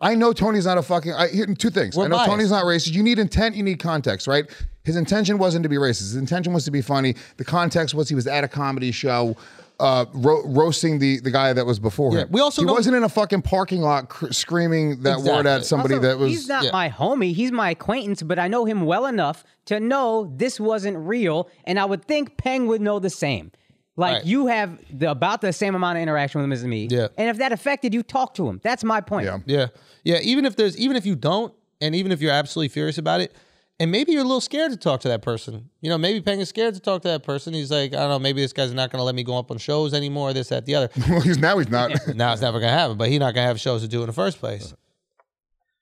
i 0.00 0.14
know 0.14 0.32
tony's 0.32 0.64
not 0.66 0.78
a 0.78 0.82
fucking 0.82 1.12
i 1.12 1.28
here 1.28 1.46
two 1.46 1.68
things 1.70 1.96
We're 1.96 2.06
i 2.06 2.08
know 2.08 2.16
biased. 2.16 2.30
tony's 2.30 2.50
not 2.50 2.64
racist 2.64 2.94
you 2.94 3.02
need 3.02 3.18
intent 3.18 3.54
you 3.54 3.62
need 3.62 3.78
context 3.78 4.26
right 4.26 4.46
his 4.84 4.96
intention 4.96 5.36
wasn't 5.38 5.62
to 5.64 5.68
be 5.68 5.76
racist 5.76 6.08
his 6.10 6.16
intention 6.16 6.52
was 6.54 6.64
to 6.64 6.70
be 6.70 6.80
funny 6.80 7.14
the 7.36 7.44
context 7.44 7.94
was 7.94 8.08
he 8.08 8.14
was 8.14 8.26
at 8.26 8.42
a 8.42 8.48
comedy 8.48 8.90
show 8.92 9.36
uh, 9.80 10.04
ro- 10.12 10.42
roasting 10.46 10.98
the 10.98 11.18
the 11.20 11.30
guy 11.30 11.52
that 11.52 11.66
was 11.66 11.78
before 11.78 12.12
Yeah, 12.12 12.20
him. 12.20 12.28
we 12.30 12.40
also 12.40 12.62
he 12.62 12.66
wasn't 12.70 12.96
in 12.96 13.02
a 13.02 13.08
fucking 13.08 13.42
parking 13.42 13.80
lot 13.80 14.08
cr- 14.08 14.30
screaming 14.32 15.02
that 15.02 15.20
word 15.20 15.46
at 15.46 15.64
somebody 15.64 15.94
Also, 15.94 16.06
that 16.08 16.18
was. 16.18 16.30
he's 16.30 16.48
not 16.48 16.64
yeah. 16.64 16.70
my 16.72 16.88
homie. 16.90 17.34
He's 17.34 17.50
my 17.50 17.70
acquaintance, 17.70 18.22
but 18.22 18.38
I 18.38 18.46
know 18.48 18.64
him 18.64 18.82
well 18.86 19.06
enough 19.06 19.42
to 19.66 19.80
know 19.80 20.32
this 20.36 20.60
wasn't 20.60 20.98
real, 20.98 21.48
and 21.64 21.78
I 21.78 21.84
would 21.84 22.04
think 22.04 22.36
Peng 22.36 22.66
would 22.66 22.80
know 22.80 22.98
the 22.98 23.10
same. 23.10 23.50
Like 23.96 24.14
Right. 24.18 24.24
you 24.24 24.46
have 24.46 24.78
the, 24.96 25.10
about 25.10 25.40
the 25.40 25.52
same 25.52 25.74
amount 25.74 25.98
of 25.98 26.02
interaction 26.02 26.40
with 26.40 26.44
him 26.46 26.52
as 26.52 26.64
me. 26.64 26.86
Yeah. 26.90 27.08
And 27.18 27.28
if 27.28 27.38
that 27.38 27.52
affected 27.52 27.92
you, 27.92 28.02
talk 28.02 28.34
to 28.34 28.48
him. 28.48 28.60
That's 28.62 28.82
my 28.84 29.00
point. 29.00 29.26
Yeah. 29.26 29.38
Yeah. 29.46 29.66
Yeah. 30.04 30.18
Even 30.22 30.44
if 30.46 30.56
there's, 30.56 30.78
even 30.78 30.96
if 30.96 31.04
you 31.04 31.16
don't, 31.16 31.52
and 31.82 31.94
even 31.94 32.10
if 32.12 32.20
you're 32.22 32.32
absolutely 32.32 32.68
furious 32.68 32.96
about 32.98 33.20
it, 33.20 33.34
and 33.80 33.90
maybe 33.90 34.12
you're 34.12 34.20
a 34.20 34.24
little 34.24 34.42
scared 34.42 34.70
to 34.72 34.76
talk 34.76 35.00
to 35.00 35.08
that 35.08 35.22
person. 35.22 35.70
You 35.80 35.88
know, 35.88 35.96
maybe 35.96 36.20
Peng 36.20 36.38
is 36.38 36.50
scared 36.50 36.74
to 36.74 36.80
talk 36.80 37.00
to 37.02 37.08
that 37.08 37.22
person. 37.22 37.54
He's 37.54 37.70
like, 37.70 37.94
I 37.94 38.00
don't 38.00 38.10
know, 38.10 38.18
maybe 38.18 38.42
this 38.42 38.52
guy's 38.52 38.74
not 38.74 38.90
going 38.90 39.00
to 39.00 39.04
let 39.04 39.14
me 39.14 39.22
go 39.22 39.38
up 39.38 39.50
on 39.50 39.56
shows 39.56 39.94
anymore, 39.94 40.34
this, 40.34 40.50
that, 40.50 40.66
the 40.66 40.74
other. 40.74 40.90
well, 41.08 41.22
he's 41.22 41.38
now 41.38 41.56
he's 41.56 41.70
not. 41.70 41.90
now 42.14 42.34
it's 42.34 42.42
never 42.42 42.60
going 42.60 42.70
to 42.70 42.78
happen, 42.78 42.98
but 42.98 43.08
he's 43.08 43.18
not 43.18 43.34
going 43.34 43.42
to 43.42 43.48
have 43.48 43.58
shows 43.58 43.80
to 43.80 43.88
do 43.88 44.02
in 44.02 44.06
the 44.06 44.12
first 44.12 44.38
place. 44.38 44.74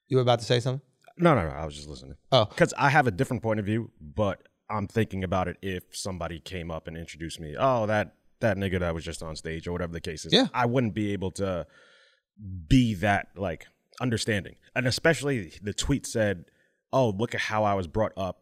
You 0.07 0.15
were 0.15 0.23
about 0.23 0.39
to 0.39 0.45
say 0.45 0.61
something? 0.61 0.81
No, 1.17 1.35
no, 1.35 1.43
no. 1.43 1.49
I 1.53 1.65
was 1.65 1.75
just 1.75 1.89
listening. 1.89 2.15
Oh. 2.31 2.45
because 2.45 2.73
I 2.77 2.89
have 2.89 3.05
a 3.05 3.11
different 3.11 3.43
point 3.43 3.59
of 3.59 3.65
view, 3.65 3.91
but 3.99 4.47
I'm 4.69 4.87
thinking 4.87 5.25
about 5.25 5.49
it 5.49 5.57
if 5.61 5.83
somebody 5.91 6.39
came 6.39 6.71
up 6.71 6.87
and 6.87 6.95
introduced 6.95 7.41
me. 7.41 7.55
Oh, 7.59 7.85
that 7.87 8.15
that 8.39 8.55
nigga 8.55 8.79
that 8.79 8.95
was 8.95 9.03
just 9.03 9.21
on 9.21 9.35
stage, 9.35 9.67
or 9.67 9.73
whatever 9.73 9.91
the 9.91 9.99
case 9.99 10.25
is. 10.25 10.31
Yeah. 10.31 10.47
I 10.53 10.65
wouldn't 10.65 10.93
be 10.93 11.11
able 11.11 11.31
to 11.31 11.67
be 12.69 12.93
that 12.95 13.27
like 13.35 13.67
understanding, 13.99 14.55
and 14.73 14.87
especially 14.87 15.51
the 15.61 15.73
tweet 15.73 16.07
said, 16.07 16.45
"Oh, 16.91 17.09
look 17.09 17.33
at 17.35 17.41
how 17.41 17.63
I 17.63 17.73
was 17.73 17.87
brought 17.87 18.13
up 18.17 18.41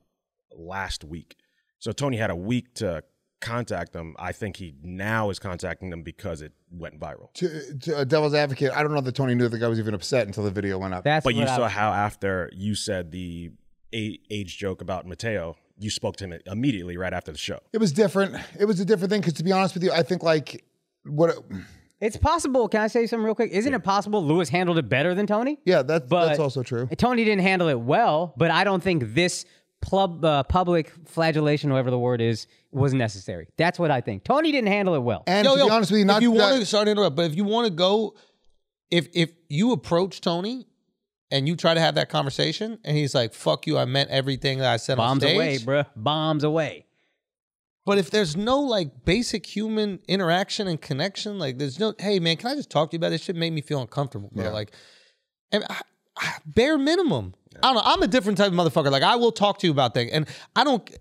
last 0.56 1.04
week." 1.04 1.36
So 1.80 1.92
Tony 1.92 2.18
had 2.18 2.30
a 2.30 2.36
week 2.36 2.74
to 2.76 3.04
contact 3.40 3.94
them. 3.94 4.16
I 4.18 4.32
think 4.32 4.56
he 4.58 4.74
now 4.82 5.30
is 5.30 5.38
contacting 5.38 5.90
them 5.92 6.02
because 6.02 6.42
it 6.42 6.52
went 6.72 7.00
viral. 7.00 7.32
to, 7.36 7.78
to 7.82 8.00
a 8.00 8.06
devil's 8.06 8.34
advocate, 8.34 8.72
I 8.72 8.82
don't 8.82 8.94
know 8.94 9.02
that 9.02 9.14
Tony 9.16 9.36
knew 9.36 9.48
the 9.48 9.60
guy 9.60 9.68
was 9.68 9.78
even 9.80 9.94
upset 9.94 10.26
until 10.26 10.44
the 10.44 10.50
video 10.52 10.80
went 10.80 10.94
up. 10.96 11.04
That's 11.04 11.24
But 11.24 11.36
you 11.36 11.44
I- 11.44 11.56
saw 11.56 11.68
how 11.68 11.92
after 11.94 12.50
you 12.54 12.74
said 12.74 13.12
the 13.12 13.52
age 13.94 14.58
joke 14.58 14.82
about 14.82 15.06
Mateo, 15.08 15.56
you 15.78 15.90
spoke 15.92 16.18
to 16.18 16.26
him 16.26 16.40
immediately 16.48 16.98
right 16.98 17.14
after 17.14 17.32
the 17.32 17.38
show. 17.38 17.60
it 17.72 17.78
was 17.78 17.92
different. 17.92 18.36
It 18.60 18.66
was 18.66 18.80
a 18.80 18.86
different 18.86 19.12
thing 19.12 19.22
because, 19.22 19.34
to 19.36 19.44
be 19.44 19.52
honest 19.52 19.76
with 19.76 19.84
you, 19.84 19.92
I 19.92 20.02
think 20.04 20.24
like 20.24 20.66
what. 21.06 21.36
It's 22.00 22.18
possible. 22.18 22.68
Can 22.70 22.82
I 22.82 22.88
say 22.88 23.08
something 23.08 23.26
real 23.26 23.36
quick? 23.36 23.52
Isn't 23.52 23.74
it 23.74 23.84
possible 23.84 24.24
Luis 24.24 24.50
handled 24.50 24.78
it 24.78 24.88
better 24.88 25.16
than 25.16 25.26
Tony? 25.26 25.60
Yeah, 25.66 25.82
that, 25.84 26.08
But 26.08 26.28
that's 26.28 26.40
also 26.40 26.62
true. 26.64 26.88
Tony 26.98 27.24
didn't 27.24 27.42
handle 27.42 27.68
it 27.70 27.80
well, 27.80 28.34
but 28.38 28.52
I 28.52 28.64
don't 28.64 28.84
think 28.84 29.16
this 29.16 29.46
plub, 29.82 30.24
uh, 30.24 30.44
public 30.44 30.92
flagellation, 31.06 31.72
whatever 31.72 31.90
the 31.90 32.00
word 32.00 32.22
is, 32.22 32.48
was 32.72 32.94
necessary. 32.94 33.48
That's 33.58 33.80
what 33.80 33.92
I 33.92 34.02
think. 34.02 34.24
Tony 34.24 34.52
didn't 34.52 34.68
handle 34.68 34.96
it 34.96 35.00
well. 35.02 35.24
And 35.28 35.48
to 35.48 35.56
be 35.56 35.62
honest 35.62 35.92
with 35.92 36.00
you, 36.00 36.06
not 36.06 36.18
if 36.18 36.24
you 36.24 36.34
that, 36.34 36.40
want 36.40 36.60
to 36.60 36.66
sorry 36.66 36.86
to 36.86 36.92
interrupt, 36.92 37.16
but 37.16 37.26
if 37.26 37.36
you 37.36 37.44
want 37.44 37.68
to 37.68 37.74
go, 37.74 38.16
if 38.92 39.08
if 39.14 39.32
you 39.50 39.72
approach 39.72 40.22
Tony 40.22 40.68
and 41.32 41.48
you 41.48 41.56
try 41.56 41.74
to 41.74 41.80
have 41.80 41.96
that 41.96 42.10
conversation, 42.10 42.80
and 42.84 42.96
he's 42.96 43.14
like, 43.14 43.34
"Fuck 43.34 43.68
you," 43.68 43.78
I 43.78 43.86
meant 43.86 44.10
everything 44.10 44.60
that 44.60 44.72
I 44.72 44.78
said 44.78 44.98
Bombs 44.98 45.24
on 45.24 45.30
stage. 45.30 45.36
away, 45.36 45.58
bruh. 45.58 45.86
Bombs 45.96 46.44
away. 46.44 46.86
But 47.88 47.98
if 47.98 48.12
there's 48.12 48.36
no 48.36 48.60
like 48.60 49.06
basic 49.06 49.46
human 49.46 50.00
interaction 50.10 50.68
and 50.68 50.80
connection, 50.80 51.40
like 51.40 51.58
there's 51.58 51.80
no, 51.80 51.94
hey 51.98 52.20
man, 52.20 52.36
can 52.36 52.52
I 52.52 52.56
just 52.56 52.70
talk 52.70 52.92
to 52.92 52.96
you 52.96 52.98
about 52.98 53.12
this? 53.12 53.22
Shit 53.22 53.38
made 53.38 53.54
me 53.54 53.62
feel 53.62 53.80
uncomfortable, 53.80 54.30
bro. 54.34 54.44
Yeah. 54.44 54.50
Like, 54.50 54.74
and 55.54 55.64
I, 55.70 55.80
I, 56.18 56.34
bare 56.46 56.78
minimum. 56.78 57.34
I 57.64 57.68
don't 57.68 57.76
know. 57.76 57.82
I'm 57.86 58.04
a 58.04 58.08
different 58.08 58.40
type 58.40 58.52
of 58.52 58.56
motherfucker. 58.56 58.92
Like 58.92 59.04
I 59.04 59.16
will 59.16 59.32
talk 59.32 59.60
to 59.60 59.68
you 59.68 59.72
about 59.72 59.94
things, 59.94 60.12
and 60.12 60.28
I 60.54 60.66
don't. 60.66 60.98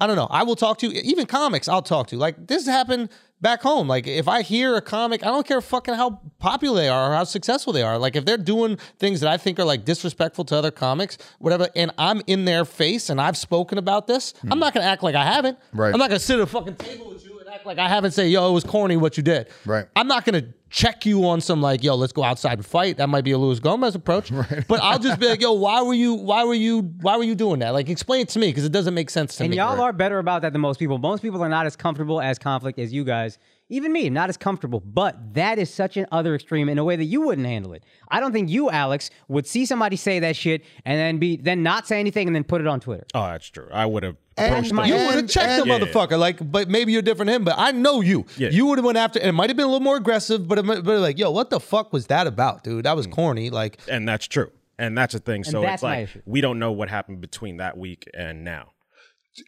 I 0.00 0.06
don't 0.06 0.14
know. 0.14 0.28
I 0.30 0.44
will 0.44 0.54
talk 0.54 0.78
to 0.78 0.86
you. 0.86 1.00
Even 1.02 1.26
comics, 1.26 1.66
I'll 1.66 1.82
talk 1.82 2.06
to. 2.08 2.16
Like 2.16 2.46
this 2.46 2.66
happened 2.66 3.10
back 3.42 3.60
home. 3.60 3.88
Like 3.88 4.06
if 4.06 4.28
I 4.28 4.40
hear 4.40 4.76
a 4.76 4.80
comic, 4.80 5.22
I 5.22 5.26
don't 5.26 5.46
care 5.46 5.60
fucking 5.60 5.94
how 5.94 6.20
popular 6.38 6.80
they 6.80 6.88
are 6.88 7.12
or 7.12 7.14
how 7.14 7.24
successful 7.24 7.72
they 7.72 7.82
are. 7.82 7.98
Like 7.98 8.16
if 8.16 8.24
they're 8.24 8.38
doing 8.38 8.78
things 8.98 9.20
that 9.20 9.28
I 9.30 9.36
think 9.36 9.58
are 9.58 9.64
like 9.64 9.84
disrespectful 9.84 10.44
to 10.46 10.56
other 10.56 10.70
comics, 10.70 11.18
whatever, 11.40 11.68
and 11.76 11.90
I'm 11.98 12.22
in 12.26 12.46
their 12.46 12.64
face 12.64 13.10
and 13.10 13.20
I've 13.20 13.36
spoken 13.36 13.76
about 13.76 14.06
this, 14.06 14.32
I'm 14.50 14.58
not 14.58 14.72
gonna 14.72 14.86
act 14.86 15.02
like 15.02 15.16
I 15.16 15.24
haven't. 15.24 15.58
Right. 15.74 15.92
I'm 15.92 15.98
not 15.98 16.08
gonna 16.08 16.20
sit 16.20 16.36
at 16.36 16.42
a 16.42 16.46
fucking 16.46 16.76
table 16.76 17.10
with 17.10 17.24
you 17.26 17.38
and 17.40 17.48
act 17.48 17.66
like 17.66 17.78
I 17.78 17.88
haven't 17.88 18.12
say, 18.12 18.28
yo, 18.28 18.48
it 18.48 18.52
was 18.52 18.64
corny 18.64 18.96
what 18.96 19.16
you 19.16 19.22
did. 19.22 19.48
Right. 19.66 19.86
I'm 19.96 20.06
not 20.06 20.24
gonna 20.24 20.46
check 20.72 21.04
you 21.04 21.28
on 21.28 21.40
some 21.40 21.60
like, 21.60 21.84
yo, 21.84 21.94
let's 21.94 22.12
go 22.12 22.24
outside 22.24 22.54
and 22.54 22.66
fight. 22.66 22.96
That 22.96 23.08
might 23.08 23.22
be 23.24 23.30
a 23.32 23.38
Luis 23.38 23.60
Gomez 23.60 23.94
approach. 23.94 24.32
But 24.68 24.80
I'll 24.82 24.98
just 24.98 25.20
be 25.20 25.28
like, 25.28 25.40
yo, 25.40 25.52
why 25.52 25.82
were 25.82 25.92
you, 25.92 26.14
why 26.14 26.44
were 26.44 26.54
you, 26.54 26.80
why 27.00 27.16
were 27.16 27.24
you 27.24 27.34
doing 27.34 27.60
that? 27.60 27.70
Like, 27.70 27.88
explain 27.88 28.22
it 28.22 28.28
to 28.30 28.38
me 28.38 28.48
because 28.48 28.64
it 28.64 28.72
doesn't 28.72 28.94
make 28.94 29.10
sense 29.10 29.36
to 29.36 29.44
And 29.44 29.50
me. 29.50 29.58
And 29.58 29.68
y'all 29.68 29.80
are 29.82 29.92
better 29.92 30.18
about 30.18 30.42
that 30.42 30.52
than 30.52 30.62
most 30.62 30.78
people. 30.78 30.98
Most 30.98 31.20
people 31.20 31.42
are 31.42 31.48
not 31.48 31.66
as 31.66 31.76
comfortable 31.76 32.20
as 32.20 32.38
conflict 32.38 32.78
as 32.78 32.92
you 32.92 33.04
guys. 33.04 33.38
Even 33.68 33.92
me, 33.92 34.08
not 34.08 34.28
as 34.28 34.36
comfortable. 34.36 34.80
But 34.80 35.34
that 35.34 35.58
is 35.58 35.72
such 35.72 35.96
an 35.96 36.06
other 36.10 36.34
extreme 36.34 36.68
in 36.68 36.78
a 36.78 36.84
way 36.84 36.96
that 36.96 37.04
you 37.04 37.20
wouldn't 37.20 37.46
handle 37.46 37.72
it. 37.74 37.84
I 38.08 38.20
don't 38.20 38.32
think 38.32 38.48
you, 38.48 38.70
Alex, 38.70 39.10
would 39.28 39.46
see 39.46 39.66
somebody 39.66 39.96
say 39.96 40.20
that 40.20 40.36
shit 40.36 40.64
and 40.84 40.98
then 40.98 41.18
be 41.18 41.36
then 41.36 41.62
not 41.62 41.86
say 41.86 42.00
anything 42.00 42.26
and 42.28 42.34
then 42.34 42.44
put 42.44 42.60
it 42.60 42.66
on 42.66 42.80
Twitter. 42.80 43.06
Oh, 43.14 43.22
that's 43.26 43.48
true. 43.48 43.68
I 43.72 43.86
would 43.86 44.02
have 44.02 44.16
And 44.36 44.72
my- 44.72 44.86
You 44.86 44.94
would 44.94 45.02
have 45.02 45.18
And- 45.18 45.30
checked 45.30 45.64
the 45.64 45.72
and- 45.72 45.82
motherfucker, 45.82 46.18
like, 46.18 46.38
but 46.50 46.68
maybe 46.68 46.92
you're 46.92 47.02
different 47.02 47.28
than 47.28 47.36
him. 47.36 47.44
But 47.44 47.54
I 47.58 47.72
know 47.72 48.00
you. 48.00 48.26
Yeah. 48.36 48.50
You 48.50 48.66
would 48.66 48.78
have 48.78 48.84
went 48.84 48.98
after, 48.98 49.18
and 49.18 49.28
it 49.28 49.32
might 49.32 49.50
have 49.50 49.56
been 49.56 49.66
a 49.66 49.68
little 49.68 49.80
more 49.80 49.96
aggressive, 49.96 50.48
but 50.48 50.58
it 50.58 50.64
might, 50.64 50.84
but 50.84 51.00
like, 51.00 51.18
yo, 51.18 51.30
what 51.30 51.50
the 51.50 51.60
fuck 51.60 51.92
was 51.92 52.06
that 52.06 52.26
about, 52.26 52.64
dude? 52.64 52.84
That 52.84 52.96
was 52.96 53.06
mm. 53.06 53.12
corny. 53.12 53.50
Like, 53.50 53.78
and 53.88 54.08
that's 54.08 54.26
true. 54.26 54.50
And 54.78 54.96
that's 54.96 55.14
a 55.14 55.18
thing. 55.18 55.44
So 55.44 55.62
it's 55.62 55.82
like 55.82 56.04
issue. 56.04 56.22
we 56.24 56.40
don't 56.40 56.58
know 56.58 56.72
what 56.72 56.88
happened 56.88 57.20
between 57.20 57.58
that 57.58 57.76
week 57.76 58.08
and 58.14 58.42
now. 58.42 58.70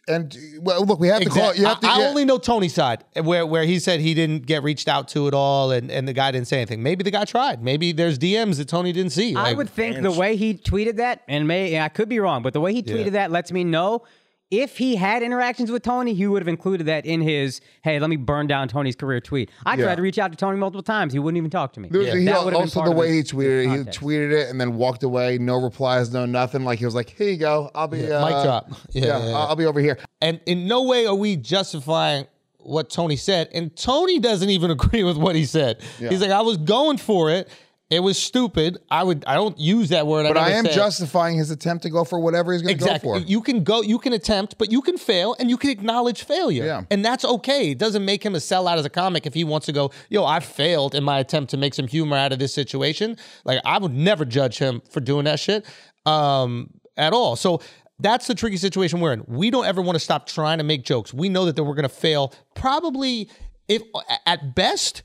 And 0.07 0.35
well, 0.61 0.83
look, 0.83 0.99
we 0.99 1.09
have 1.09 1.21
to 1.21 1.29
call. 1.29 1.53
You 1.53 1.65
have 1.65 1.79
to. 1.81 1.87
I, 1.87 1.95
I 1.95 1.99
yeah. 1.99 2.07
only 2.07 2.25
know 2.25 2.39
Tony's 2.39 2.73
side, 2.73 3.03
where 3.21 3.45
where 3.45 3.63
he 3.65 3.77
said 3.77 3.99
he 3.99 4.15
didn't 4.15 4.47
get 4.47 4.63
reached 4.63 4.87
out 4.87 5.07
to 5.09 5.27
at 5.27 5.35
all, 5.35 5.71
and, 5.71 5.91
and 5.91 6.07
the 6.07 6.13
guy 6.13 6.31
didn't 6.31 6.47
say 6.47 6.57
anything. 6.57 6.81
Maybe 6.81 7.03
the 7.03 7.11
guy 7.11 7.23
tried. 7.25 7.61
Maybe 7.61 7.91
there's 7.91 8.17
DMs 8.17 8.57
that 8.57 8.67
Tony 8.67 8.91
didn't 8.91 9.11
see. 9.11 9.35
I 9.35 9.53
would 9.53 9.69
think 9.69 10.01
the 10.01 10.11
way 10.11 10.37
he 10.37 10.55
tweeted 10.55 10.95
that, 10.95 11.21
and 11.27 11.47
may 11.47 11.79
I 11.79 11.89
could 11.89 12.09
be 12.09 12.19
wrong, 12.19 12.41
but 12.41 12.53
the 12.53 12.61
way 12.61 12.73
he 12.73 12.81
tweeted 12.81 13.11
that 13.11 13.29
lets 13.29 13.51
me 13.51 13.63
know 13.63 14.03
if 14.51 14.77
he 14.77 14.95
had 14.95 15.23
interactions 15.23 15.71
with 15.71 15.81
Tony, 15.83 16.13
he 16.13 16.27
would 16.27 16.41
have 16.41 16.47
included 16.47 16.85
that 16.87 17.05
in 17.05 17.21
his 17.21 17.61
"Hey, 17.83 17.99
let 17.99 18.09
me 18.09 18.15
burn 18.15 18.47
down 18.47 18.67
Tony's 18.67 18.95
career" 18.95 19.19
tweet. 19.19 19.49
I 19.65 19.75
Yeah. 19.75 19.85
tried 19.85 19.95
to 19.95 20.01
reach 20.01 20.19
out 20.19 20.31
to 20.31 20.37
Tony 20.37 20.57
multiple 20.57 20.83
times; 20.83 21.13
he 21.13 21.19
wouldn't 21.19 21.37
even 21.37 21.49
talk 21.49 21.73
to 21.73 21.79
me. 21.79 21.89
There 21.89 22.01
was- 22.01 22.13
he 22.13 22.25
That 22.25 22.43
would 22.45 22.53
have 22.53 22.61
been 22.61 22.61
also 22.61 22.79
part 22.81 22.85
the 22.87 22.91
of 22.91 22.97
way 22.97 23.11
he 23.13 23.21
tweeted 23.23 23.65
it, 23.65 23.69
he 23.69 23.77
tweeted 23.99 24.31
it 24.31 24.49
and 24.49 24.61
then 24.61 24.75
walked 24.75 25.03
away, 25.03 25.37
no 25.39 25.55
replies, 25.61 26.13
no 26.13 26.25
nothing. 26.25 26.63
Like 26.63 26.79
he 26.79 26.85
was 26.85 26.95
like, 26.95 27.09
"Here 27.17 27.29
you 27.29 27.37
go, 27.37 27.71
I'll 27.73 27.87
be 27.87 27.99
Yeah, 27.99 28.17
uh, 28.19 28.25
mic 28.29 28.43
drop. 28.43 28.69
Yeah, 28.69 28.75
Yeah, 29.05 29.07
yeah, 29.19 29.25
yeah. 29.29 29.35
I'll 29.35 29.47
I'll 29.47 29.55
be 29.55 29.65
over 29.65 29.79
here." 29.79 29.97
and 30.21 30.39
in 30.45 30.67
no 30.67 30.83
way 30.83 31.05
are 31.07 31.15
we 31.15 31.35
justifying 31.35 32.27
what 32.59 32.89
Tony 32.89 33.15
said. 33.15 33.47
And 33.53 33.75
Tony 33.75 34.17
doesn't 34.19 34.49
even 34.49 34.71
agree 34.77 35.03
with 35.03 35.17
what 35.17 35.35
he 35.35 35.45
said. 35.45 35.77
He's 35.99 36.19
like, 36.19 36.31
I 36.31 36.41
was 36.41 36.57
going 36.57 36.97
for 36.97 37.29
it. 37.29 37.47
It 37.91 37.99
was 37.99 38.17
stupid. 38.17 38.79
I 38.89 39.03
would. 39.03 39.23
I 39.27 39.35
don't 39.35 39.59
use 39.59 39.89
that 39.89 40.07
word. 40.07 40.23
But 40.23 40.37
I, 40.37 40.47
I 40.47 40.49
am 40.53 40.65
justifying 40.65 41.37
his 41.37 41.51
attempt 41.51 41.83
to 41.83 41.91
go 41.91 42.03
for 42.03 42.19
whatever 42.19 42.51
he's 42.51 42.63
going 42.63 42.75
to 42.75 42.79
go 42.79 42.85
Exactly. 42.87 43.21
for. 43.21 43.27
You 43.27 43.41
can 43.41 43.63
go, 43.63 43.83
you 43.83 43.99
can 43.99 44.11
attempt, 44.11 44.57
but 44.57 44.71
you 44.71 44.81
can 44.81 44.97
fail 44.97 45.35
and 45.37 45.51
you 45.51 45.57
can 45.57 45.69
acknowledge 45.69 46.23
failure. 46.23 46.65
Yeah. 46.65 46.83
And 46.89 47.05
that's 47.05 47.23
okay. 47.23 47.71
It 47.71 47.77
doesn't 47.77 48.03
make 48.03 48.23
him 48.25 48.33
a 48.33 48.39
sellout 48.39 48.77
as 48.77 48.85
a 48.85 48.89
comic 48.89 49.27
if 49.27 49.35
he 49.35 49.43
wants 49.43 49.67
to 49.67 49.71
go, 49.71 49.91
yo, 50.09 50.25
I 50.25 50.39
failed 50.39 50.95
in 50.95 51.03
my 51.03 51.19
attempt 51.19 51.51
to 51.51 51.57
make 51.57 51.75
some 51.75 51.87
humor 51.87 52.17
out 52.17 52.33
of 52.33 52.39
this 52.39 52.55
situation. 52.55 53.17
Like, 53.43 53.61
I 53.65 53.77
would 53.77 53.93
never 53.93 54.25
judge 54.25 54.57
him 54.57 54.81
for 54.89 54.99
doing 54.99 55.25
that 55.25 55.39
shit 55.39 55.63
um, 56.07 56.71
at 56.97 57.13
all. 57.13 57.35
So 57.35 57.61
that's 57.99 58.25
the 58.25 58.33
tricky 58.33 58.57
situation 58.57 58.99
we're 58.99 59.13
in. 59.13 59.23
We 59.27 59.51
don't 59.51 59.65
ever 59.65 59.83
want 59.83 59.95
to 59.95 59.99
stop 59.99 60.25
trying 60.25 60.57
to 60.57 60.63
make 60.63 60.85
jokes. 60.85 61.13
We 61.13 61.29
know 61.29 61.45
that 61.45 61.63
we're 61.63 61.75
going 61.75 61.83
to 61.83 61.89
fail 61.89 62.33
probably, 62.55 63.29
if 63.67 63.83
at 64.25 64.55
best, 64.55 65.03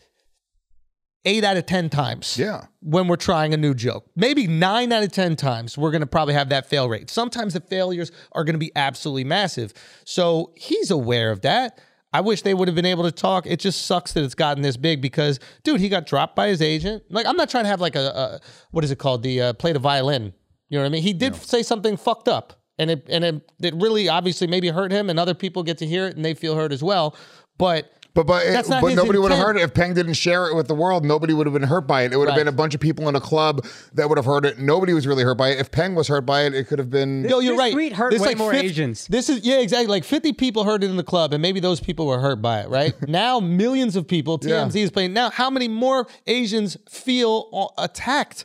eight 1.25 1.45
out 1.45 1.57
of 1.57 1.67
10 1.67 1.91
times 1.91 2.39
Yeah. 2.39 2.65
when 2.81 3.07
we're 3.09 3.17
trying 3.17 3.53
a 3.53 3.57
new 3.57 3.75
joke. 3.75 4.07
Maybe 4.17 4.47
nine 4.47 4.91
out 4.93 5.03
of 5.03 5.13
10 5.13 5.37
times, 5.37 5.77
we're 5.77 5.91
going 5.91 6.01
to 6.01 6.07
probably 6.07 6.35
have 6.35 6.49
that 6.49 6.67
fail 6.67 6.89
rate. 6.89 7.11
Sometimes 7.11 7.55
the 7.55 7.61
failures 7.61 8.11
are 8.33 8.45
going 8.45 8.55
to 8.55 8.59
be 8.59 8.73
absolutely 8.75 9.25
massive. 9.25 9.75
So 10.05 10.53
he's 10.57 10.91
aware 10.91 11.31
of 11.31 11.43
that. 11.43 11.79
I 12.13 12.23
wish 12.23 12.43
they 12.43 12.55
would 12.55 12.67
have 12.67 12.75
been 12.75 12.87
able 12.87 13.05
to 13.05 13.13
talk. 13.13 13.47
It 13.47 13.61
just 13.61 13.87
sucks 13.87 14.13
that 14.15 14.25
it's 14.25 14.35
gotten 14.35 14.63
this 14.63 14.77
big 14.77 15.01
because, 15.01 15.39
dude, 15.63 15.81
he 15.81 15.89
got 15.89 16.07
dropped 16.07 16.35
by 16.35 16.49
his 16.49 16.61
agent. 16.61 17.05
Like, 17.09 17.27
I'm 17.27 17.37
not 17.37 17.49
trying 17.51 17.65
to 17.65 17.69
have 17.71 17.81
like 17.81 17.95
a, 17.95 18.01
a 18.01 18.41
what 18.73 18.83
is 18.83 18.91
it 18.91 18.99
called? 18.99 19.23
The 19.23 19.41
uh, 19.41 19.53
play 19.53 19.73
the 19.73 19.79
violin. 19.79 20.33
You 20.71 20.79
know 20.79 20.83
what 20.85 20.87
I 20.89 20.91
mean? 20.91 21.03
He 21.03 21.13
did 21.13 21.37
say 21.37 21.63
something 21.63 21.97
fucked 21.97 22.27
up. 22.29 22.55
And 22.79 22.91
it 22.91 23.07
and 23.11 23.25
it, 23.25 23.51
it 23.63 23.75
really 23.75 24.09
obviously 24.09 24.47
maybe 24.47 24.69
hurt 24.69 24.91
him, 24.91 25.11
and 25.11 25.21
other 25.21 25.35
people 25.35 25.63
get 25.63 25.77
to 25.79 25.87
hear 25.87 26.07
it 26.07 26.17
and 26.17 26.25
they 26.25 26.33
feel 26.33 26.57
hurt 26.57 26.73
as 26.73 26.83
well. 26.83 27.15
But 27.59 27.93
But 28.13 28.27
but 28.27 28.45
it- 28.45 28.67
but 28.69 28.95
nobody 28.95 29.19
would 29.21 29.31
have 29.31 29.41
heard 29.41 29.57
it 29.57 29.63
if 29.63 29.73
Peng 29.73 29.95
didn't 29.95 30.15
share 30.15 30.47
it 30.49 30.57
with 30.57 30.67
the 30.67 30.75
world. 30.75 31.05
Nobody 31.05 31.33
would 31.33 31.47
have 31.47 31.53
been 31.55 31.63
hurt 31.63 31.87
by 31.87 32.03
it. 32.03 32.13
It 32.13 32.17
would 32.17 32.27
have 32.29 32.37
Right. 32.37 32.41
been 32.41 32.49
a 32.49 32.53
bunch 32.57 32.75
of 32.75 32.81
people 32.81 33.09
in 33.09 33.15
a 33.15 33.21
club 33.21 33.65
that 33.95 34.09
would 34.09 34.19
have 34.19 34.25
heard 34.25 34.45
it. 34.45 34.59
Nobody 34.59 34.93
was 34.93 35.07
really 35.07 35.23
hurt 35.23 35.37
by 35.37 35.51
it. 35.51 35.61
If 35.61 35.71
Peng 35.71 35.95
was 35.95 36.09
hurt 36.09 36.27
by 36.27 36.43
it, 36.43 36.55
it 36.55 36.67
could 36.67 36.81
have 36.81 36.91
been. 36.91 37.23
Yo, 37.29 37.39
you're 37.39 37.53
This 37.53 37.59
right. 37.59 37.73
tweet 37.73 37.93
hurt 37.93 38.11
There's 38.11 38.23
way 38.23 38.35
more 38.35 38.53
Asians. 38.53 39.07
This 39.07 39.29
is 39.29 39.45
yeah, 39.45 39.61
exactly. 39.61 39.87
Like 39.87 40.03
50 40.05 40.33
people 40.33 40.65
heard 40.65 40.83
it 40.83 40.91
in 40.91 40.97
the 40.97 41.05
club, 41.05 41.33
and 41.33 41.41
maybe 41.41 41.61
those 41.61 41.79
people 41.81 42.07
were 42.07 42.19
hurt 42.19 42.43
by 42.43 42.61
it, 42.61 42.69
right? 42.69 42.95
now 43.09 43.39
millions 43.39 43.95
of 43.95 44.09
people. 44.09 44.39
TMZ 44.39 44.75
is 44.83 44.91
playing. 44.91 45.13
Now, 45.13 45.31
how 45.31 45.49
many 45.49 45.69
more 45.69 46.07
Asians 46.27 46.77
feel 46.89 47.49
uh, 47.53 47.83
attacked 47.85 48.45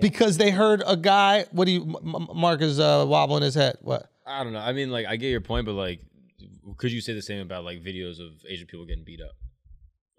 because 0.00 0.36
they 0.36 0.50
heard 0.50 0.82
a 0.86 0.96
guy? 0.96 1.44
What 1.52 1.64
do 1.66 1.72
you? 1.72 1.82
M- 1.82 2.14
M- 2.14 2.28
Mark 2.34 2.60
is 2.62 2.78
uh, 2.80 3.04
wobbling 3.08 3.42
his 3.42 3.54
head. 3.54 3.76
What? 3.82 4.06
I 4.26 4.44
don't 4.44 4.52
know. 4.52 4.60
I 4.60 4.72
mean, 4.72 4.90
like, 4.90 5.06
I 5.06 5.16
get 5.16 5.28
your 5.30 5.40
point, 5.40 5.66
but 5.66 5.72
like, 5.72 6.00
could 6.76 6.92
you 6.92 7.00
say 7.00 7.12
the 7.12 7.22
same 7.22 7.40
about 7.40 7.64
like 7.64 7.82
videos 7.82 8.20
of 8.20 8.44
Asian 8.48 8.66
people 8.66 8.86
getting 8.86 9.04
beat 9.04 9.20
up? 9.20 9.36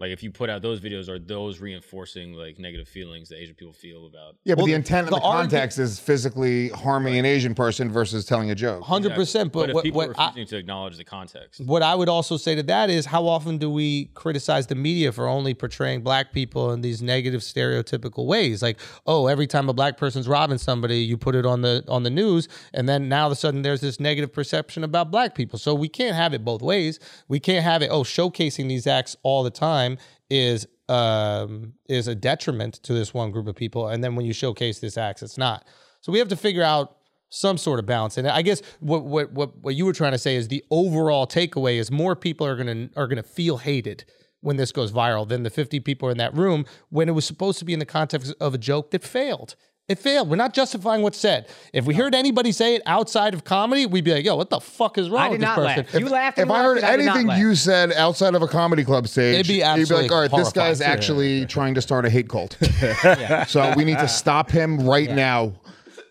Like, 0.02 0.10
if 0.10 0.20
you 0.24 0.32
put 0.32 0.50
out 0.50 0.62
those 0.62 0.80
videos, 0.80 1.08
are 1.08 1.20
those 1.20 1.60
reinforcing 1.60 2.32
like 2.32 2.58
negative 2.58 2.88
feelings 2.88 3.28
that 3.28 3.38
Asian 3.38 3.54
people 3.54 3.72
feel 3.72 4.06
about? 4.06 4.34
yeah, 4.42 4.56
but 4.56 4.62
Well, 4.62 4.66
the 4.66 4.74
intent 4.74 5.06
and 5.06 5.14
the 5.14 5.20
the, 5.20 5.22
argument- 5.22 5.52
context 5.52 5.78
is 5.78 6.00
physically 6.00 6.70
harming 6.70 7.18
an 7.18 7.24
Asian 7.24 7.54
person 7.54 7.88
versus 7.88 8.24
telling 8.24 8.50
a 8.50 8.54
joke. 8.56 8.82
Hundred 8.82 9.14
percent. 9.14 9.52
But, 9.52 9.68
if 9.68 9.74
what, 9.76 9.84
people 9.84 9.98
what 9.98 10.08
are 10.08 10.20
I, 10.20 10.26
refusing 10.30 10.48
to 10.48 10.56
acknowledge 10.56 10.96
the 10.96 11.04
context, 11.04 11.60
what 11.60 11.82
I 11.82 11.94
would 11.94 12.08
also 12.08 12.36
say 12.36 12.56
to 12.56 12.64
that 12.64 12.90
is 12.90 13.06
how 13.06 13.28
often 13.28 13.58
do 13.58 13.70
we 13.70 14.06
criticize 14.14 14.66
the 14.66 14.74
media 14.74 15.12
for 15.12 15.28
only 15.28 15.54
portraying 15.54 16.02
black 16.02 16.32
people 16.32 16.72
in 16.72 16.80
these 16.80 17.00
negative 17.00 17.40
stereotypical 17.40 18.26
ways 18.26 18.60
like 18.60 18.80
oh 19.06 19.28
every 19.28 19.46
time 19.46 19.68
a 19.68 19.72
black 19.72 19.96
person's 19.96 20.26
robbing 20.26 20.58
somebody 20.58 20.98
you 20.98 21.16
put 21.16 21.36
it 21.36 21.46
on 21.46 21.62
the 21.62 21.84
on 21.86 22.02
the 22.02 22.10
news 22.10 22.48
and 22.74 22.88
then 22.88 23.08
now 23.08 23.22
all 23.22 23.26
of 23.28 23.32
a 23.32 23.36
sudden 23.36 23.62
there's 23.62 23.80
this 23.80 24.00
negative 24.00 24.32
perception 24.32 24.82
about 24.82 25.10
black 25.12 25.34
people 25.34 25.58
so 25.58 25.72
we 25.74 25.88
can't 25.88 26.16
have 26.16 26.34
it 26.34 26.44
both 26.44 26.60
ways 26.60 26.98
we 27.28 27.38
can't 27.38 27.62
have 27.62 27.82
it 27.82 27.88
oh 27.90 28.02
showcasing 28.02 28.68
these 28.68 28.86
acts 28.86 29.16
all 29.22 29.42
the 29.42 29.50
time 29.50 29.91
is 30.32 30.66
um 30.88 31.74
is 31.88 32.08
a 32.08 32.14
detriment 32.14 32.74
to 32.82 32.92
this 32.92 33.12
one 33.12 33.30
group 33.30 33.46
of 33.46 33.54
people 33.54 33.88
and 33.88 34.02
then 34.02 34.16
when 34.16 34.24
you 34.24 34.32
showcase 34.32 34.78
this 34.80 34.96
acts 34.96 35.22
it's 35.22 35.38
not 35.38 35.66
so 36.00 36.10
we 36.10 36.18
have 36.18 36.28
to 36.28 36.36
figure 36.36 36.62
out 36.62 36.96
some 37.32 37.56
sort 37.56 37.78
of 37.78 37.86
balance. 37.86 38.18
And 38.18 38.28
I 38.28 38.42
guess 38.42 38.60
what 38.80 39.04
what 39.04 39.32
what 39.32 39.56
what 39.62 39.74
you 39.74 39.86
were 39.86 39.94
trying 39.94 40.12
to 40.12 40.18
say 40.18 40.36
is 40.36 40.48
the 40.48 40.62
overall 40.70 41.26
takeaway 41.26 41.76
is 41.76 41.90
more 41.90 42.14
people 42.14 42.46
are 42.46 42.56
gonna 42.56 42.90
are 42.94 43.06
gonna 43.06 43.22
feel 43.22 43.56
hated 43.56 44.04
when 44.40 44.56
this 44.56 44.70
goes 44.70 44.92
viral 44.92 45.26
than 45.26 45.44
the 45.44 45.50
50 45.50 45.80
people 45.80 46.10
in 46.10 46.18
that 46.18 46.34
room 46.36 46.66
when 46.90 47.08
it 47.08 47.12
was 47.12 47.24
supposed 47.24 47.58
to 47.60 47.64
be 47.64 47.72
in 47.72 47.78
the 47.78 47.86
context 47.86 48.34
of 48.38 48.54
a 48.54 48.58
joke 48.58 48.90
that 48.90 49.02
failed. 49.02 49.56
It 49.88 49.98
failed. 49.98 50.30
We're 50.30 50.36
not 50.36 50.54
justifying 50.54 51.02
what's 51.02 51.18
said. 51.18 51.48
If 51.72 51.86
we 51.86 51.94
heard 51.94 52.14
anybody 52.14 52.52
say 52.52 52.76
it 52.76 52.82
outside 52.86 53.34
of 53.34 53.42
comedy, 53.42 53.84
we'd 53.84 54.04
be 54.04 54.12
like, 54.14 54.24
"Yo, 54.24 54.36
what 54.36 54.48
the 54.48 54.60
fuck 54.60 54.96
is 54.96 55.10
wrong 55.10 55.22
I 55.22 55.28
with 55.30 55.40
this 55.40 55.46
not 55.46 55.56
person?" 55.56 55.84
laugh. 55.92 55.94
You 56.00 56.08
laughed. 56.08 56.38
and 56.38 56.48
If 56.48 56.54
I 56.54 56.62
heard 56.62 56.80
laughed, 56.80 56.84
and 56.92 56.98
did 57.00 57.04
not 57.06 57.14
anything 57.16 57.26
laugh. 57.26 57.38
you 57.40 57.54
said 57.56 57.92
outside 57.92 58.34
of 58.36 58.42
a 58.42 58.46
comedy 58.48 58.84
club 58.84 59.08
stage, 59.08 59.34
It'd 59.40 59.48
be 59.48 59.54
you'd 59.54 59.88
be 59.88 59.94
like, 59.94 60.12
all 60.12 60.20
right, 60.20 60.30
this 60.30 60.52
guy's 60.52 60.78
horrifying. 60.78 60.82
actually 60.98 61.46
trying 61.46 61.74
to 61.74 61.82
start 61.82 62.06
a 62.06 62.10
hate 62.10 62.28
cult. 62.28 62.56
So 63.48 63.74
we 63.76 63.84
need 63.84 63.98
to 63.98 64.08
stop 64.08 64.50
him 64.50 64.86
right 64.86 65.10
now. 65.10 65.52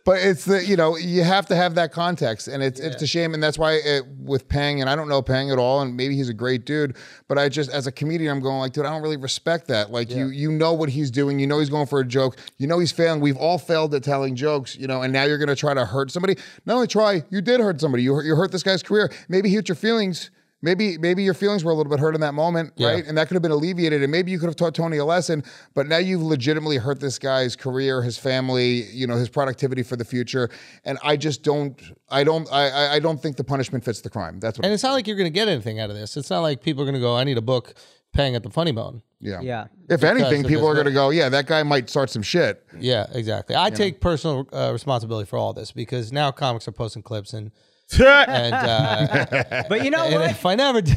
But 0.03 0.19
it's 0.19 0.45
the 0.45 0.65
you 0.65 0.75
know 0.75 0.97
you 0.97 1.23
have 1.23 1.45
to 1.47 1.55
have 1.55 1.75
that 1.75 1.91
context, 1.91 2.47
and 2.47 2.63
it's 2.63 2.79
it's 2.79 3.01
a 3.01 3.07
shame, 3.07 3.33
and 3.33 3.43
that's 3.43 3.57
why 3.57 3.73
it, 3.73 4.03
with 4.19 4.47
Pang, 4.47 4.81
and 4.81 4.89
I 4.89 4.95
don't 4.95 5.07
know 5.07 5.21
Pang 5.21 5.51
at 5.51 5.59
all, 5.59 5.81
and 5.81 5.95
maybe 5.95 6.15
he's 6.15 6.29
a 6.29 6.33
great 6.33 6.65
dude, 6.65 6.97
but 7.27 7.37
I 7.37 7.49
just 7.49 7.69
as 7.69 7.85
a 7.85 7.91
comedian, 7.91 8.31
I'm 8.31 8.39
going 8.41 8.59
like, 8.59 8.73
dude, 8.73 8.85
I 8.85 8.89
don't 8.89 9.03
really 9.03 9.17
respect 9.17 9.67
that. 9.67 9.91
Like 9.91 10.09
you 10.09 10.27
you 10.27 10.51
know 10.51 10.73
what 10.73 10.89
he's 10.89 11.11
doing, 11.11 11.39
you 11.39 11.45
know 11.45 11.59
he's 11.59 11.69
going 11.69 11.85
for 11.85 11.99
a 11.99 12.05
joke, 12.05 12.37
you 12.57 12.67
know 12.67 12.79
he's 12.79 12.91
failing. 12.91 13.21
We've 13.21 13.37
all 13.37 13.59
failed 13.59 13.93
at 13.93 14.03
telling 14.03 14.35
jokes, 14.35 14.75
you 14.75 14.87
know, 14.87 15.03
and 15.03 15.13
now 15.13 15.23
you're 15.25 15.37
gonna 15.37 15.55
try 15.55 15.73
to 15.73 15.85
hurt 15.85 16.09
somebody. 16.09 16.35
Not 16.65 16.75
only 16.75 16.87
try, 16.87 17.23
you 17.29 17.41
did 17.41 17.59
hurt 17.59 17.79
somebody. 17.79 18.03
You 18.03 18.15
hurt, 18.15 18.25
you 18.25 18.35
hurt 18.35 18.51
this 18.51 18.63
guy's 18.63 18.81
career. 18.81 19.11
Maybe 19.29 19.49
he 19.49 19.55
hurt 19.55 19.69
your 19.69 19.75
feelings. 19.75 20.31
Maybe 20.63 20.97
maybe 20.99 21.23
your 21.23 21.33
feelings 21.33 21.63
were 21.63 21.71
a 21.71 21.75
little 21.75 21.89
bit 21.89 21.99
hurt 21.99 22.13
in 22.13 22.21
that 22.21 22.33
moment, 22.35 22.73
right? 22.93 23.05
And 23.07 23.17
that 23.17 23.27
could 23.27 23.33
have 23.35 23.41
been 23.41 23.51
alleviated, 23.51 24.03
and 24.03 24.11
maybe 24.11 24.31
you 24.31 24.37
could 24.37 24.45
have 24.47 24.55
taught 24.55 24.75
Tony 24.75 24.97
a 24.97 25.05
lesson. 25.05 25.43
But 25.73 25.87
now 25.87 25.97
you've 25.97 26.21
legitimately 26.21 26.77
hurt 26.77 26.99
this 26.99 27.17
guy's 27.17 27.55
career, 27.55 28.03
his 28.03 28.17
family, 28.17 28.83
you 28.91 29.07
know, 29.07 29.15
his 29.15 29.27
productivity 29.29 29.81
for 29.81 29.95
the 29.95 30.05
future. 30.05 30.49
And 30.85 30.99
I 31.03 31.17
just 31.17 31.41
don't, 31.43 31.81
I 32.09 32.23
don't, 32.23 32.47
I, 32.51 32.69
I- 32.69 32.93
I 32.95 32.99
don't 32.99 33.19
think 33.21 33.37
the 33.37 33.43
punishment 33.43 33.83
fits 33.83 34.01
the 34.01 34.09
crime. 34.09 34.39
That's 34.39 34.57
what. 34.59 34.65
and 34.65 34.73
it's 34.73 34.83
not 34.83 34.93
like 34.93 35.07
you're 35.07 35.15
going 35.17 35.25
to 35.31 35.33
get 35.33 35.47
anything 35.47 35.79
out 35.79 35.89
of 35.89 35.95
this. 35.95 36.15
It's 36.17 36.29
not 36.29 36.41
like 36.41 36.61
people 36.61 36.83
are 36.83 36.85
going 36.85 36.93
to 36.95 36.99
go, 37.01 37.15
"I 37.15 37.23
need 37.23 37.37
a 37.37 37.41
book 37.41 37.73
Peng 38.13 38.35
at 38.35 38.43
the 38.43 38.49
funny 38.51 38.71
bone." 38.71 39.01
yeah. 39.19 39.39
Yeah. 39.41 39.67
If 39.89 40.03
anything, 40.03 40.43
people 40.43 40.67
are 40.67 40.73
going 40.73 40.85
to 40.87 40.91
go, 40.91 41.09
yeah, 41.11 41.29
that 41.29 41.45
guy 41.47 41.61
might 41.63 41.89
start 41.89 42.09
some 42.09 42.21
shit. 42.23 42.63
Yeah, 42.79 43.05
exactly. 43.13 43.55
I 43.55 43.69
take 43.69 43.99
personal 44.01 44.47
uh, 44.53 44.69
responsibility 44.73 45.27
for 45.29 45.37
all 45.37 45.53
this 45.53 45.71
because 45.71 46.11
now 46.11 46.31
comics 46.31 46.67
are 46.67 46.71
posting 46.71 47.03
clips 47.03 47.33
and 47.33 47.51
and 47.99 48.53
uh, 48.53 49.63
But 49.69 49.83
you 49.83 49.89
know 49.91 50.03
And 50.03 50.15
what? 50.21 50.31
if 50.31 50.45
I 50.45 50.55
never 50.55 50.81
did, 50.81 50.95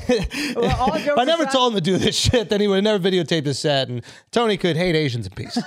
Well, 0.57 0.95
if 0.95 1.19
I 1.19 1.25
never 1.25 1.43
aside- 1.45 1.53
told 1.53 1.73
him 1.73 1.77
to 1.79 1.81
do 1.83 1.97
this 1.97 2.17
shit, 2.17 2.49
then 2.49 2.61
he 2.61 2.69
would 2.69 2.77
have 2.77 2.85
never 2.85 3.11
videotaped 3.11 3.47
his 3.47 3.59
set, 3.59 3.89
and 3.89 4.03
Tony 4.31 4.57
could 4.57 4.77
hate 4.77 4.95
Asians 4.95 5.27
in 5.27 5.33
peace. 5.35 5.59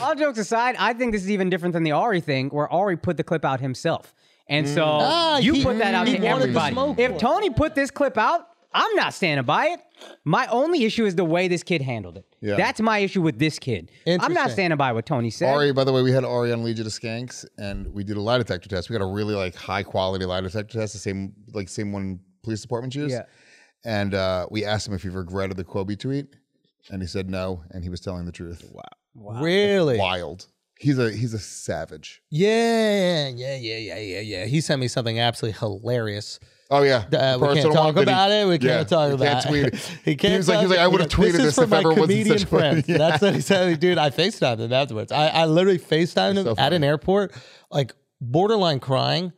All 0.00 0.14
jokes 0.14 0.38
aside, 0.38 0.76
I 0.78 0.92
think 0.92 1.12
this 1.12 1.22
is 1.22 1.30
even 1.30 1.50
different 1.50 1.72
than 1.72 1.82
the 1.82 1.92
Ari 1.92 2.20
thing, 2.20 2.48
where 2.50 2.72
Ari 2.72 2.96
put 2.98 3.16
the 3.16 3.24
clip 3.24 3.44
out 3.44 3.60
himself, 3.60 4.14
and 4.48 4.68
so 4.68 4.84
Ah, 4.84 5.38
you 5.38 5.54
he- 5.54 5.62
put 5.64 5.78
that 5.78 5.94
out 5.94 6.06
to 6.06 6.16
everybody. 6.24 6.76
If 7.02 7.18
Tony 7.18 7.50
put 7.50 7.74
this 7.74 7.90
clip 7.90 8.16
out, 8.16 8.48
I'm 8.74 8.94
not 8.96 9.14
standing 9.14 9.44
by 9.44 9.66
it. 9.66 9.80
My 10.24 10.46
only 10.48 10.84
issue 10.84 11.04
is 11.04 11.14
the 11.14 11.24
way 11.24 11.46
this 11.48 11.62
kid 11.62 11.82
handled 11.82 12.16
it. 12.16 12.26
Yeah. 12.40 12.56
That's 12.56 12.80
my 12.80 12.98
issue 12.98 13.22
with 13.22 13.38
this 13.38 13.58
kid. 13.58 13.90
I'm 14.06 14.12
not 14.18 14.30
Interesting. 14.30 14.52
standing 14.52 14.76
by 14.76 14.92
what 14.92 15.06
Tony 15.06 15.30
said. 15.30 15.52
Ari, 15.54 15.72
by 15.72 15.84
the 15.84 15.92
way, 15.92 16.02
we 16.02 16.10
had 16.10 16.24
Ari 16.24 16.52
on 16.52 16.64
Legion 16.64 16.86
of 16.86 16.92
Skanks, 16.92 17.44
and 17.58 17.86
we 17.94 18.02
did 18.02 18.16
a 18.16 18.20
lie 18.20 18.38
detector 18.38 18.68
test. 18.68 18.90
We 18.90 18.96
got 18.98 19.04
a 19.04 19.08
really 19.12 19.34
like 19.34 19.54
high 19.54 19.82
quality 19.82 20.24
lie 20.24 20.40
detector 20.40 20.78
test, 20.78 20.92
the 20.94 20.98
same 20.98 21.34
like 21.52 21.68
same 21.68 21.92
one 21.92 22.20
police 22.42 22.62
department 22.62 22.94
used. 22.94 23.12
Yeah. 23.12 23.24
And 23.84 24.14
uh, 24.14 24.46
we 24.50 24.64
asked 24.64 24.86
him 24.88 24.94
if 24.94 25.02
he 25.02 25.08
regretted 25.08 25.56
the 25.56 25.64
Kobe 25.64 25.94
tweet, 25.96 26.26
and 26.90 27.02
he 27.02 27.08
said 27.08 27.28
no, 27.30 27.62
and 27.70 27.82
he 27.84 27.90
was 27.90 28.00
telling 28.00 28.26
the 28.26 28.32
truth. 28.32 28.64
Wow, 29.14 29.40
Really? 29.42 29.98
wild. 29.98 30.46
He's 30.78 30.98
a 30.98 31.12
he's 31.12 31.32
a 31.34 31.38
savage. 31.38 32.22
Yeah, 32.30 33.28
yeah, 33.28 33.56
yeah, 33.56 33.76
yeah, 33.76 33.98
yeah, 33.98 34.20
yeah. 34.20 34.44
He 34.46 34.60
sent 34.60 34.80
me 34.80 34.88
something 34.88 35.20
absolutely 35.20 35.58
hilarious. 35.60 36.40
Oh 36.74 36.82
yeah, 36.82 37.04
Uh, 37.12 37.38
we 37.38 37.54
can't 37.54 37.72
talk 37.72 37.94
that 37.94 38.00
he- 38.00 38.02
about 38.04 38.30
it. 38.30 38.46
We 38.48 38.58
can't 38.58 38.62
yeah, 38.64 38.84
talk 38.84 39.12
about 39.12 39.42
can't 39.42 39.46
tweet 39.46 39.66
it. 39.66 39.74
he 40.06 40.16
can't. 40.16 40.32
He 40.32 40.36
was 40.38 40.48
like, 40.48 40.60
he 40.60 40.64
was 40.64 40.70
like, 40.70 40.80
I 40.80 40.86
would 40.86 41.00
have 41.02 41.10
tweeted 41.10 41.32
this 41.32 41.56
this 41.56 41.58
if 41.58 41.70
wasn't 41.70 41.96
comedian 41.96 42.38
such 42.38 42.48
friends. 42.48 42.84
Yeah. 42.88 42.96
That's 42.98 43.20
what 43.22 43.34
he 43.34 43.42
said. 43.42 43.78
Dude, 43.78 43.98
I 43.98 44.08
FaceTimed 44.08 44.58
him 44.58 44.72
afterwards. 44.72 45.12
I, 45.12 45.28
I 45.28 45.44
literally 45.44 45.78
FaceTimed 45.78 46.38
him 46.38 46.44
so 46.44 46.54
at 46.56 46.72
an 46.72 46.82
airport, 46.82 47.32
like 47.70 47.92
borderline 48.22 48.80
crying, 48.80 49.32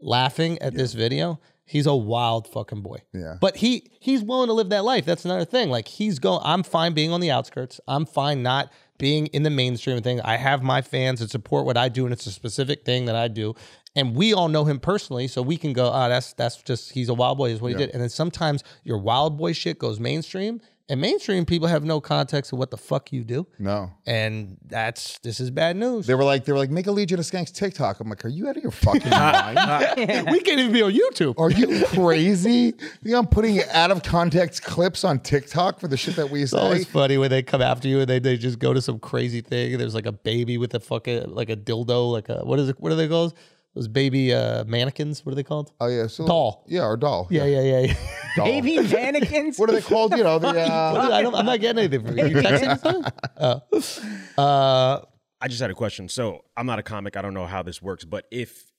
laughing 0.00 0.58
at 0.60 0.74
this 0.74 0.92
video. 0.92 1.40
He's 1.64 1.86
a 1.86 1.94
wild 1.94 2.48
fucking 2.48 2.80
boy. 2.82 2.98
Yeah. 3.12 3.34
But 3.40 3.56
he 3.56 3.90
he's 4.00 4.22
willing 4.22 4.46
to 4.46 4.54
live 4.54 4.70
that 4.70 4.84
life. 4.84 5.04
That's 5.04 5.24
another 5.24 5.44
thing. 5.44 5.68
Like 5.68 5.88
he's 5.88 6.18
going. 6.18 6.40
I'm 6.44 6.62
fine 6.62 6.94
being 6.94 7.10
on 7.12 7.20
the 7.20 7.30
outskirts. 7.30 7.80
I'm 7.88 8.06
fine 8.06 8.42
not 8.42 8.72
being 8.96 9.26
in 9.28 9.42
the 9.44 9.50
mainstream 9.50 10.00
thing. 10.02 10.20
I 10.22 10.36
have 10.36 10.62
my 10.62 10.82
fans 10.82 11.20
that 11.20 11.30
support 11.30 11.66
what 11.66 11.76
I 11.76 11.88
do, 11.88 12.04
and 12.04 12.12
it's 12.12 12.26
a 12.26 12.32
specific 12.32 12.84
thing 12.84 13.04
that 13.04 13.14
I 13.16 13.28
do. 13.28 13.54
And 13.96 14.14
we 14.14 14.32
all 14.32 14.48
know 14.48 14.64
him 14.64 14.78
personally, 14.78 15.26
so 15.28 15.42
we 15.42 15.56
can 15.56 15.72
go, 15.72 15.88
ah, 15.88 16.08
that's 16.08 16.32
that's 16.34 16.62
just 16.62 16.92
he's 16.92 17.08
a 17.08 17.14
wild 17.14 17.38
boy, 17.38 17.50
is 17.50 17.60
what 17.60 17.72
he 17.72 17.76
did. 17.78 17.90
And 17.90 18.00
then 18.02 18.10
sometimes 18.10 18.62
your 18.84 18.98
wild 18.98 19.36
boy 19.38 19.52
shit 19.54 19.78
goes 19.78 19.98
mainstream, 19.98 20.60
and 20.90 21.00
mainstream 21.00 21.44
people 21.44 21.66
have 21.68 21.84
no 21.84 22.00
context 22.00 22.52
of 22.52 22.58
what 22.58 22.70
the 22.70 22.76
fuck 22.76 23.12
you 23.12 23.24
do. 23.24 23.46
No. 23.58 23.90
And 24.06 24.56
that's 24.66 25.18
this 25.20 25.40
is 25.40 25.50
bad 25.50 25.76
news. 25.76 26.06
They 26.06 26.14
were 26.14 26.22
like, 26.22 26.44
they 26.44 26.52
were 26.52 26.58
like, 26.58 26.70
make 26.70 26.86
a 26.86 26.92
Legion 26.92 27.18
of 27.18 27.24
Skanks 27.24 27.52
TikTok. 27.52 27.98
I'm 27.98 28.08
like, 28.08 28.24
are 28.24 28.28
you 28.28 28.46
out 28.48 28.56
of 28.56 28.62
your 28.62 28.70
fucking 28.72 29.10
mind? 29.10 29.56
we 30.30 30.40
can't 30.40 30.60
even 30.60 30.72
be 30.72 30.82
on 30.82 30.92
YouTube. 30.92 31.34
Are 31.38 31.50
you 31.50 31.84
crazy? 31.86 32.74
You 33.02 33.12
know, 33.12 33.18
I'm 33.18 33.26
putting 33.26 33.60
out 33.72 33.90
of 33.90 34.02
context 34.02 34.62
clips 34.62 35.02
on 35.02 35.18
TikTok 35.18 35.80
for 35.80 35.88
the 35.88 35.96
shit 35.96 36.14
that 36.16 36.30
we 36.30 36.42
It's 36.42 36.52
say. 36.52 36.58
always 36.58 36.86
funny 36.86 37.18
when 37.18 37.30
they 37.30 37.42
come 37.42 37.62
after 37.62 37.88
you 37.88 38.00
and 38.00 38.08
they, 38.08 38.18
they 38.20 38.36
just 38.36 38.58
go 38.58 38.72
to 38.72 38.80
some 38.80 38.98
crazy 39.00 39.40
thing. 39.40 39.76
There's 39.76 39.94
like 39.94 40.06
a 40.06 40.12
baby 40.12 40.56
with 40.56 40.72
a 40.74 40.80
fucking 40.80 41.34
like 41.34 41.50
a 41.50 41.56
dildo, 41.56 42.12
like 42.12 42.28
a 42.28 42.44
what 42.44 42.58
is 42.58 42.68
it? 42.68 42.78
What 42.78 42.92
are 42.92 42.96
they 42.96 43.08
called? 43.08 43.34
Those 43.78 43.86
baby 43.86 44.34
uh, 44.34 44.64
mannequins. 44.64 45.24
What 45.24 45.30
are 45.30 45.36
they 45.36 45.44
called? 45.44 45.70
Oh 45.78 45.86
yeah, 45.86 46.08
so 46.08 46.26
Doll. 46.26 46.64
Yeah, 46.66 46.84
or 46.84 46.96
doll. 46.96 47.28
Yeah, 47.30 47.44
yeah, 47.44 47.60
yeah. 47.60 47.78
yeah. 47.78 47.94
doll. 48.36 48.46
Baby 48.46 48.80
mannequins. 48.82 49.56
What 49.56 49.70
are 49.70 49.74
they 49.74 49.82
called? 49.82 50.16
You 50.16 50.24
know, 50.24 50.40
the 50.40 50.48
uh, 50.48 51.10
I 51.12 51.22
don't, 51.22 51.32
I'm 51.32 51.46
not 51.46 51.60
getting 51.60 51.78
anything 51.78 52.04
from 52.04 52.18
you. 52.18 52.26
You 52.26 52.36
texting? 52.38 53.12
Oh. 53.36 54.42
Uh, 54.42 55.04
I 55.40 55.46
just 55.46 55.60
had 55.60 55.70
a 55.70 55.74
question. 55.74 56.08
So 56.08 56.44
I'm 56.56 56.66
not 56.66 56.80
a 56.80 56.82
comic. 56.82 57.16
I 57.16 57.22
don't 57.22 57.34
know 57.34 57.46
how 57.46 57.62
this 57.62 57.80
works, 57.80 58.04
but 58.04 58.24
if 58.32 58.72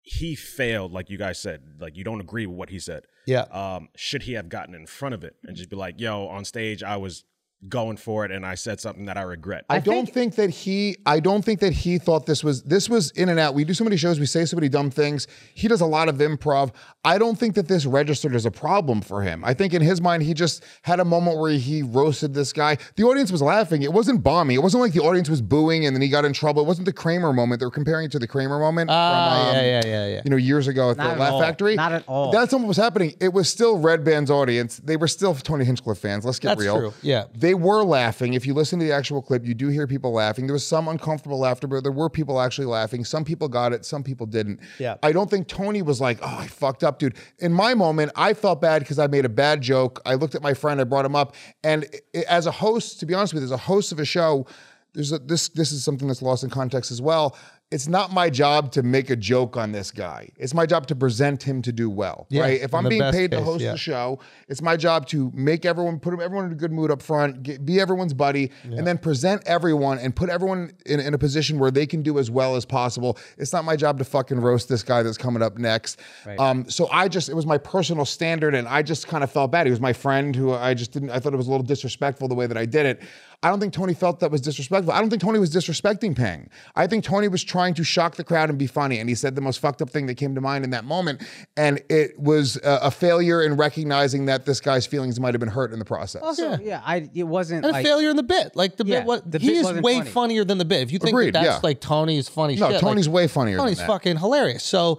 he 0.00 0.34
failed, 0.34 0.90
like 0.90 1.10
you 1.10 1.18
guys 1.18 1.38
said, 1.38 1.60
like 1.78 1.94
you 1.94 2.02
don't 2.02 2.22
agree 2.22 2.46
with 2.46 2.56
what 2.56 2.70
he 2.70 2.78
said, 2.78 3.04
yeah. 3.26 3.42
um, 3.50 3.90
should 3.94 4.22
he 4.22 4.32
have 4.32 4.48
gotten 4.48 4.74
in 4.74 4.86
front 4.86 5.14
of 5.14 5.22
it 5.22 5.36
and 5.44 5.54
just 5.54 5.68
be 5.68 5.76
like, 5.76 6.00
"Yo, 6.00 6.28
on 6.28 6.46
stage, 6.46 6.82
I 6.82 6.96
was 6.96 7.24
going 7.68 7.96
for 7.96 8.24
it, 8.24 8.30
and 8.30 8.44
I 8.44 8.54
said 8.54 8.80
something 8.80 9.06
that 9.06 9.16
I 9.16 9.22
regret." 9.22 9.64
I, 9.68 9.78
don't 9.80 10.08
think, 10.08 10.34
that 10.36 10.50
he 10.50 10.96
I 11.06 11.20
don't 11.20 11.44
think 11.44 11.60
that 11.60 11.72
he 11.72 11.98
thought 11.98 12.26
this 12.26 12.42
was 12.44 12.62
this 12.62 12.88
was 12.88 13.10
in 13.12 13.28
and 13.28 13.38
out. 13.38 13.54
We 13.54 13.64
do 13.64 13.74
so 13.74 13.84
many 13.84 13.96
shows, 13.96 14.18
we 14.20 14.26
say 14.26 14.44
so 14.44 14.56
many 14.56 14.68
dumb 14.68 14.90
things. 14.90 15.26
He 15.54 15.68
does 15.68 15.80
a 15.80 15.86
lot 15.86 16.08
of 16.08 16.16
improv. 16.16 16.72
I 17.04 17.18
don't 17.18 17.38
think 17.38 17.54
that 17.54 17.68
this 17.68 17.86
registered 17.86 18.34
as 18.34 18.46
a 18.46 18.50
problem 18.50 19.00
for 19.02 19.22
him. 19.22 19.44
I 19.44 19.54
think 19.54 19.74
in 19.74 19.82
his 19.82 20.00
mind 20.00 20.22
he 20.22 20.34
just 20.34 20.64
had 20.82 21.00
a 21.00 21.04
moment 21.04 21.38
where 21.38 21.52
he 21.52 21.82
roasted 21.82 22.34
this 22.34 22.52
guy. 22.52 22.78
The 22.96 23.04
audience 23.04 23.30
was 23.30 23.42
laughing. 23.42 23.82
It 23.82 23.92
wasn't 23.92 24.22
bombing. 24.22 24.56
It 24.56 24.62
wasn't 24.62 24.82
like 24.82 24.92
the 24.92 25.00
audience 25.02 25.28
was 25.28 25.42
booing 25.42 25.86
and 25.86 25.94
then 25.94 26.00
he 26.02 26.08
got 26.08 26.24
in 26.24 26.32
trouble. 26.32 26.62
It 26.62 26.66
wasn't 26.66 26.86
the 26.86 26.92
Kramer 26.92 27.32
moment. 27.32 27.60
They 27.60 27.66
were 27.66 27.70
comparing 27.70 28.06
it 28.06 28.12
to 28.12 28.18
the 28.18 28.26
Kramer 28.26 28.58
moment 28.58 28.90
Ah, 28.90 28.94
from 29.40 29.48
um, 29.48 29.54
yeah, 29.56 29.62
yeah, 29.62 29.80
yeah, 29.84 30.06
yeah. 30.14 30.22
you 30.24 30.30
know 30.30 30.36
years 30.36 30.66
ago 30.68 30.90
at 30.90 30.96
Not 30.96 31.04
the 31.04 31.12
at 31.12 31.18
Laugh 31.18 31.32
all. 31.32 31.40
Factory. 31.40 31.74
Not 31.76 31.92
at 31.92 32.04
all. 32.06 32.32
That's 32.32 32.52
what 32.52 32.62
was 32.64 32.76
happening. 32.76 33.14
It 33.20 33.32
was 33.32 33.48
still 33.48 33.78
Redban's 33.78 34.30
audience. 34.30 34.78
They 34.78 34.96
were 34.96 35.08
still 35.08 35.34
Tony 35.34 35.64
Hinchcliffe 35.64 35.98
fans. 35.98 36.24
Let's 36.24 36.38
get 36.38 36.58
real. 36.58 36.74
That's 36.74 36.82
real. 36.82 36.90
true. 36.92 37.00
Yeah. 37.02 37.24
They 37.34 37.53
were 37.54 37.82
laughing. 37.84 38.34
If 38.34 38.46
you 38.46 38.54
listen 38.54 38.78
to 38.80 38.84
the 38.84 38.92
actual 38.92 39.22
clip, 39.22 39.46
you 39.46 39.54
do 39.54 39.68
hear 39.68 39.86
people 39.86 40.12
laughing. 40.12 40.46
There 40.46 40.52
was 40.52 40.66
some 40.66 40.88
uncomfortable 40.88 41.38
laughter, 41.38 41.66
but 41.66 41.82
there 41.82 41.92
were 41.92 42.10
people 42.10 42.40
actually 42.40 42.66
laughing. 42.66 43.04
Some 43.04 43.24
people 43.24 43.48
got 43.48 43.72
it, 43.72 43.84
some 43.84 44.02
people 44.02 44.26
didn't. 44.26 44.60
Yeah. 44.78 44.96
I 45.02 45.12
don't 45.12 45.30
think 45.30 45.48
Tony 45.48 45.82
was 45.82 46.00
like, 46.00 46.18
oh, 46.22 46.36
I 46.40 46.46
fucked 46.46 46.84
up, 46.84 46.98
dude. 46.98 47.16
In 47.38 47.52
my 47.52 47.74
moment, 47.74 48.12
I 48.16 48.34
felt 48.34 48.60
bad 48.60 48.80
because 48.82 48.98
I 48.98 49.06
made 49.06 49.24
a 49.24 49.28
bad 49.30 49.60
joke. 49.60 50.00
I 50.04 50.14
looked 50.14 50.34
at 50.34 50.42
my 50.42 50.54
friend, 50.54 50.80
I 50.80 50.84
brought 50.84 51.04
him 51.04 51.16
up. 51.16 51.34
And 51.62 51.86
i- 52.14 52.24
as 52.28 52.46
a 52.46 52.50
host, 52.52 53.00
to 53.00 53.06
be 53.06 53.14
honest 53.14 53.34
with 53.34 53.42
you, 53.42 53.46
as 53.46 53.50
a 53.52 53.56
host 53.56 53.92
of 53.92 53.98
a 53.98 54.04
show, 54.04 54.46
there's 54.92 55.10
a, 55.10 55.18
this 55.18 55.48
this 55.48 55.72
is 55.72 55.82
something 55.82 56.06
that's 56.06 56.22
lost 56.22 56.44
in 56.44 56.50
context 56.50 56.92
as 56.92 57.02
well. 57.02 57.36
It's 57.70 57.88
not 57.88 58.12
my 58.12 58.30
job 58.30 58.70
to 58.72 58.82
make 58.84 59.10
a 59.10 59.16
joke 59.16 59.56
on 59.56 59.72
this 59.72 59.90
guy. 59.90 60.30
It's 60.36 60.54
my 60.54 60.64
job 60.64 60.86
to 60.88 60.94
present 60.94 61.42
him 61.42 61.60
to 61.62 61.72
do 61.72 61.90
well, 61.90 62.26
Yeah, 62.28 62.42
right? 62.42 62.60
If 62.60 62.72
I'm 62.72 62.88
being 62.88 63.10
paid 63.10 63.32
to 63.32 63.42
host 63.42 63.62
yeah. 63.62 63.72
the 63.72 63.78
show, 63.78 64.20
it's 64.48 64.62
my 64.62 64.76
job 64.76 65.08
to 65.08 65.32
make 65.34 65.64
everyone 65.64 65.98
put 65.98 66.12
everyone 66.20 66.44
in 66.44 66.52
a 66.52 66.54
good 66.54 66.70
mood 66.70 66.92
up 66.92 67.02
front, 67.02 67.42
get, 67.42 67.64
be 67.64 67.80
everyone's 67.80 68.14
buddy, 68.14 68.52
and 68.62 68.86
then 68.86 68.96
present 68.98 69.42
everyone 69.46 69.98
and 69.98 70.14
put 70.14 70.28
everyone 70.28 70.72
in, 70.86 71.00
in 71.00 71.14
a 71.14 71.18
position 71.18 71.58
where 71.58 71.72
they 71.72 71.86
can 71.86 72.02
do 72.02 72.18
as 72.18 72.30
well 72.30 72.54
as 72.54 72.64
possible. 72.64 73.18
It's 73.38 73.52
not 73.52 73.64
my 73.64 73.74
job 73.76 73.98
to 73.98 74.04
fucking 74.04 74.38
roast 74.38 74.68
this 74.68 74.84
guy 74.84 75.02
that's 75.02 75.18
coming 75.18 75.42
up 75.42 75.58
next. 75.58 75.98
Um, 76.38 76.70
so 76.70 76.88
I 76.92 77.08
just 77.08 77.28
it 77.28 77.34
was 77.34 77.46
my 77.46 77.58
personal 77.58 78.04
standard, 78.04 78.54
and 78.54 78.68
I 78.68 78.82
just 78.82 79.08
kind 79.08 79.24
of 79.24 79.32
felt 79.32 79.50
bad. 79.50 79.66
He 79.66 79.70
was 79.70 79.80
my 79.80 79.92
friend 79.94 80.36
who 80.36 80.52
I 80.52 80.74
just 80.74 80.92
didn't. 80.92 81.10
I 81.10 81.18
thought 81.18 81.32
it 81.32 81.38
was 81.38 81.48
a 81.48 81.50
little 81.50 81.66
disrespectful 81.66 82.28
the 82.28 82.34
way 82.36 82.46
that 82.46 82.58
I 82.58 82.66
did 82.66 82.86
it. 82.86 83.02
I 83.44 83.48
don't 83.50 83.60
think 83.60 83.74
Tony 83.74 83.92
felt 83.92 84.20
that 84.20 84.30
was 84.30 84.40
disrespectful. 84.40 84.92
I 84.92 85.00
don't 85.00 85.10
think 85.10 85.20
Tony 85.20 85.38
was 85.38 85.54
disrespecting 85.54 86.16
Peng. 86.16 86.48
I 86.74 86.86
think 86.86 87.04
Tony 87.04 87.28
was 87.28 87.44
trying 87.44 87.74
to 87.74 87.84
shock 87.84 88.16
the 88.16 88.24
crowd 88.24 88.48
and 88.48 88.58
be 88.58 88.66
funny. 88.66 88.98
And 88.98 89.08
he 89.08 89.14
said 89.14 89.34
the 89.34 89.42
most 89.42 89.60
fucked 89.60 89.82
up 89.82 89.90
thing 89.90 90.06
that 90.06 90.14
came 90.14 90.34
to 90.34 90.40
mind 90.40 90.64
in 90.64 90.70
that 90.70 90.84
moment. 90.84 91.22
And 91.56 91.82
it 91.90 92.18
was 92.18 92.56
a, 92.56 92.78
a 92.84 92.90
failure 92.90 93.42
in 93.42 93.56
recognizing 93.56 94.24
that 94.26 94.46
this 94.46 94.60
guy's 94.60 94.86
feelings 94.86 95.20
might 95.20 95.34
have 95.34 95.40
been 95.40 95.50
hurt 95.50 95.72
in 95.74 95.78
the 95.78 95.84
process. 95.84 96.22
Also, 96.22 96.58
yeah, 96.58 96.80
I 96.84 97.10
it 97.14 97.24
wasn't 97.24 97.66
and 97.66 97.76
a 97.76 97.82
failure 97.82 98.08
in 98.08 98.16
the 98.16 98.22
bit. 98.22 98.56
Like 98.56 98.76
the 98.78 98.84
Yeah, 98.86 99.00
bit, 99.00 99.06
what 99.06 99.30
the 99.30 99.38
he 99.38 99.48
bit 99.50 99.56
is 99.58 99.82
way 99.82 99.98
funny. 99.98 100.10
funnier 100.10 100.44
than 100.44 100.56
the 100.56 100.64
bit. 100.64 100.80
If 100.80 100.90
you 100.90 100.98
think 100.98 101.10
Agreed, 101.10 101.34
that 101.34 101.44
that's 101.44 101.56
yeah. 101.56 101.60
like 101.62 101.80
Tony's 101.80 102.28
funny 102.30 102.56
No, 102.56 102.70
shit, 102.70 102.80
Tony's 102.80 103.08
like, 103.08 103.14
way 103.14 103.26
funnier 103.28 103.58
Tony's 103.58 103.76
than 103.76 103.86
that. 103.86 103.92
fucking 103.92 104.16
hilarious. 104.16 104.64
So, 104.64 104.98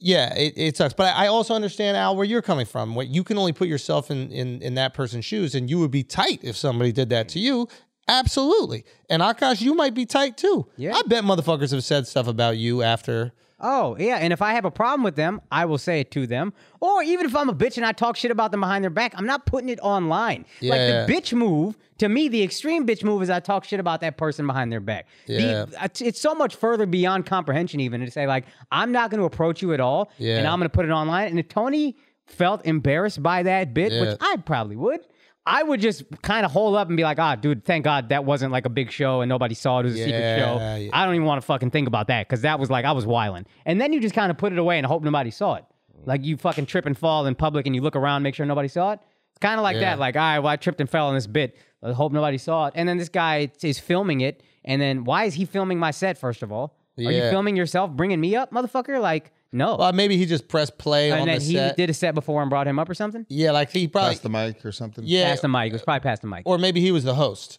yeah, 0.00 0.34
it, 0.34 0.54
it 0.56 0.76
sucks. 0.76 0.94
But 0.94 1.14
I, 1.14 1.24
I 1.24 1.28
also 1.28 1.54
understand 1.54 1.96
Al 1.96 2.16
where 2.16 2.24
you're 2.24 2.42
coming 2.42 2.66
from. 2.66 2.94
What 2.94 3.08
you 3.08 3.22
can 3.22 3.38
only 3.38 3.52
put 3.52 3.68
yourself 3.68 4.10
in 4.10 4.32
in 4.32 4.60
in 4.62 4.74
that 4.74 4.94
person's 4.94 5.24
shoes, 5.24 5.54
and 5.54 5.70
you 5.70 5.78
would 5.78 5.90
be 5.90 6.02
tight 6.02 6.40
if 6.42 6.56
somebody 6.56 6.92
did 6.92 7.10
that 7.10 7.28
to 7.30 7.38
you. 7.38 7.68
Absolutely. 8.08 8.84
And 9.08 9.22
Akaash, 9.22 9.60
you 9.60 9.74
might 9.74 9.94
be 9.94 10.04
tight 10.04 10.36
too. 10.36 10.66
Yeah. 10.76 10.96
I 10.96 11.02
bet 11.06 11.22
motherfuckers 11.22 11.70
have 11.70 11.84
said 11.84 12.08
stuff 12.08 12.26
about 12.26 12.56
you 12.56 12.82
after. 12.82 13.32
Oh, 13.60 13.96
yeah. 13.98 14.16
And 14.16 14.32
if 14.32 14.42
I 14.42 14.54
have 14.54 14.64
a 14.64 14.70
problem 14.70 15.04
with 15.04 15.16
them, 15.16 15.40
I 15.52 15.66
will 15.66 15.78
say 15.78 16.00
it 16.00 16.10
to 16.12 16.26
them. 16.26 16.52
Or 16.80 17.02
even 17.02 17.26
if 17.26 17.36
I'm 17.36 17.48
a 17.48 17.54
bitch 17.54 17.76
and 17.76 17.84
I 17.84 17.92
talk 17.92 18.16
shit 18.16 18.30
about 18.30 18.50
them 18.50 18.60
behind 18.60 18.82
their 18.82 18.90
back, 18.90 19.12
I'm 19.16 19.26
not 19.26 19.46
putting 19.46 19.68
it 19.68 19.78
online. 19.80 20.46
Yeah, 20.60 20.70
like 20.70 20.80
yeah. 20.80 21.04
the 21.04 21.12
bitch 21.12 21.32
move, 21.34 21.76
to 22.00 22.08
me, 22.08 22.28
the 22.28 22.42
extreme 22.42 22.86
bitch 22.86 23.02
move 23.04 23.22
is 23.22 23.30
I 23.30 23.40
talk 23.40 23.64
shit 23.64 23.80
about 23.80 24.00
that 24.02 24.16
person 24.18 24.46
behind 24.46 24.70
their 24.70 24.80
back. 24.80 25.06
Yeah. 25.26 25.62
it's- 25.62 26.00
it's 26.02 26.20
so 26.20 26.34
much 26.34 26.56
further 26.56 26.84
beyond 26.84 27.24
comprehension, 27.26 27.80
even 27.80 28.00
to 28.04 28.10
say, 28.10 28.26
like, 28.26 28.44
I'm 28.70 28.92
not 28.92 29.10
going 29.10 29.20
to 29.20 29.24
approach 29.26 29.62
you 29.62 29.72
at 29.72 29.80
all 29.80 30.10
Yeah. 30.18 30.38
and 30.38 30.46
I'm 30.46 30.58
going 30.58 30.68
to 30.68 30.74
put 30.74 30.84
it 30.84 30.90
online. 30.90 31.28
And 31.28 31.38
if 31.38 31.48
Tony 31.48 31.96
felt 32.26 32.64
embarrassed 32.66 33.22
by 33.22 33.42
that 33.44 33.72
bit, 33.74 33.92
Yeah. 33.92 34.00
which 34.02 34.16
I 34.20 34.36
probably 34.44 34.76
would. 34.76 35.00
I 35.46 35.62
would 35.62 35.80
just 35.80 36.04
kind 36.22 36.44
of 36.44 36.52
hold 36.52 36.76
up 36.76 36.88
and 36.88 36.96
be 36.96 37.02
like, 37.02 37.18
ah, 37.18 37.34
dude, 37.34 37.64
thank 37.64 37.84
God 37.84 38.10
that 38.10 38.24
wasn't 38.24 38.52
like 38.52 38.66
a 38.66 38.68
big 38.68 38.90
show 38.90 39.22
and 39.22 39.28
nobody 39.28 39.54
saw 39.54 39.78
it. 39.78 39.80
It 39.80 39.84
was 39.84 39.94
a 39.94 40.04
secret 40.04 40.38
show. 40.38 40.56
Yeah. 40.58 40.90
I 40.92 41.04
don't 41.06 41.14
even 41.14 41.26
want 41.26 41.40
to 41.40 41.46
fucking 41.46 41.70
think 41.70 41.88
about 41.88 42.08
that 42.08 42.28
because 42.28 42.42
that 42.42 42.60
was 42.60 42.70
like 42.70 42.84
I 42.84 42.92
was 42.92 43.06
wilding. 43.06 43.46
And 43.66 43.80
then 43.80 43.92
you 43.92 44.00
just 44.00 44.14
kind 44.14 44.30
of 44.30 44.36
put 44.38 44.52
it 44.52 44.58
away 44.58 44.76
and 44.78 44.86
hope 44.86 45.02
nobody 45.02 45.30
saw 45.30 45.54
it. 45.54 45.64
Like 46.04 46.24
you 46.24 46.36
fucking 46.36 46.66
trip 46.66 46.86
and 46.86 46.96
fall 46.96 47.26
in 47.26 47.34
public 47.34 47.66
and 47.66 47.74
you 47.74 47.82
look 47.82 47.96
around, 47.96 48.22
make 48.22 48.34
sure 48.34 48.46
nobody 48.46 48.68
saw 48.68 48.92
it. 48.92 49.00
It's 49.30 49.38
kind 49.38 49.58
of 49.58 49.62
like 49.64 49.78
that. 49.78 49.98
Like, 49.98 50.14
all 50.16 50.20
right, 50.22 50.38
well, 50.40 50.52
I 50.52 50.56
tripped 50.56 50.80
and 50.80 50.88
fell 50.90 51.06
on 51.08 51.14
this 51.14 51.26
bit. 51.26 51.56
I 51.82 51.92
hope 51.92 52.12
nobody 52.12 52.38
saw 52.38 52.66
it. 52.66 52.74
And 52.76 52.88
then 52.88 52.98
this 52.98 53.08
guy 53.08 53.50
is 53.62 53.78
filming 53.78 54.20
it. 54.20 54.42
And 54.64 54.80
then 54.82 55.04
why 55.04 55.24
is 55.24 55.34
he 55.34 55.44
filming 55.46 55.78
my 55.78 55.90
set? 55.90 56.18
First 56.18 56.42
of 56.42 56.52
all, 56.52 56.76
are 56.98 57.02
you 57.02 57.10
Yeah. 57.10 57.30
filming 57.30 57.56
yourself, 57.56 57.90
bringing 57.92 58.20
me 58.20 58.36
up, 58.36 58.52
motherfucker? 58.52 59.00
Like, 59.00 59.32
no. 59.52 59.76
Well, 59.76 59.92
maybe 59.92 60.16
he 60.18 60.26
just 60.26 60.48
pressed 60.48 60.76
play 60.78 61.10
and 61.10 61.22
on 61.22 61.26
then 61.26 61.38
the 61.38 61.44
he 61.44 61.54
set. 61.54 61.76
did 61.76 61.88
a 61.90 61.94
set 61.94 62.14
before 62.14 62.42
and 62.42 62.50
brought 62.50 62.68
him 62.68 62.78
up 62.78 62.88
or 62.90 62.94
something. 62.94 63.24
Yeah, 63.28 63.52
like 63.52 63.70
he 63.70 63.88
probably 63.88 64.10
Pass 64.10 64.18
the 64.20 64.28
mic 64.28 64.64
or 64.64 64.72
something. 64.72 65.04
yeah, 65.06 65.30
Past 65.30 65.42
the 65.42 65.48
mic. 65.48 65.70
It 65.70 65.72
was 65.72 65.82
probably 65.82 66.00
past 66.00 66.22
the 66.22 66.28
mic. 66.28 66.42
or 66.44 66.58
maybe 66.58 66.80
he 66.80 66.92
was 66.92 67.04
the 67.04 67.14
host. 67.14 67.58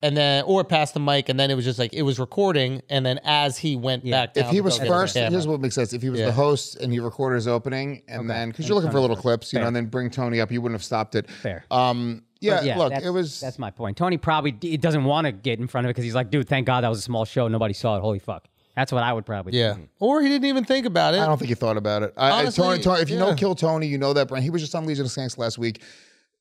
And 0.00 0.16
then, 0.16 0.44
or 0.46 0.62
past 0.62 0.94
the 0.94 1.00
mic, 1.00 1.28
and 1.28 1.40
then 1.40 1.50
it 1.50 1.54
was 1.56 1.64
just 1.64 1.76
like 1.78 1.92
it 1.92 2.02
was 2.02 2.20
recording, 2.20 2.82
and 2.88 3.04
then 3.04 3.18
as 3.24 3.58
he 3.58 3.74
went 3.74 4.04
Yeah. 4.04 4.26
back 4.26 4.34
down, 4.34 4.44
If 4.44 4.50
he 4.52 4.60
was 4.60 4.74
go 4.74 4.84
get 4.84 4.88
the 4.88 4.94
first, 4.94 5.14
camera. 5.14 5.30
here's 5.30 5.48
what 5.48 5.60
makes 5.60 5.74
sense. 5.74 5.92
If 5.92 6.02
he 6.02 6.08
was 6.10 6.20
Yeah. 6.20 6.26
the 6.26 6.32
host 6.32 6.76
and 6.76 6.92
he 6.92 7.00
recorded 7.00 7.34
his 7.34 7.48
opening, 7.48 8.02
and 8.06 8.30
then 8.30 8.50
because 8.50 8.68
you're 8.68 8.76
looking 8.76 8.92
for 8.92 9.00
little 9.00 9.16
clips, 9.16 9.52
you 9.52 9.58
know, 9.58 9.66
and 9.66 9.74
then 9.74 9.86
bring 9.86 10.08
Tony 10.08 10.40
up, 10.40 10.52
you 10.52 10.60
wouldn't 10.62 10.78
have 10.78 10.84
stopped 10.84 11.16
it. 11.16 11.28
Fair. 11.28 11.64
Um, 11.72 12.22
yeah, 12.40 12.62
yeah, 12.62 12.78
look, 12.78 12.92
it 12.92 13.10
was. 13.10 13.40
That's 13.40 13.58
my 13.58 13.72
point. 13.72 13.96
Tony 13.96 14.18
probably 14.18 14.52
d- 14.52 14.76
doesn't 14.76 15.02
want 15.02 15.24
to 15.24 15.32
get 15.32 15.58
in 15.58 15.66
front 15.66 15.84
of 15.84 15.88
it 15.88 15.94
because 15.94 16.04
he's 16.04 16.14
like, 16.14 16.30
dude, 16.30 16.48
thank 16.48 16.68
God 16.68 16.84
that 16.84 16.88
was 16.88 17.00
a 17.00 17.02
small 17.02 17.24
show. 17.24 17.48
Nobody 17.48 17.74
saw 17.74 17.96
it. 17.96 18.00
Holy 18.00 18.20
fuck. 18.20 18.46
That's 18.76 18.92
what 18.92 19.02
I 19.02 19.12
would 19.12 19.26
probably. 19.26 19.50
do. 19.50 19.58
Yeah. 19.58 19.74
Or 19.98 20.22
he 20.22 20.28
didn't 20.28 20.44
even 20.44 20.62
think 20.64 20.86
about 20.86 21.14
it. 21.14 21.18
I 21.20 21.26
don't 21.26 21.36
think 21.38 21.48
he 21.48 21.56
thought 21.56 21.76
about 21.76 22.04
it. 22.04 22.14
I, 22.16 22.30
Honestly, 22.30 22.62
I, 22.62 22.68
Tony, 22.68 22.82
Tony, 22.84 23.00
if 23.02 23.10
you 23.10 23.18
know 23.18 23.30
yeah. 23.30 23.34
Kill 23.34 23.56
Tony, 23.56 23.88
you 23.88 23.98
know 23.98 24.12
that 24.12 24.28
brand. 24.28 24.44
He 24.44 24.50
was 24.50 24.62
just 24.62 24.76
on 24.76 24.86
Legion 24.86 25.06
of 25.06 25.10
Skanks 25.10 25.36
last 25.36 25.58
week. 25.58 25.82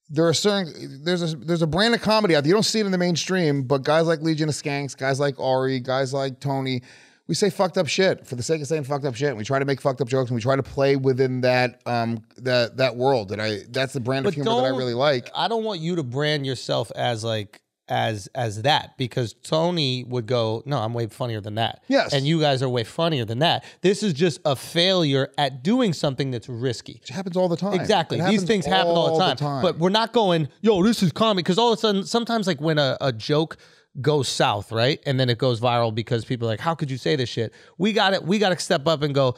There 0.10 0.28
are 0.28 0.34
certain 0.34 1.04
there's 1.04 1.34
a 1.34 1.36
there's 1.36 1.62
a 1.62 1.68
brand 1.68 1.94
of 1.94 2.02
comedy 2.02 2.36
out 2.36 2.44
there. 2.44 2.50
You 2.50 2.54
don't 2.54 2.64
see 2.64 2.80
it 2.80 2.86
in 2.86 2.92
the 2.92 2.98
mainstream, 2.98 3.64
but 3.64 3.84
guys 3.84 4.08
like 4.08 4.22
Legion 4.22 4.48
of 4.50 4.56
Skanks, 4.56 4.96
guys 4.96 5.20
like 5.20 5.40
Ari, 5.40 5.82
guys 5.82 6.14
like 6.14 6.40
Tony, 6.40 6.82
we 7.28 7.36
say 7.36 7.50
fucked 7.50 7.78
up 7.78 7.88
shit 7.88 8.26
for 8.26 8.36
the 8.36 8.44
sake 8.44 8.62
of 8.62 8.68
saying 8.68 8.86
fucked 8.86 9.06
up 9.06 9.16
shit. 9.16 9.30
And 9.30 9.38
we 9.38 9.44
try 9.44 9.60
to 9.60 9.66
make 9.66 9.82
fucked 9.82 10.00
up 10.00 10.08
jokes 10.08 10.30
and 10.30 10.36
we 10.36 10.42
try 10.42 10.56
to 10.56 10.64
play 10.64 10.96
within 10.96 11.42
that 11.42 11.82
um 11.86 12.24
that 12.38 12.78
that 12.78 12.96
world. 12.96 13.32
And 13.32 13.42
I 13.42 13.60
that's 13.70 13.94
the 13.94 14.00
brand 14.00 14.26
of 14.26 14.34
humor 14.34 14.50
that 14.50 14.66
I 14.66 14.70
really 14.70 14.94
like. 14.94 15.30
I 15.36 15.48
don't 15.50 15.64
want 15.64 15.82
you 15.82 15.98
to 15.98 16.04
brand 16.04 16.46
yourself 16.46 16.90
as 16.96 17.24
like 17.24 17.62
as 17.90 18.28
as 18.36 18.62
that 18.64 18.98
because 18.98 19.34
Tony 19.44 20.04
would 20.04 20.26
go, 20.26 20.64
no, 20.66 20.80
I'm 20.80 20.94
way 20.94 21.08
funnier 21.08 21.42
than 21.42 21.56
that. 21.56 21.84
Yes. 21.88 22.14
and 22.14 22.28
you 22.28 22.40
guys 22.40 22.62
are 22.62 22.70
way 22.70 22.84
funnier 22.84 23.26
than 23.26 23.40
that. 23.40 23.64
This 23.82 24.04
is 24.04 24.14
just 24.14 24.40
a 24.46 24.56
failure 24.56 25.30
at 25.38 25.64
doing 25.64 25.94
something 25.94 26.32
that's 26.32 26.50
risky. 26.50 27.02
It 27.04 27.10
happens 27.10 27.38
all 27.38 27.48
the 27.48 27.58
time. 27.58 27.74
Exactly. 27.74 28.20
These 28.22 28.44
things 28.44 28.66
happen 28.66 28.92
all 28.92 29.18
the 29.18 29.36
time. 29.36 29.62
But 29.62 29.78
we're 29.78 29.90
not 29.90 30.14
going, 30.14 30.50
yo, 30.62 30.84
this 30.84 31.02
is 31.04 31.12
comedy. 31.12 31.44
Because 31.44 31.58
all 31.58 31.72
of 31.72 31.78
a 31.78 31.82
sudden, 31.82 32.04
sometimes 32.06 32.48
like 32.48 32.62
when 32.62 32.78
a, 32.78 32.98
a 33.02 33.12
joke 33.12 33.58
goes 34.02 34.28
south, 34.28 34.72
right? 34.72 35.02
And 35.06 35.20
then 35.20 35.30
it 35.30 35.38
goes 35.38 35.60
viral 35.60 35.94
because 35.94 36.26
people 36.26 36.48
are 36.48 36.52
like, 36.52 36.60
how 36.60 36.76
could 36.76 36.92
you 36.92 36.98
say 36.98 37.16
this 37.16 37.30
shit? 37.30 37.54
We 37.78 37.94
got 37.94 38.14
it. 38.14 38.24
We 38.24 38.38
got 38.40 38.50
to 38.50 38.60
step 38.60 38.88
up 38.88 39.02
and 39.02 39.14
go, 39.14 39.36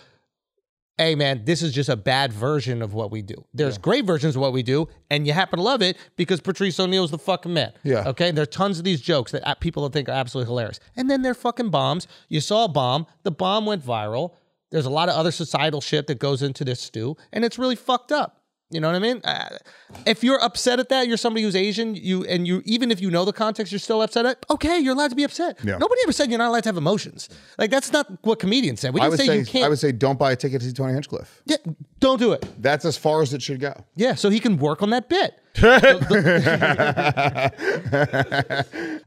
hey 1.00 1.16
man, 1.16 1.44
this 1.46 1.64
is 1.64 1.74
just 1.74 1.90
a 1.90 1.96
bad 1.96 2.32
version 2.32 2.82
of 2.82 2.94
what 2.94 3.10
we 3.10 3.22
do. 3.22 3.46
There's 3.54 3.78
great 3.78 4.06
versions 4.06 4.36
of 4.36 4.42
what 4.42 4.54
we 4.54 4.62
do, 4.62 4.88
and 5.10 5.26
you 5.26 5.34
happen 5.34 5.58
to 5.58 5.64
love 5.64 5.82
it 5.82 5.98
because 6.18 6.42
Patrice 6.42 6.80
O'Neal's 6.80 7.10
the 7.10 7.18
fucking 7.18 7.54
man. 7.54 7.72
Yeah. 7.84 8.08
Okay. 8.10 8.32
There 8.32 8.44
are 8.44 8.46
tons 8.46 8.78
of 8.78 8.84
these 8.84 9.02
jokes 9.02 9.32
that 9.32 9.48
uh, 9.48 9.56
people 9.56 9.88
think 9.90 10.10
are 10.10 10.12
absolutely 10.12 10.50
hilarious, 10.50 10.80
and 10.96 11.10
then 11.10 11.22
they're 11.22 11.34
fucking 11.34 11.70
bombs. 11.70 12.06
You 12.28 12.42
saw 12.42 12.66
a 12.66 12.68
bomb. 12.68 13.08
The 13.24 13.32
bomb 13.32 13.66
went 13.66 13.84
viral. 13.84 14.34
There's 14.72 14.86
a 14.86 14.92
lot 14.92 15.10
of 15.10 15.16
other 15.16 15.32
societal 15.32 15.82
shit 15.82 16.06
that 16.08 16.20
goes 16.20 16.44
into 16.44 16.64
this 16.64 16.80
stew, 16.82 17.16
and 17.32 17.44
it's 17.44 17.58
really 17.58 17.76
fucked 17.76 18.12
up. 18.12 18.39
You 18.72 18.80
know 18.80 18.88
what 18.88 18.96
I 18.96 19.00
mean? 19.00 19.20
Uh, 19.24 19.58
if 20.06 20.24
you're 20.24 20.42
upset 20.44 20.80
at 20.80 20.90
that, 20.90 21.08
you're 21.08 21.18
somebody 21.18 21.44
who's 21.44 21.56
Asian, 21.56 21.96
you 21.96 22.24
and 22.26 22.48
you 22.48 22.62
even 22.66 22.92
if 22.92 23.02
you 23.02 23.10
know 23.10 23.26
the 23.26 23.34
context, 23.34 23.72
you're 23.72 23.80
still 23.80 24.02
upset 24.04 24.28
at. 24.28 24.46
Okay, 24.52 24.78
you're 24.78 24.94
allowed 24.94 25.10
to 25.10 25.16
be 25.16 25.24
upset. 25.24 25.58
Yeah. 25.64 25.78
Nobody 25.78 26.02
ever 26.04 26.12
said 26.12 26.30
you're 26.30 26.38
not 26.38 26.50
allowed 26.50 26.64
to 26.64 26.70
have 26.70 26.78
emotions. 26.78 27.30
Like 27.58 27.72
that's 27.72 27.92
not 27.92 28.06
what 28.24 28.38
comedians 28.38 28.80
said. 28.82 28.94
We 28.94 29.02
I 29.02 29.06
didn't 29.06 29.12
would 29.12 29.20
say, 29.22 29.26
say 29.26 29.38
you 29.40 29.46
can't. 29.46 29.66
I 29.66 29.70
would 29.70 29.80
say 29.80 29.92
don't 29.92 30.20
buy 30.20 30.34
a 30.34 30.36
ticket 30.36 30.62
to 30.62 30.68
see 30.68 30.74
Tony 30.74 30.94
Hinchcliffe. 30.94 31.42
Yeah, 31.46 31.58
don't 32.00 32.20
do 32.20 32.32
it. 32.34 32.46
That's 32.62 32.86
as 32.86 32.96
far 32.96 33.24
as 33.24 33.34
it 33.34 33.42
should 33.42 33.60
go. 33.60 33.74
Yeah, 33.96 34.14
so 34.14 34.30
he 34.30 34.40
can 34.40 34.58
work 34.58 34.84
on 34.84 34.92
that 34.92 35.10
bit. 35.10 35.40
All 35.62 35.72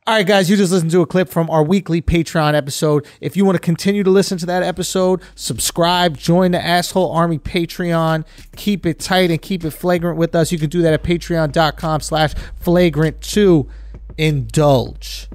right, 0.09 0.26
guys, 0.26 0.51
you 0.51 0.57
just 0.57 0.72
listened 0.72 0.90
to 0.90 1.01
a 1.01 1.07
clip 1.07 1.28
from 1.28 1.49
our 1.51 1.62
weekly 1.62 2.03
Patreon 2.03 2.55
episode. 2.55 3.07
If 3.20 3.36
you 3.36 3.45
want 3.45 3.57
to 3.57 3.61
continue 3.61 4.03
to 4.03 4.11
listen 4.11 4.38
to 4.38 4.47
that 4.47 4.62
episode, 4.62 5.22
subscribe, 5.34 6.18
join 6.18 6.51
the 6.51 6.62
Asshole 6.62 7.11
Army 7.12 7.38
Patreon. 7.38 8.24
Keep 8.57 8.86
it 8.86 8.99
tight 8.99 9.30
and 9.30 9.40
keep 9.40 9.64
it 9.64 9.70
flagrant 9.70 10.18
with 10.18 10.34
us. 10.34 10.53
You 10.53 10.59
can 10.59 10.68
do 10.68 10.82
that 10.82 10.93
at 10.93 11.03
patreon.com 11.03 12.01
slash 12.01 12.34
flagrant 12.61 13.20
to 13.20 13.68
indulge. 14.18 15.28